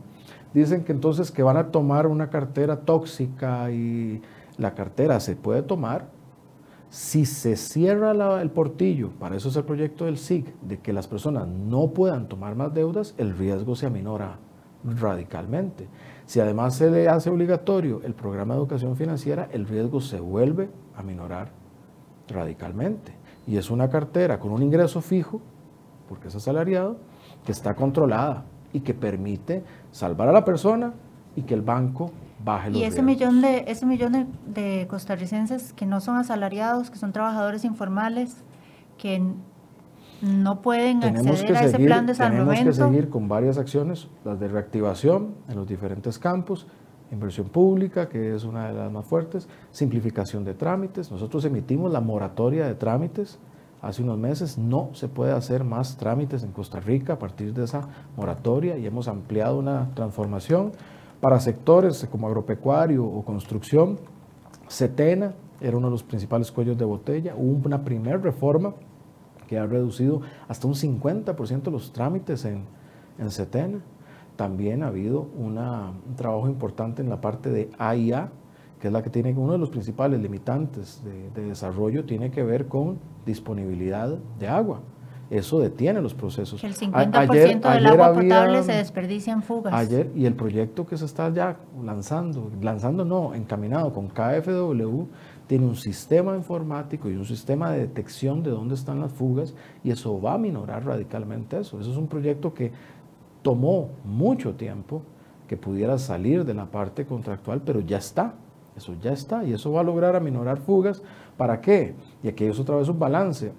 Dicen 0.54 0.84
que 0.84 0.94
entonces 0.94 1.32
que 1.32 1.44
van 1.44 1.58
a 1.58 1.68
tomar 1.68 2.08
una 2.08 2.30
cartera 2.30 2.78
tóxica 2.78 3.70
y 3.72 4.22
la 4.58 4.74
cartera 4.74 5.20
se 5.20 5.36
puede 5.36 5.62
tomar 5.62 6.18
si 6.90 7.26
se 7.26 7.58
cierra 7.58 8.42
el 8.42 8.50
portillo, 8.50 9.10
para 9.20 9.36
eso 9.36 9.50
es 9.50 9.56
el 9.58 9.66
proyecto 9.66 10.06
del 10.06 10.18
SIG, 10.18 10.56
de 10.62 10.80
que 10.80 10.94
las 10.94 11.08
personas 11.08 11.48
no 11.48 11.90
puedan 11.90 12.28
tomar 12.28 12.56
más 12.56 12.74
deudas, 12.74 13.14
el 13.18 13.38
riesgo 13.38 13.76
se 13.76 13.88
aminora 13.88 14.38
radicalmente. 14.84 15.88
Si 16.28 16.42
además 16.42 16.76
se 16.76 16.92
le 16.92 17.08
hace 17.08 17.30
obligatorio 17.30 18.02
el 18.04 18.14
programa 18.14 18.54
de 18.54 18.60
educación 18.60 18.98
financiera, 18.98 19.48
el 19.54 19.66
riesgo 19.66 20.02
se 20.02 20.20
vuelve 20.20 20.70
a 20.98 21.02
minorar 21.02 21.52
radicalmente. 22.28 23.14
Y 23.48 23.56
es 23.56 23.72
una 23.72 23.90
cartera 23.90 24.38
con 24.38 24.52
un 24.52 24.62
ingreso 24.62 25.00
fijo, 25.00 25.40
porque 26.10 26.28
es 26.28 26.36
asalariado, 26.36 26.98
que 27.46 27.54
está 27.54 27.76
controlada 27.76 28.44
y 28.74 28.82
que 28.82 28.94
permite 28.94 29.64
salvar 29.92 30.28
a 30.28 30.34
la 30.34 30.44
persona 30.44 30.94
y 31.38 31.44
que 31.44 31.54
el 31.54 31.62
banco 31.62 32.12
baje 32.44 32.72
los 32.72 32.82
Y 32.82 32.84
ese 32.84 33.02
millón 33.02 33.40
de 33.40 33.64
ese 33.66 33.86
millón 33.86 34.28
de 34.48 34.86
costarricenses 34.90 35.72
que 35.72 35.86
no 35.86 36.02
son 36.02 36.18
asalariados, 36.18 36.92
que 36.92 36.98
son 36.98 37.14
trabajadores 37.14 37.64
informales, 37.64 38.44
que 38.98 39.24
no 40.22 40.62
pueden 40.62 41.04
acceder 41.04 41.58
a 41.58 41.64
ese 41.64 41.80
plan 41.80 42.06
de 42.06 42.16
salvamento. 42.16 42.54
Tenemos 42.54 42.78
que 42.78 42.84
seguir 42.84 43.10
con 43.10 43.28
varias 43.28 43.58
acciones, 43.58 44.08
las 44.24 44.40
de 44.40 44.48
reactivación 44.48 45.36
en 45.48 45.56
los 45.56 45.68
diferentes 45.68 46.18
campos, 46.18 46.68
inversión 47.12 47.50
pública, 47.50 48.10
que 48.10 48.36
es 48.36 48.44
una 48.44 48.68
de 48.68 48.74
las 48.74 48.92
más 48.92 49.06
fuertes, 49.06 49.48
simplificación 49.72 50.44
de 50.44 50.54
trámites. 50.54 51.12
Nosotros 51.12 51.46
emitimos 51.46 51.92
la 51.92 52.02
moratoria 52.02 52.68
de 52.68 52.76
trámites 52.76 53.40
hace 53.82 54.04
unos 54.04 54.18
meses. 54.18 54.58
No 54.58 54.90
se 54.94 55.08
puede 55.08 55.32
hacer 55.32 55.64
más 55.64 55.98
trámites 55.98 56.44
en 56.44 56.52
Costa 56.52 56.80
Rica 56.80 57.14
a 57.14 57.20
partir 57.20 57.54
de 57.54 57.64
esa 57.64 57.88
moratoria 58.16 58.78
y 58.78 58.86
hemos 58.86 59.08
ampliado 59.08 59.58
una 59.58 59.90
transformación 59.94 60.72
para 61.22 61.40
sectores 61.40 62.08
como 62.12 62.28
agropecuario 62.28 63.06
o 63.06 63.24
construcción. 63.24 64.00
Setena 64.68 65.34
era 65.62 65.78
uno 65.78 65.88
de 65.88 65.92
los 65.92 66.04
principales 66.04 66.52
cuellos 66.52 66.78
de 66.78 66.86
botella. 66.86 67.34
Hubo 67.36 67.66
una 67.66 67.84
primera 67.84 68.18
reforma 68.18 68.74
que 69.48 69.58
ha 69.58 69.66
reducido 69.66 70.22
hasta 70.48 70.68
un 70.68 70.76
50% 70.76 71.72
los 71.72 71.94
trámites 71.94 72.46
en, 72.46 72.66
en 73.18 73.32
Setena. 73.32 73.80
También 74.36 74.84
ha 74.84 74.88
habido 74.88 75.22
un 75.36 75.58
trabajo 76.16 76.48
importante 76.48 77.02
en 77.02 77.10
la 77.10 77.20
parte 77.20 77.50
de 77.50 77.72
AIA, 77.80 78.30
que 78.80 78.88
es 78.88 78.94
la 78.94 79.02
que 79.02 79.10
tiene 79.10 79.34
uno 79.34 79.54
de 79.54 79.58
los 79.58 79.72
principales 79.72 80.22
limitantes 80.22 81.02
de, 81.04 81.44
desarrollo, 81.44 82.06
tiene 82.06 82.30
que 82.30 82.44
ver 82.44 82.68
con 82.68 83.00
disponibilidad 83.26 84.10
de 84.40 84.48
agua. 84.48 84.82
Eso 85.30 85.60
detiene 85.60 86.02
los 86.02 86.14
procesos. 86.14 86.64
El 86.64 86.76
50% 86.76 87.74
del 87.74 87.86
agua 87.88 88.14
potable 88.14 88.64
se 88.64 88.74
desperdicia 88.74 89.34
en 89.34 89.42
fugas. 89.42 89.74
Ayer, 89.74 90.10
y 90.16 90.26
el 90.26 90.36
proyecto 90.36 90.86
que 90.86 90.96
se 90.96 91.04
está 91.04 91.34
ya 91.34 91.58
lanzando, 91.84 92.50
lanzando 92.62 93.04
no, 93.04 93.34
encaminado 93.34 93.92
con 93.92 94.08
KFW, 94.08 95.08
tiene 95.48 95.66
un 95.66 95.76
sistema 95.76 96.36
informático 96.36 97.10
y 97.10 97.16
un 97.16 97.26
sistema 97.26 97.72
de 97.72 97.80
detección 97.80 98.44
de 98.44 98.52
dónde 98.52 98.76
están 98.76 99.00
las 99.00 99.14
fugas 99.14 99.56
y 99.84 99.92
eso 99.92 100.22
va 100.22 100.34
a 100.34 100.38
minorar 100.38 100.86
radicalmente 100.86 101.60
eso. 101.60 101.80
Eso 101.80 101.92
es 101.92 101.98
un 101.98 102.08
proyecto 102.08 102.54
que 102.54 102.72
tomó 103.42 103.90
mucho 104.04 104.56
tiempo 104.56 105.02
que 105.48 105.56
pudiera 105.56 105.98
salir 105.98 106.44
de 106.44 106.54
la 106.54 106.66
parte 106.66 107.06
contractual, 107.06 107.62
pero 107.66 107.80
ya 107.80 107.98
está. 107.98 108.36
Eso 108.76 108.94
ya 109.02 109.14
está 109.14 109.44
y 109.44 109.54
eso 109.54 109.72
va 109.72 109.80
a 109.80 109.84
lograr 109.84 110.16
aminorar 110.16 110.60
fugas. 110.60 111.02
¿Para 111.38 111.62
qué? 111.62 111.96
Y 112.22 112.28
aquí 112.28 112.46
es 112.46 112.60
otra 112.60 112.76
vez 112.76 112.90
un 112.90 113.00
balance. 113.00 113.54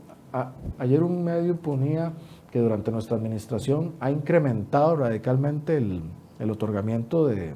ayer 0.78 1.02
un 1.02 1.24
medio 1.24 1.56
ponía 1.56 2.12
que 2.52 2.60
durante 2.60 2.92
nuestra 2.92 3.16
administración 3.16 3.94
ha 3.98 4.10
incrementado 4.10 4.94
radicalmente 4.96 5.78
el, 5.78 6.02
otorgamiento 6.50 7.26
de 7.26 7.54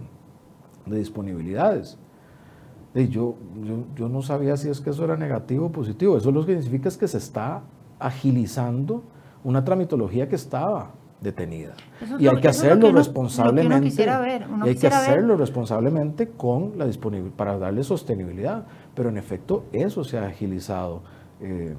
disponibilidades 0.87 1.99
yo, 2.95 3.37
yo, 3.97 4.09
no 4.09 4.23
sabía 4.23 4.57
si 4.57 4.69
es 4.69 4.81
que 4.81 4.91
eso 4.91 5.05
era 5.05 5.17
negativo 5.17 5.67
o 5.67 5.73
positivo. 5.73 6.19
Eso 6.19 6.31
lo 6.31 6.45
que 6.45 6.61
significa 6.61 6.89
es 6.89 6.97
que 6.97 7.09
se 7.09 7.19
está 7.19 7.63
agilizando 7.99 9.03
una 9.45 9.65
tramitología 9.65 10.29
que 10.29 10.37
estaba 10.37 10.91
detenida. 11.21 11.75
y 12.19 12.27
hay 12.27 12.41
que 12.41 12.49
hacerlo 12.49 12.93
responsablemente. 12.93 13.89
y 14.05 14.69
hay 14.69 14.75
que 14.77 14.87
hacerlo 14.89 15.37
responsablemente 15.37 16.29
con 16.29 16.73
la 16.77 16.85
disponibilidad 16.85 17.35
para 17.37 17.59
darle 17.59 17.83
sostenibilidad. 17.83 18.65
Pero 18.95 19.09
en 19.09 19.17
efecto, 19.17 19.65
eso 19.73 20.05
se 20.05 20.19
ha 20.19 20.27
agilizado, 20.27 21.03
eh, 21.41 21.75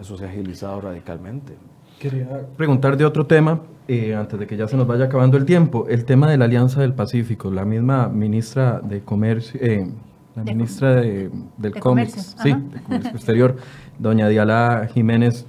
eso 0.00 0.16
se 0.16 0.24
ha 0.24 0.28
agilizado 0.28 0.80
radicalmente. 0.80 1.54
Quería 2.00 2.46
preguntar 2.56 2.96
de 2.96 3.04
otro 3.04 3.26
tema, 3.26 3.60
eh, 3.86 4.14
antes 4.14 4.38
de 4.38 4.46
que 4.46 4.56
ya 4.56 4.66
se 4.66 4.76
nos 4.76 4.86
vaya 4.86 5.04
acabando 5.04 5.36
el 5.36 5.44
tiempo, 5.44 5.86
el 5.88 6.04
tema 6.06 6.30
de 6.30 6.38
la 6.38 6.46
Alianza 6.46 6.80
del 6.80 6.94
Pacífico. 6.94 7.50
La 7.50 7.64
misma 7.64 8.08
ministra 8.08 8.80
de 8.80 9.02
Comercio, 9.02 9.60
eh, 9.62 9.86
la 10.36 10.44
ministra 10.44 10.96
de, 10.96 11.30
del 11.56 11.74
Comercio, 11.78 12.22
sí, 12.42 12.54
Comercio 12.84 13.10
Exterior, 13.10 13.56
doña 13.98 14.28
Diala 14.28 14.88
Jiménez, 14.92 15.46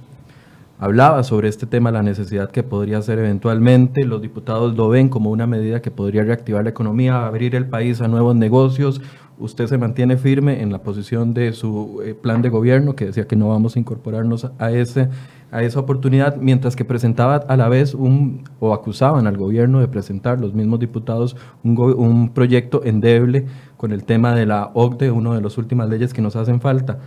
hablaba 0.78 1.22
sobre 1.22 1.48
este 1.48 1.66
tema, 1.66 1.92
la 1.92 2.02
necesidad 2.02 2.50
que 2.50 2.64
podría 2.64 3.00
ser 3.02 3.20
eventualmente. 3.20 4.04
Los 4.04 4.20
diputados 4.20 4.74
lo 4.76 4.88
ven 4.88 5.08
como 5.08 5.30
una 5.30 5.46
medida 5.46 5.80
que 5.80 5.92
podría 5.92 6.24
reactivar 6.24 6.64
la 6.64 6.70
economía, 6.70 7.24
abrir 7.24 7.54
el 7.54 7.66
país 7.66 8.00
a 8.00 8.08
nuevos 8.08 8.34
negocios. 8.34 9.00
Usted 9.38 9.66
se 9.66 9.78
mantiene 9.78 10.16
firme 10.16 10.62
en 10.62 10.70
la 10.70 10.82
posición 10.82 11.34
de 11.34 11.52
su 11.52 12.02
eh, 12.04 12.14
plan 12.14 12.42
de 12.42 12.48
gobierno, 12.48 12.94
que 12.94 13.06
decía 13.06 13.26
que 13.26 13.36
no 13.36 13.48
vamos 13.48 13.76
a 13.76 13.78
incorporarnos 13.78 14.50
a 14.58 14.70
ese 14.70 15.08
a 15.52 15.62
esa 15.62 15.80
oportunidad, 15.80 16.36
mientras 16.36 16.74
que 16.76 16.84
presentaba 16.86 17.36
a 17.36 17.56
la 17.58 17.68
vez 17.68 17.92
un, 17.92 18.44
o 18.58 18.72
acusaban 18.72 19.26
al 19.26 19.36
gobierno 19.36 19.80
de 19.80 19.86
presentar 19.86 20.40
los 20.40 20.54
mismos 20.54 20.80
diputados 20.80 21.36
un, 21.62 21.78
un 21.78 22.30
proyecto 22.30 22.82
endeble 22.84 23.44
con 23.76 23.92
el 23.92 24.04
tema 24.04 24.34
de 24.34 24.46
la 24.46 24.70
OCDE, 24.72 25.10
una 25.10 25.34
de 25.34 25.42
las 25.42 25.58
últimas 25.58 25.90
leyes 25.90 26.14
que 26.14 26.22
nos 26.22 26.36
hacen 26.36 26.62
falta. 26.62 27.00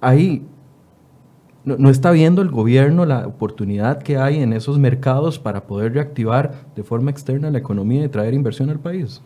Ahí 0.00 0.46
no, 1.64 1.88
está 1.88 2.10
viendo 2.10 2.42
el 2.42 2.50
gobierno 2.50 3.06
la 3.06 3.26
oportunidad 3.26 4.02
que 4.02 4.18
hay 4.18 4.40
en 4.40 4.52
esos 4.52 4.78
mercados 4.78 5.38
para 5.38 5.66
poder 5.66 5.94
reactivar 5.94 6.52
de 6.76 6.82
forma 6.82 7.10
externa 7.10 7.50
la 7.50 7.58
economía 7.58 8.04
y 8.04 8.08
traer 8.08 8.34
inversión 8.34 8.70
al 8.70 8.78
país. 8.78 9.22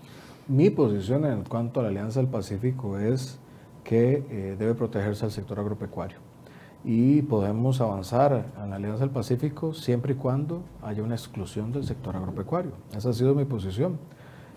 Mi 0.49 0.71
posición 0.71 1.27
en 1.27 1.45
cuanto 1.45 1.79
a 1.79 1.83
la 1.83 1.91
Alianza 1.91 2.21
del 2.21 2.31
Pacífico 2.31 2.97
es 2.97 3.39
que 3.85 4.25
eh, 4.31 4.57
debe 4.59 4.75
protegerse 4.75 5.27
al 5.27 5.31
sector 5.31 5.61
agropecuario 5.61 6.17
y 6.83 7.21
podemos 7.21 7.83
avanzar 7.83 8.47
en 8.63 8.71
la 8.71 8.77
Alianza 8.77 9.01
del 9.01 9.11
Pacífico 9.11 9.75
siempre 9.75 10.15
y 10.15 10.17
cuando 10.17 10.63
haya 10.83 11.03
una 11.03 11.17
exclusión 11.17 11.71
del 11.71 11.85
sector 11.85 12.17
agropecuario. 12.17 12.73
Esa 12.97 13.11
ha 13.11 13.13
sido 13.13 13.35
mi 13.35 13.45
posición. 13.45 13.99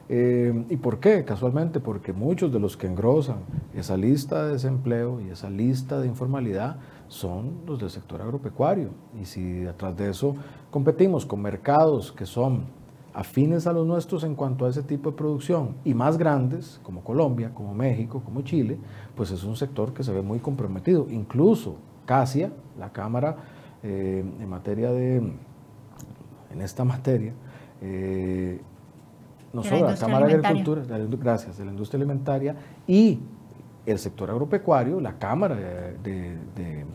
Eh, 0.08 0.66
¿Y 0.70 0.78
por 0.78 1.02
qué? 1.02 1.26
Casualmente 1.26 1.82
porque 1.82 2.14
muchos 2.14 2.54
de 2.54 2.60
los 2.62 2.78
que 2.78 2.88
engrosan 2.88 3.40
esa 3.74 3.98
lista 3.98 4.46
de 4.46 4.54
desempleo 4.54 5.20
y 5.20 5.30
esa 5.30 5.50
lista 5.50 6.00
de 6.00 6.08
informalidad 6.08 6.78
son 7.10 7.64
los 7.68 7.80
del 7.80 7.90
sector 7.90 8.22
agropecuario. 8.22 8.92
Y 9.22 9.26
si 9.26 9.60
detrás 9.60 9.98
de 9.98 10.10
eso 10.10 10.36
competimos 10.70 11.26
con 11.26 11.42
mercados 11.42 12.14
que 12.14 12.26
son 12.26 12.80
afines 13.14 13.68
a 13.68 13.74
los 13.74 13.86
nuestros 13.86 14.24
en 14.24 14.36
cuanto 14.36 14.66
a 14.66 14.70
ese 14.70 14.84
tipo 14.84 15.12
de 15.12 15.18
producción 15.18 15.76
y 15.84 15.94
más 15.94 16.18
grandes, 16.18 16.80
como 16.84 17.04
Colombia, 17.04 17.52
como 17.54 17.74
México, 17.74 18.22
como 18.24 18.42
Chile, 18.42 18.78
pues 19.16 19.32
es 19.32 19.44
un 19.44 19.56
sector 19.56 19.94
que 19.94 20.04
se 20.04 20.12
ve 20.12 20.22
muy 20.22 20.40
comprometido. 20.40 21.08
Incluso 21.10 21.76
CASIA, 22.06 22.52
la 22.80 22.92
Cámara 22.92 23.38
eh, 23.84 24.24
en 24.40 24.50
materia 24.50 24.92
de, 24.92 25.18
en 25.18 26.62
esta 26.62 26.84
materia, 26.84 27.34
eh, 27.82 28.62
nosotros, 29.54 29.82
la 29.82 29.98
Cámara 29.98 30.28
de 30.28 30.36
Agricultura, 30.36 30.84
gracias, 31.20 31.58
de 31.58 31.66
la 31.66 31.72
industria 31.72 31.98
alimentaria 31.98 32.56
y 32.88 33.20
el 33.86 34.00
sector 34.00 34.30
agropecuario, 34.30 35.02
la 35.02 35.18
Cámara 35.18 35.56
de, 35.56 36.86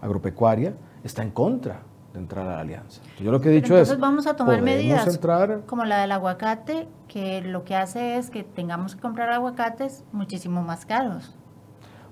Agropecuaria, 0.00 0.74
está 1.04 1.22
en 1.22 1.30
contra 1.30 1.82
de 2.12 2.18
entrar 2.18 2.46
a 2.46 2.52
la 2.52 2.60
alianza. 2.60 3.00
yo 3.18 3.30
lo 3.30 3.40
que 3.40 3.48
he 3.48 3.52
dicho 3.52 3.72
entonces 3.72 3.98
vamos 3.98 4.26
a 4.26 4.36
tomar 4.36 4.60
medidas 4.60 5.06
entrar, 5.06 5.62
como 5.66 5.84
la 5.84 6.00
del 6.02 6.12
aguacate, 6.12 6.88
que 7.08 7.40
lo 7.40 7.64
que 7.64 7.74
hace 7.74 8.16
es 8.16 8.30
que 8.30 8.44
tengamos 8.44 8.94
que 8.94 9.00
comprar 9.00 9.30
aguacates 9.30 10.04
muchísimo 10.12 10.62
más 10.62 10.84
caros. 10.84 11.34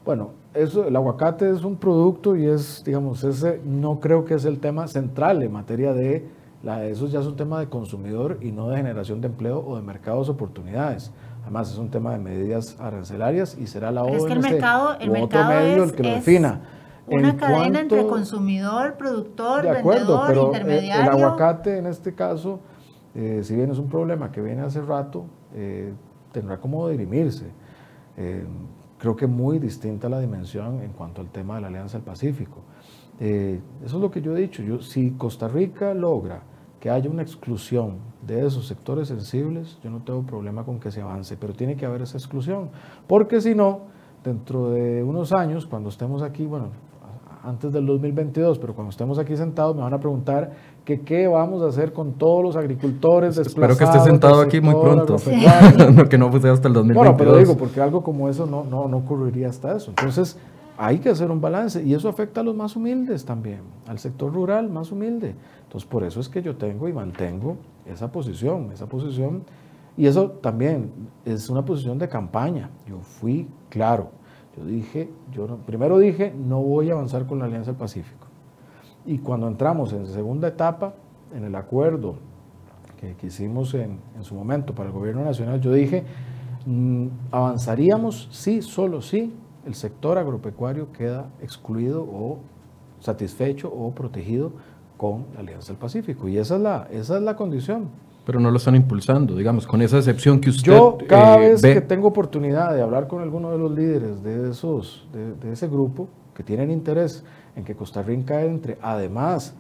Bueno, 0.05 0.31
eso, 0.55 0.87
el 0.87 0.97
aguacate 0.97 1.51
es 1.51 1.63
un 1.63 1.77
producto 1.77 2.35
y 2.35 2.47
es, 2.47 2.83
digamos, 2.85 3.23
ese 3.23 3.61
no 3.65 4.01
creo 4.01 4.25
que 4.25 4.35
es 4.35 4.45
el 4.47 4.59
tema 4.59 4.89
central 4.89 5.43
en 5.43 5.53
materia 5.53 5.93
de, 5.93 6.27
la, 6.63 6.85
eso 6.87 7.07
ya 7.07 7.21
es 7.21 7.27
un 7.27 7.37
tema 7.37 7.61
de 7.61 7.69
consumidor 7.69 8.39
y 8.41 8.51
no 8.51 8.69
de 8.69 8.79
generación 8.79 9.21
de 9.21 9.29
empleo 9.29 9.61
o 9.61 9.77
de 9.77 9.83
mercados 9.83 10.29
oportunidades. 10.31 11.13
Además, 11.43 11.71
es 11.71 11.79
un 11.79 11.91
tema 11.91 12.13
de 12.13 12.19
medidas 12.19 12.77
arancelarias 12.81 13.57
y 13.59 13.67
será 13.67 13.91
la 13.91 14.03
OMC 14.03 14.15
es 14.15 14.25
que 14.25 14.33
el 14.33 14.41
mercado, 14.41 14.97
el 14.99 15.11
mercado 15.11 15.53
es, 15.53 15.83
el 15.83 15.93
que 15.93 16.03
lo 16.03 16.09
defina. 16.11 16.61
Una 17.11 17.37
cadena 17.37 17.81
entre 17.81 18.07
consumidor, 18.07 18.95
productor, 18.95 19.63
de 19.63 19.71
acuerdo, 19.71 20.23
vendedor, 20.23 20.47
intermediario. 20.47 21.03
El, 21.03 21.09
aguacate 21.09 21.79
en 21.79 21.87
este 21.87 22.15
caso, 22.15 22.61
eh, 23.15 23.41
si 23.43 23.55
bien 23.55 23.71
es 23.71 23.79
un 23.79 23.89
problema 23.89 24.31
que 24.31 24.41
viene 24.41 24.63
hace 24.63 24.81
rato, 24.81 25.25
eh, 25.55 25.93
tendrá 26.33 26.59
como 26.59 26.89
dirimirse. 26.89 27.47
Eh, 28.17 28.45
creo 28.99 29.17
que 29.17 29.27
muy 29.27 29.59
distinta 29.59 30.09
la 30.09 30.21
dimensión 30.21 30.83
en 30.83 30.93
cuanto 30.93 31.21
al 31.21 31.29
tema 31.29 31.57
de 31.57 31.63
la 31.63 31.67
Alianza 31.69 31.99
del 31.99 32.05
Pacífico. 32.05 32.63
eso 33.19 33.61
es 33.85 33.93
lo 33.93 34.11
que 34.11 34.23
yo 34.23 34.37
he 34.37 34.41
dicho. 34.41 34.63
Yo, 34.63 34.81
si 34.81 35.11
Costa 35.13 35.49
Rica 35.49 35.93
logra 35.95 36.43
que 36.81 36.89
haya 36.89 37.11
una 37.11 37.23
exclusión 37.23 37.99
de 38.27 38.47
esos 38.47 38.67
sectores 38.67 39.09
sensibles, 39.09 39.79
yo 39.83 39.91
no 39.91 39.99
tengo 39.99 40.23
problema 40.23 40.65
con 40.65 40.81
que 40.81 40.91
se 40.91 41.03
avance, 41.03 41.37
pero 41.37 41.53
tiene 41.53 41.77
que 41.77 41.85
haber 41.85 42.03
esa 42.03 42.17
exclusión, 42.17 42.71
porque 43.07 43.41
si 43.41 43.55
no, 43.55 43.83
dentro 44.25 44.71
de 44.71 45.03
unos 45.03 45.33
años, 45.33 45.67
cuando 45.67 45.91
estemos 45.91 46.23
aquí, 46.23 46.47
bueno, 46.47 46.71
antes 47.43 47.73
del 47.73 47.87
2022, 47.87 48.59
pero 48.59 48.75
cuando 48.75 48.91
estemos 48.91 49.19
aquí 49.19 49.37
sentados 49.37 49.75
me 49.75 49.83
van 49.83 49.95
a 49.95 49.99
preguntar 49.99 50.53
que 50.85 51.01
qué 51.01 51.27
vamos 51.27 51.63
a 51.63 51.69
hacer 51.69 51.93
con 51.93 52.15
todos 52.15 52.43
los 52.43 52.57
agricultores 52.57 53.39
Espero 53.39 53.77
que 53.77 53.85
esté 53.85 54.01
sentado 54.01 54.41
aquí 54.41 54.61
muy 54.61 54.75
pronto, 54.75 55.17
que 56.09 56.19
no 56.19 56.31
fuese 56.31 56.49
hasta 56.49 56.69
el 56.69 56.75
2022. 56.75 56.95
Bueno, 56.95 57.17
pero 57.17 57.37
digo, 57.37 57.57
porque 57.57 57.81
algo 57.81 58.03
como 58.03 58.29
eso 58.29 58.47
no, 58.47 58.65
no, 58.65 58.89
no 58.89 58.99
ocurriría 58.99 59.49
hasta 59.49 59.77
eso. 59.77 59.91
Entonces, 59.91 60.39
hay 60.83 60.99
que 60.99 61.11
hacer 61.11 61.31
un 61.31 61.41
balance 61.41 61.83
y 61.83 61.93
eso 61.93 62.09
afecta 62.09 62.41
a 62.41 62.45
los 62.45 62.57
más 62.57 62.75
humildes 62.75 63.25
también, 63.25 63.61
al 63.87 63.99
sector 63.99 64.33
rural 64.33 64.71
más 64.71 64.91
humilde. 64.91 65.35
Entonces, 65.65 65.89
por 65.89 66.05
eso 66.05 66.21
es 66.21 66.29
que 66.29 66.43
yo 66.43 66.57
tengo 66.57 66.89
y 66.89 66.93
mantengo 66.93 67.57
esa 67.87 68.11
posición, 68.11 68.71
esa 68.73 68.87
posición, 68.87 69.43
y 69.97 70.07
eso 70.07 70.31
también 70.31 70.91
es 71.27 71.51
una 71.51 71.65
posición 71.65 71.99
de 71.99 72.09
campaña. 72.09 72.71
Yo 72.89 72.99
fui 73.01 73.47
claro, 73.69 74.11
yo 74.57 74.65
dije, 74.65 75.11
yo 75.33 75.47
primero 75.67 75.99
dije, 75.99 76.33
no 76.37 76.61
voy 76.63 76.91
a 76.91 76.95
avanzar 76.95 77.27
con 77.27 77.39
la 77.39 77.45
Alianza 77.45 77.71
del 77.71 77.79
Pacífico. 77.79 78.27
Y 79.07 79.19
cuando 79.19 79.49
entramos 79.49 79.93
en 79.93 80.07
segunda 80.07 80.49
etapa, 80.49 80.95
en 81.35 81.45
el 81.45 81.55
acuerdo 81.55 82.17
que, 82.99 83.27
hicimos 83.27 83.73
en, 83.75 83.99
su 84.23 84.35
momento 84.35 84.75
para 84.75 84.89
el 84.89 84.95
gobierno 84.95 85.25
nacional, 85.25 85.61
yo 85.61 85.73
dije, 85.73 86.05
mm, 86.67 87.07
avanzaríamos 87.31 88.29
sí, 88.31 88.61
solo 88.61 89.01
sí, 89.01 89.33
el 89.65 89.75
sector 89.75 90.19
agropecuario 90.19 90.93
queda 90.93 91.31
excluido 91.41 92.03
o 92.03 92.39
satisfecho 92.99 93.73
o 93.73 93.93
protegido 93.93 94.53
con 94.97 95.27
la 95.35 95.41
Alianza 95.41 95.69
del 95.69 95.79
Pacífico. 95.79 96.29
Y 96.29 96.37
esa 96.37 96.57
es 96.57 96.61
la, 96.61 96.89
esa 96.91 97.17
es 97.17 97.23
la 97.23 97.37
condición. 97.37 97.89
Pero 98.25 98.39
no 98.39 98.51
lo 98.51 98.59
están 98.59 98.77
impulsando, 98.77 99.35
digamos, 99.35 99.67
con 99.67 99.83
esa 99.83 99.99
excepción 99.99 100.41
que 100.41 100.51
usted 100.51 100.73
Yo 100.73 100.99
cada 101.09 101.37
eh, 101.37 101.51
vez 101.51 101.63
que 101.63 101.81
tengo 101.81 102.09
oportunidad 102.09 102.75
de 102.75 102.83
hablar 102.83 103.09
con 103.09 103.23
alguno 103.23 103.51
de 103.51 103.59
los 103.59 103.73
líderes 103.73 104.23
de, 104.23 104.51
esos, 104.51 105.09
de, 105.13 105.53
ese 105.53 105.69
grupo, 105.69 106.09
que 106.35 106.43
tienen 106.43 106.71
interés 106.71 107.25
en 107.57 107.65
que 107.65 107.75
Costa 107.75 108.03
Rica 108.03 108.43
entre, 108.43 108.79
además 108.83 109.55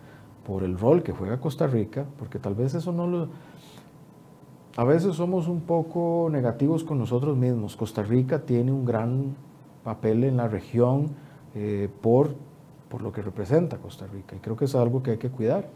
por 0.47 0.63
el 0.63 0.79
rol 0.79 1.03
que 1.03 1.13
juega 1.13 1.41
Costa 1.41 1.67
Rica, 1.67 2.05
porque 2.19 2.39
tal 2.39 2.55
vez 2.55 2.75
eso 2.75 2.93
no 2.93 3.07
lo... 3.07 3.29
A 4.77 4.85
veces 4.85 5.17
somos 5.17 5.49
un 5.49 5.63
poco 5.63 6.29
negativos 6.31 6.85
con 6.85 6.99
nosotros 6.99 7.37
mismos. 7.37 7.77
Costa 7.77 8.03
Rica 8.03 8.41
tiene 8.41 8.71
un 8.71 8.85
gran 8.85 9.35
papel 9.83 10.25
en 10.25 10.37
la 10.37 10.49
región 10.49 11.11
eh, 11.55 11.89
por 12.01 12.31
por 12.91 13.03
lo 13.03 13.13
que 13.13 13.23
representa 13.23 13.79
Costa 13.79 14.07
Rica. 14.13 14.37
Y 14.37 14.41
creo 14.41 14.57
que 14.57 14.67
es 14.67 14.75
algo 14.75 15.03
que 15.03 15.13
hay 15.13 15.17
que 15.17 15.31
cuidar. 15.31 15.71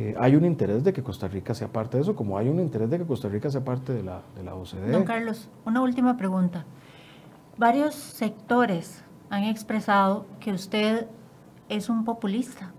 Eh, 0.00 0.14
hay 0.18 0.34
un 0.34 0.46
interés 0.46 0.82
de 0.82 0.94
que 0.94 1.02
Costa 1.02 1.28
Rica 1.28 1.52
sea 1.52 1.68
parte 1.68 1.98
de 1.98 2.04
eso, 2.04 2.16
como 2.16 2.38
hay 2.38 2.48
un 2.48 2.58
interés 2.58 2.88
de 2.88 2.96
que 2.96 3.04
Costa 3.04 3.28
Rica 3.28 3.50
sea 3.50 3.62
parte 3.62 3.92
de 3.92 4.02
la, 4.02 4.22
de 4.34 4.42
la 4.42 4.54
OCDE. 4.54 4.92
Don 4.92 5.04
Carlos, 5.04 5.50
una 5.66 5.82
última 5.82 6.16
pregunta. 6.16 6.64
Varios 7.58 7.96
sectores 7.96 9.04
han 9.28 9.44
expresado 9.44 10.24
que 10.40 10.52
usted 10.52 11.06
es 11.68 11.90
un 11.90 12.06
populista 12.06 12.72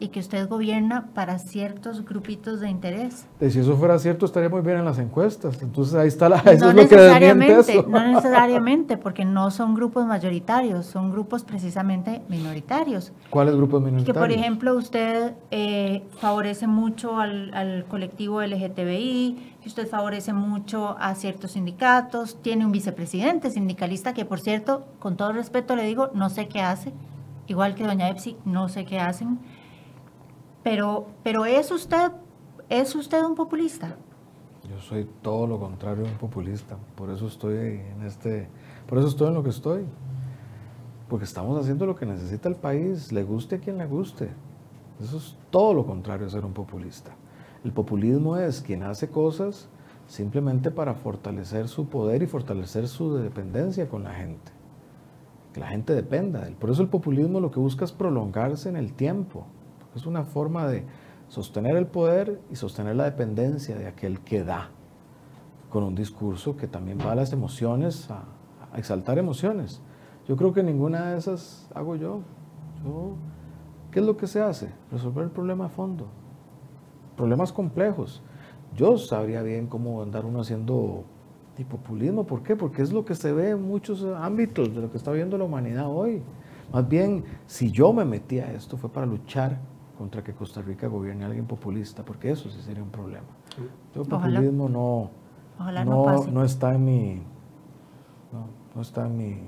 y 0.00 0.08
que 0.08 0.20
usted 0.20 0.48
gobierna 0.48 1.08
para 1.12 1.38
ciertos 1.38 2.04
grupitos 2.04 2.60
de 2.60 2.70
interés. 2.70 3.26
De 3.40 3.50
si 3.50 3.58
eso 3.58 3.76
fuera 3.76 3.98
cierto, 3.98 4.26
estaría 4.26 4.48
muy 4.48 4.60
bien 4.60 4.78
en 4.78 4.84
las 4.84 4.98
encuestas. 4.98 5.60
Entonces 5.60 5.94
ahí 5.94 6.08
está 6.08 6.28
la... 6.28 6.36
Eso 6.46 6.72
no 6.72 6.80
es 6.82 6.90
necesariamente, 6.90 7.84
no 7.88 8.06
necesariamente, 8.06 8.96
porque 8.96 9.24
no 9.24 9.50
son 9.50 9.74
grupos 9.74 10.06
mayoritarios, 10.06 10.86
son 10.86 11.10
grupos 11.10 11.42
precisamente 11.42 12.22
minoritarios. 12.28 13.12
¿Cuáles 13.30 13.56
grupos 13.56 13.82
minoritarios? 13.82 14.14
Que, 14.14 14.20
por 14.20 14.30
ejemplo, 14.30 14.76
usted 14.76 15.34
eh, 15.50 16.04
favorece 16.18 16.68
mucho 16.68 17.18
al, 17.18 17.52
al 17.54 17.84
colectivo 17.86 18.40
LGTBI, 18.40 19.56
que 19.60 19.68
usted 19.68 19.88
favorece 19.88 20.32
mucho 20.32 20.96
a 21.00 21.14
ciertos 21.16 21.52
sindicatos, 21.52 22.40
tiene 22.40 22.64
un 22.64 22.70
vicepresidente 22.70 23.50
sindicalista 23.50 24.14
que, 24.14 24.24
por 24.24 24.38
cierto, 24.38 24.84
con 25.00 25.16
todo 25.16 25.32
respeto 25.32 25.74
le 25.74 25.84
digo, 25.84 26.10
no 26.14 26.30
sé 26.30 26.46
qué 26.46 26.60
hace, 26.60 26.92
igual 27.48 27.74
que 27.74 27.84
doña 27.84 28.08
Epsi, 28.08 28.36
no 28.44 28.68
sé 28.68 28.84
qué 28.84 29.00
hacen 29.00 29.40
pero, 30.68 31.06
pero 31.22 31.46
¿es, 31.46 31.70
usted, 31.70 32.12
¿es 32.68 32.94
usted 32.94 33.24
un 33.24 33.34
populista? 33.34 33.96
Yo 34.68 34.78
soy 34.78 35.08
todo 35.22 35.46
lo 35.46 35.58
contrario 35.58 36.04
de 36.04 36.10
un 36.10 36.18
populista. 36.18 36.76
Por 36.94 37.08
eso 37.08 37.26
estoy 37.26 37.56
en 37.56 38.02
este, 38.04 38.50
por 38.86 38.98
eso 38.98 39.08
estoy 39.08 39.28
en 39.28 39.34
lo 39.34 39.42
que 39.42 39.48
estoy. 39.48 39.86
Porque 41.08 41.24
estamos 41.24 41.58
haciendo 41.58 41.86
lo 41.86 41.96
que 41.96 42.04
necesita 42.04 42.50
el 42.50 42.56
país, 42.56 43.12
le 43.12 43.24
guste 43.24 43.56
a 43.56 43.60
quien 43.60 43.78
le 43.78 43.86
guste. 43.86 44.28
Eso 45.02 45.16
es 45.16 45.38
todo 45.48 45.72
lo 45.72 45.86
contrario 45.86 46.26
de 46.26 46.32
ser 46.32 46.44
un 46.44 46.52
populista. 46.52 47.12
El 47.64 47.72
populismo 47.72 48.36
es 48.36 48.60
quien 48.60 48.82
hace 48.82 49.08
cosas 49.08 49.70
simplemente 50.06 50.70
para 50.70 50.92
fortalecer 50.92 51.68
su 51.68 51.86
poder 51.86 52.22
y 52.22 52.26
fortalecer 52.26 52.88
su 52.88 53.14
dependencia 53.14 53.88
con 53.88 54.04
la 54.04 54.12
gente. 54.12 54.52
Que 55.54 55.60
la 55.60 55.68
gente 55.68 55.94
dependa 55.94 56.42
de 56.42 56.48
él. 56.48 56.56
Por 56.56 56.68
eso 56.68 56.82
el 56.82 56.88
populismo 56.88 57.40
lo 57.40 57.50
que 57.50 57.58
busca 57.58 57.86
es 57.86 57.92
prolongarse 57.92 58.68
en 58.68 58.76
el 58.76 58.92
tiempo. 58.92 59.46
Es 59.94 60.06
una 60.06 60.24
forma 60.24 60.66
de 60.66 60.84
sostener 61.28 61.76
el 61.76 61.86
poder 61.86 62.40
y 62.50 62.56
sostener 62.56 62.96
la 62.96 63.04
dependencia 63.04 63.76
de 63.76 63.86
aquel 63.86 64.20
que 64.20 64.44
da, 64.44 64.70
con 65.70 65.82
un 65.84 65.94
discurso 65.94 66.56
que 66.56 66.66
también 66.66 66.98
va 66.98 67.12
a 67.12 67.14
las 67.14 67.32
emociones, 67.32 68.10
a, 68.10 68.24
exaltar 68.76 69.18
emociones. 69.18 69.80
Yo 70.26 70.36
creo 70.36 70.52
que 70.52 70.62
ninguna 70.62 71.12
de 71.12 71.18
esas 71.18 71.70
hago 71.74 71.96
yo. 71.96 72.20
¿Qué 73.90 74.00
es 74.00 74.06
lo 74.06 74.16
que 74.16 74.26
se 74.26 74.42
hace? 74.42 74.70
Resolver 74.92 75.24
el 75.24 75.30
problema 75.30 75.66
a 75.66 75.68
fondo. 75.68 76.06
Problemas 77.16 77.52
complejos. 77.52 78.22
Yo 78.76 78.98
sabría 78.98 79.42
bien 79.42 79.66
cómo 79.66 80.02
andar 80.02 80.26
uno 80.26 80.40
haciendo 80.40 81.04
populismo. 81.64 82.24
¿Por 82.24 82.42
qué? 82.42 82.56
Porque 82.56 82.82
es 82.82 82.92
lo 82.92 83.04
que 83.04 83.14
se 83.14 83.32
ve 83.32 83.50
en 83.50 83.62
muchos 83.62 84.04
ámbitos 84.04 84.74
de 84.74 84.80
lo 84.80 84.90
que 84.90 84.96
está 84.96 85.12
viendo 85.12 85.38
la 85.38 85.44
humanidad 85.44 85.86
hoy. 85.88 86.22
Más 86.72 86.86
bien, 86.88 87.24
si 87.46 87.70
yo 87.70 87.92
me 87.92 88.04
metí 88.04 88.38
a 88.38 88.52
esto 88.52 88.76
fue 88.76 88.90
para 88.90 89.06
luchar 89.06 89.58
contra 89.98 90.22
que 90.22 90.32
Costa 90.32 90.62
Rica 90.62 90.86
gobierne 90.86 91.24
a 91.24 91.26
alguien 91.26 91.44
populista, 91.44 92.04
porque 92.04 92.30
eso 92.30 92.48
sí 92.48 92.62
sería 92.62 92.84
un 92.84 92.90
problema. 92.90 93.26
El 93.94 94.02
populismo 94.06 94.68
no, 94.68 95.10
no, 96.30 96.44
está 96.44 96.72
en 96.76 96.84
mi, 96.84 97.22
no, 98.74 98.80
está 98.80 99.06
en 99.06 99.16
mi, 99.16 99.40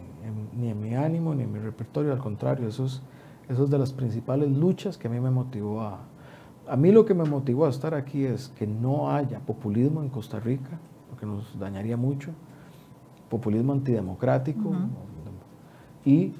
ni 0.56 0.70
en 0.70 0.80
mi 0.80 0.96
ánimo 0.96 1.36
ni 1.36 1.44
en 1.44 1.52
mi 1.52 1.60
repertorio, 1.60 2.12
al 2.12 2.18
contrario, 2.18 2.66
eso 2.66 2.84
es, 2.84 3.00
eso 3.48 3.64
es 3.64 3.70
de 3.70 3.78
las 3.78 3.92
principales 3.92 4.50
luchas 4.50 4.98
que 4.98 5.06
a 5.06 5.10
mí 5.10 5.20
me 5.20 5.30
motivó 5.30 5.82
a... 5.82 6.00
A 6.68 6.76
mí 6.76 6.92
lo 6.92 7.04
que 7.04 7.14
me 7.14 7.24
motivó 7.24 7.66
a 7.66 7.68
estar 7.68 7.94
aquí 7.94 8.24
es 8.24 8.48
que 8.48 8.64
no 8.66 9.10
haya 9.10 9.40
populismo 9.40 10.02
en 10.02 10.08
Costa 10.08 10.38
Rica, 10.38 10.78
porque 11.08 11.26
nos 11.26 11.58
dañaría 11.58 11.96
mucho, 11.96 12.30
populismo 13.28 13.72
antidemocrático, 13.72 14.72
y 16.04 16.32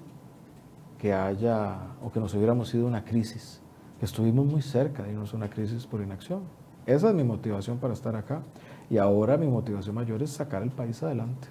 que 0.98 1.12
haya, 1.12 1.78
o 2.04 2.12
que 2.12 2.20
nos 2.20 2.34
hubiéramos 2.34 2.72
ido 2.74 2.86
una 2.86 3.04
crisis 3.04 3.60
estuvimos 4.00 4.46
muy 4.46 4.62
cerca 4.62 5.02
de 5.02 5.12
irnos 5.12 5.32
a 5.32 5.36
una 5.36 5.50
crisis 5.50 5.86
por 5.86 6.00
inacción. 6.00 6.40
Esa 6.86 7.10
es 7.10 7.14
mi 7.14 7.24
motivación 7.24 7.78
para 7.78 7.92
estar 7.92 8.16
acá. 8.16 8.42
Y 8.88 8.98
ahora 8.98 9.36
mi 9.36 9.46
motivación 9.46 9.94
mayor 9.94 10.22
es 10.22 10.30
sacar 10.30 10.62
el 10.62 10.70
país 10.70 11.02
adelante. 11.02 11.48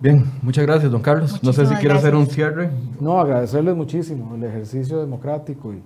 Bien, 0.00 0.24
muchas 0.42 0.66
gracias, 0.66 0.90
don 0.90 1.00
Carlos. 1.00 1.42
no 1.42 1.52
sé 1.52 1.64
si 1.66 1.74
quiere 1.76 1.94
hacer 1.94 2.14
un 2.14 2.26
cierre. 2.26 2.70
No, 3.00 3.18
agradecerles 3.18 3.74
muchísimo 3.76 4.34
el 4.34 4.44
ejercicio 4.44 5.00
democrático 5.00 5.72
y, 5.72 5.76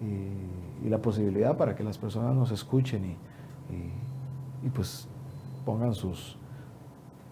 y, 0.00 0.86
y 0.86 0.88
la 0.88 0.98
posibilidad 0.98 1.56
para 1.56 1.74
que 1.74 1.82
las 1.84 1.98
personas 1.98 2.34
nos 2.34 2.50
escuchen 2.50 3.04
y, 3.04 3.16
y, 3.74 4.66
y 4.66 4.70
pues 4.70 5.06
pongan 5.66 5.94
sus, 5.94 6.36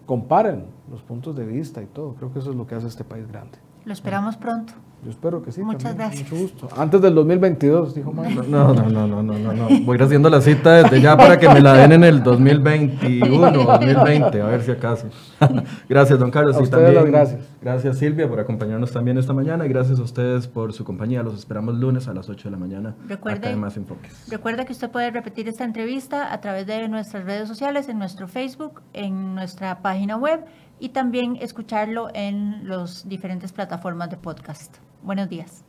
comparen 0.05 0.65
los 0.91 1.01
puntos 1.01 1.35
de 1.35 1.45
vista 1.45 1.81
y 1.81 1.85
todo. 1.87 2.13
Creo 2.15 2.31
que 2.31 2.39
eso 2.39 2.51
es 2.51 2.55
lo 2.55 2.67
que 2.67 2.75
hace 2.75 2.87
este 2.87 3.03
país 3.03 3.27
grande. 3.27 3.57
Lo 3.85 3.93
esperamos 3.93 4.37
pronto. 4.37 4.73
Yo 5.03 5.09
espero 5.09 5.41
que 5.41 5.51
sí. 5.51 5.61
Muchas 5.63 5.83
también, 5.95 6.09
gracias. 6.09 6.31
Mucho 6.31 6.43
gusto. 6.43 6.69
Antes 6.79 7.01
del 7.01 7.15
2022, 7.15 7.95
dijo 7.95 8.11
Mario. 8.13 8.43
No, 8.47 8.71
no, 8.71 8.83
no, 8.87 9.07
no, 9.07 9.23
no, 9.23 9.33
no, 9.39 9.51
no. 9.53 9.67
Voy 9.83 9.93
a 9.93 9.95
ir 9.95 10.03
haciendo 10.03 10.29
la 10.29 10.41
cita 10.41 10.73
desde 10.83 11.01
ya 11.01 11.17
para 11.17 11.39
que 11.39 11.49
me 11.49 11.59
la 11.59 11.73
den 11.73 11.93
en 11.93 12.03
el 12.03 12.21
2021, 12.21 13.51
2020, 13.51 14.41
a 14.41 14.45
ver 14.45 14.61
si 14.61 14.69
acaso. 14.69 15.07
gracias, 15.89 16.19
don 16.19 16.29
Carlos. 16.29 16.55
A 16.55 16.59
y 16.59 16.63
ustedes 16.63 16.93
las 16.93 17.05
gracias. 17.05 17.41
Gracias, 17.61 17.97
Silvia, 17.97 18.29
por 18.29 18.39
acompañarnos 18.39 18.91
también 18.91 19.17
esta 19.17 19.33
mañana 19.33 19.65
y 19.65 19.69
gracias 19.69 19.97
a 19.97 20.03
ustedes 20.03 20.47
por 20.47 20.71
su 20.71 20.83
compañía. 20.83 21.23
Los 21.23 21.33
esperamos 21.33 21.75
lunes 21.75 22.07
a 22.07 22.13
las 22.13 22.29
8 22.29 22.43
de 22.49 22.51
la 22.51 22.57
mañana. 22.57 22.95
Recuerde- 23.07 23.37
acá 23.39 23.49
en 23.49 23.59
Más 23.59 23.77
Enfoques. 23.77 24.27
Recuerda 24.29 24.65
que 24.65 24.73
usted 24.73 24.91
puede 24.91 25.09
repetir 25.09 25.47
esta 25.49 25.63
entrevista 25.63 26.31
a 26.31 26.41
través 26.41 26.67
de 26.67 26.87
nuestras 26.89 27.25
redes 27.25 27.47
sociales, 27.47 27.89
en 27.89 27.97
nuestro 27.97 28.27
Facebook, 28.27 28.81
en 28.93 29.33
nuestra 29.33 29.81
página 29.81 30.15
web 30.17 30.41
y 30.81 30.89
también 30.89 31.37
escucharlo 31.39 32.09
en 32.13 32.67
las 32.67 33.07
diferentes 33.07 33.51
plataformas 33.53 34.09
de 34.09 34.17
podcast. 34.17 34.77
Buenos 35.03 35.29
días. 35.29 35.63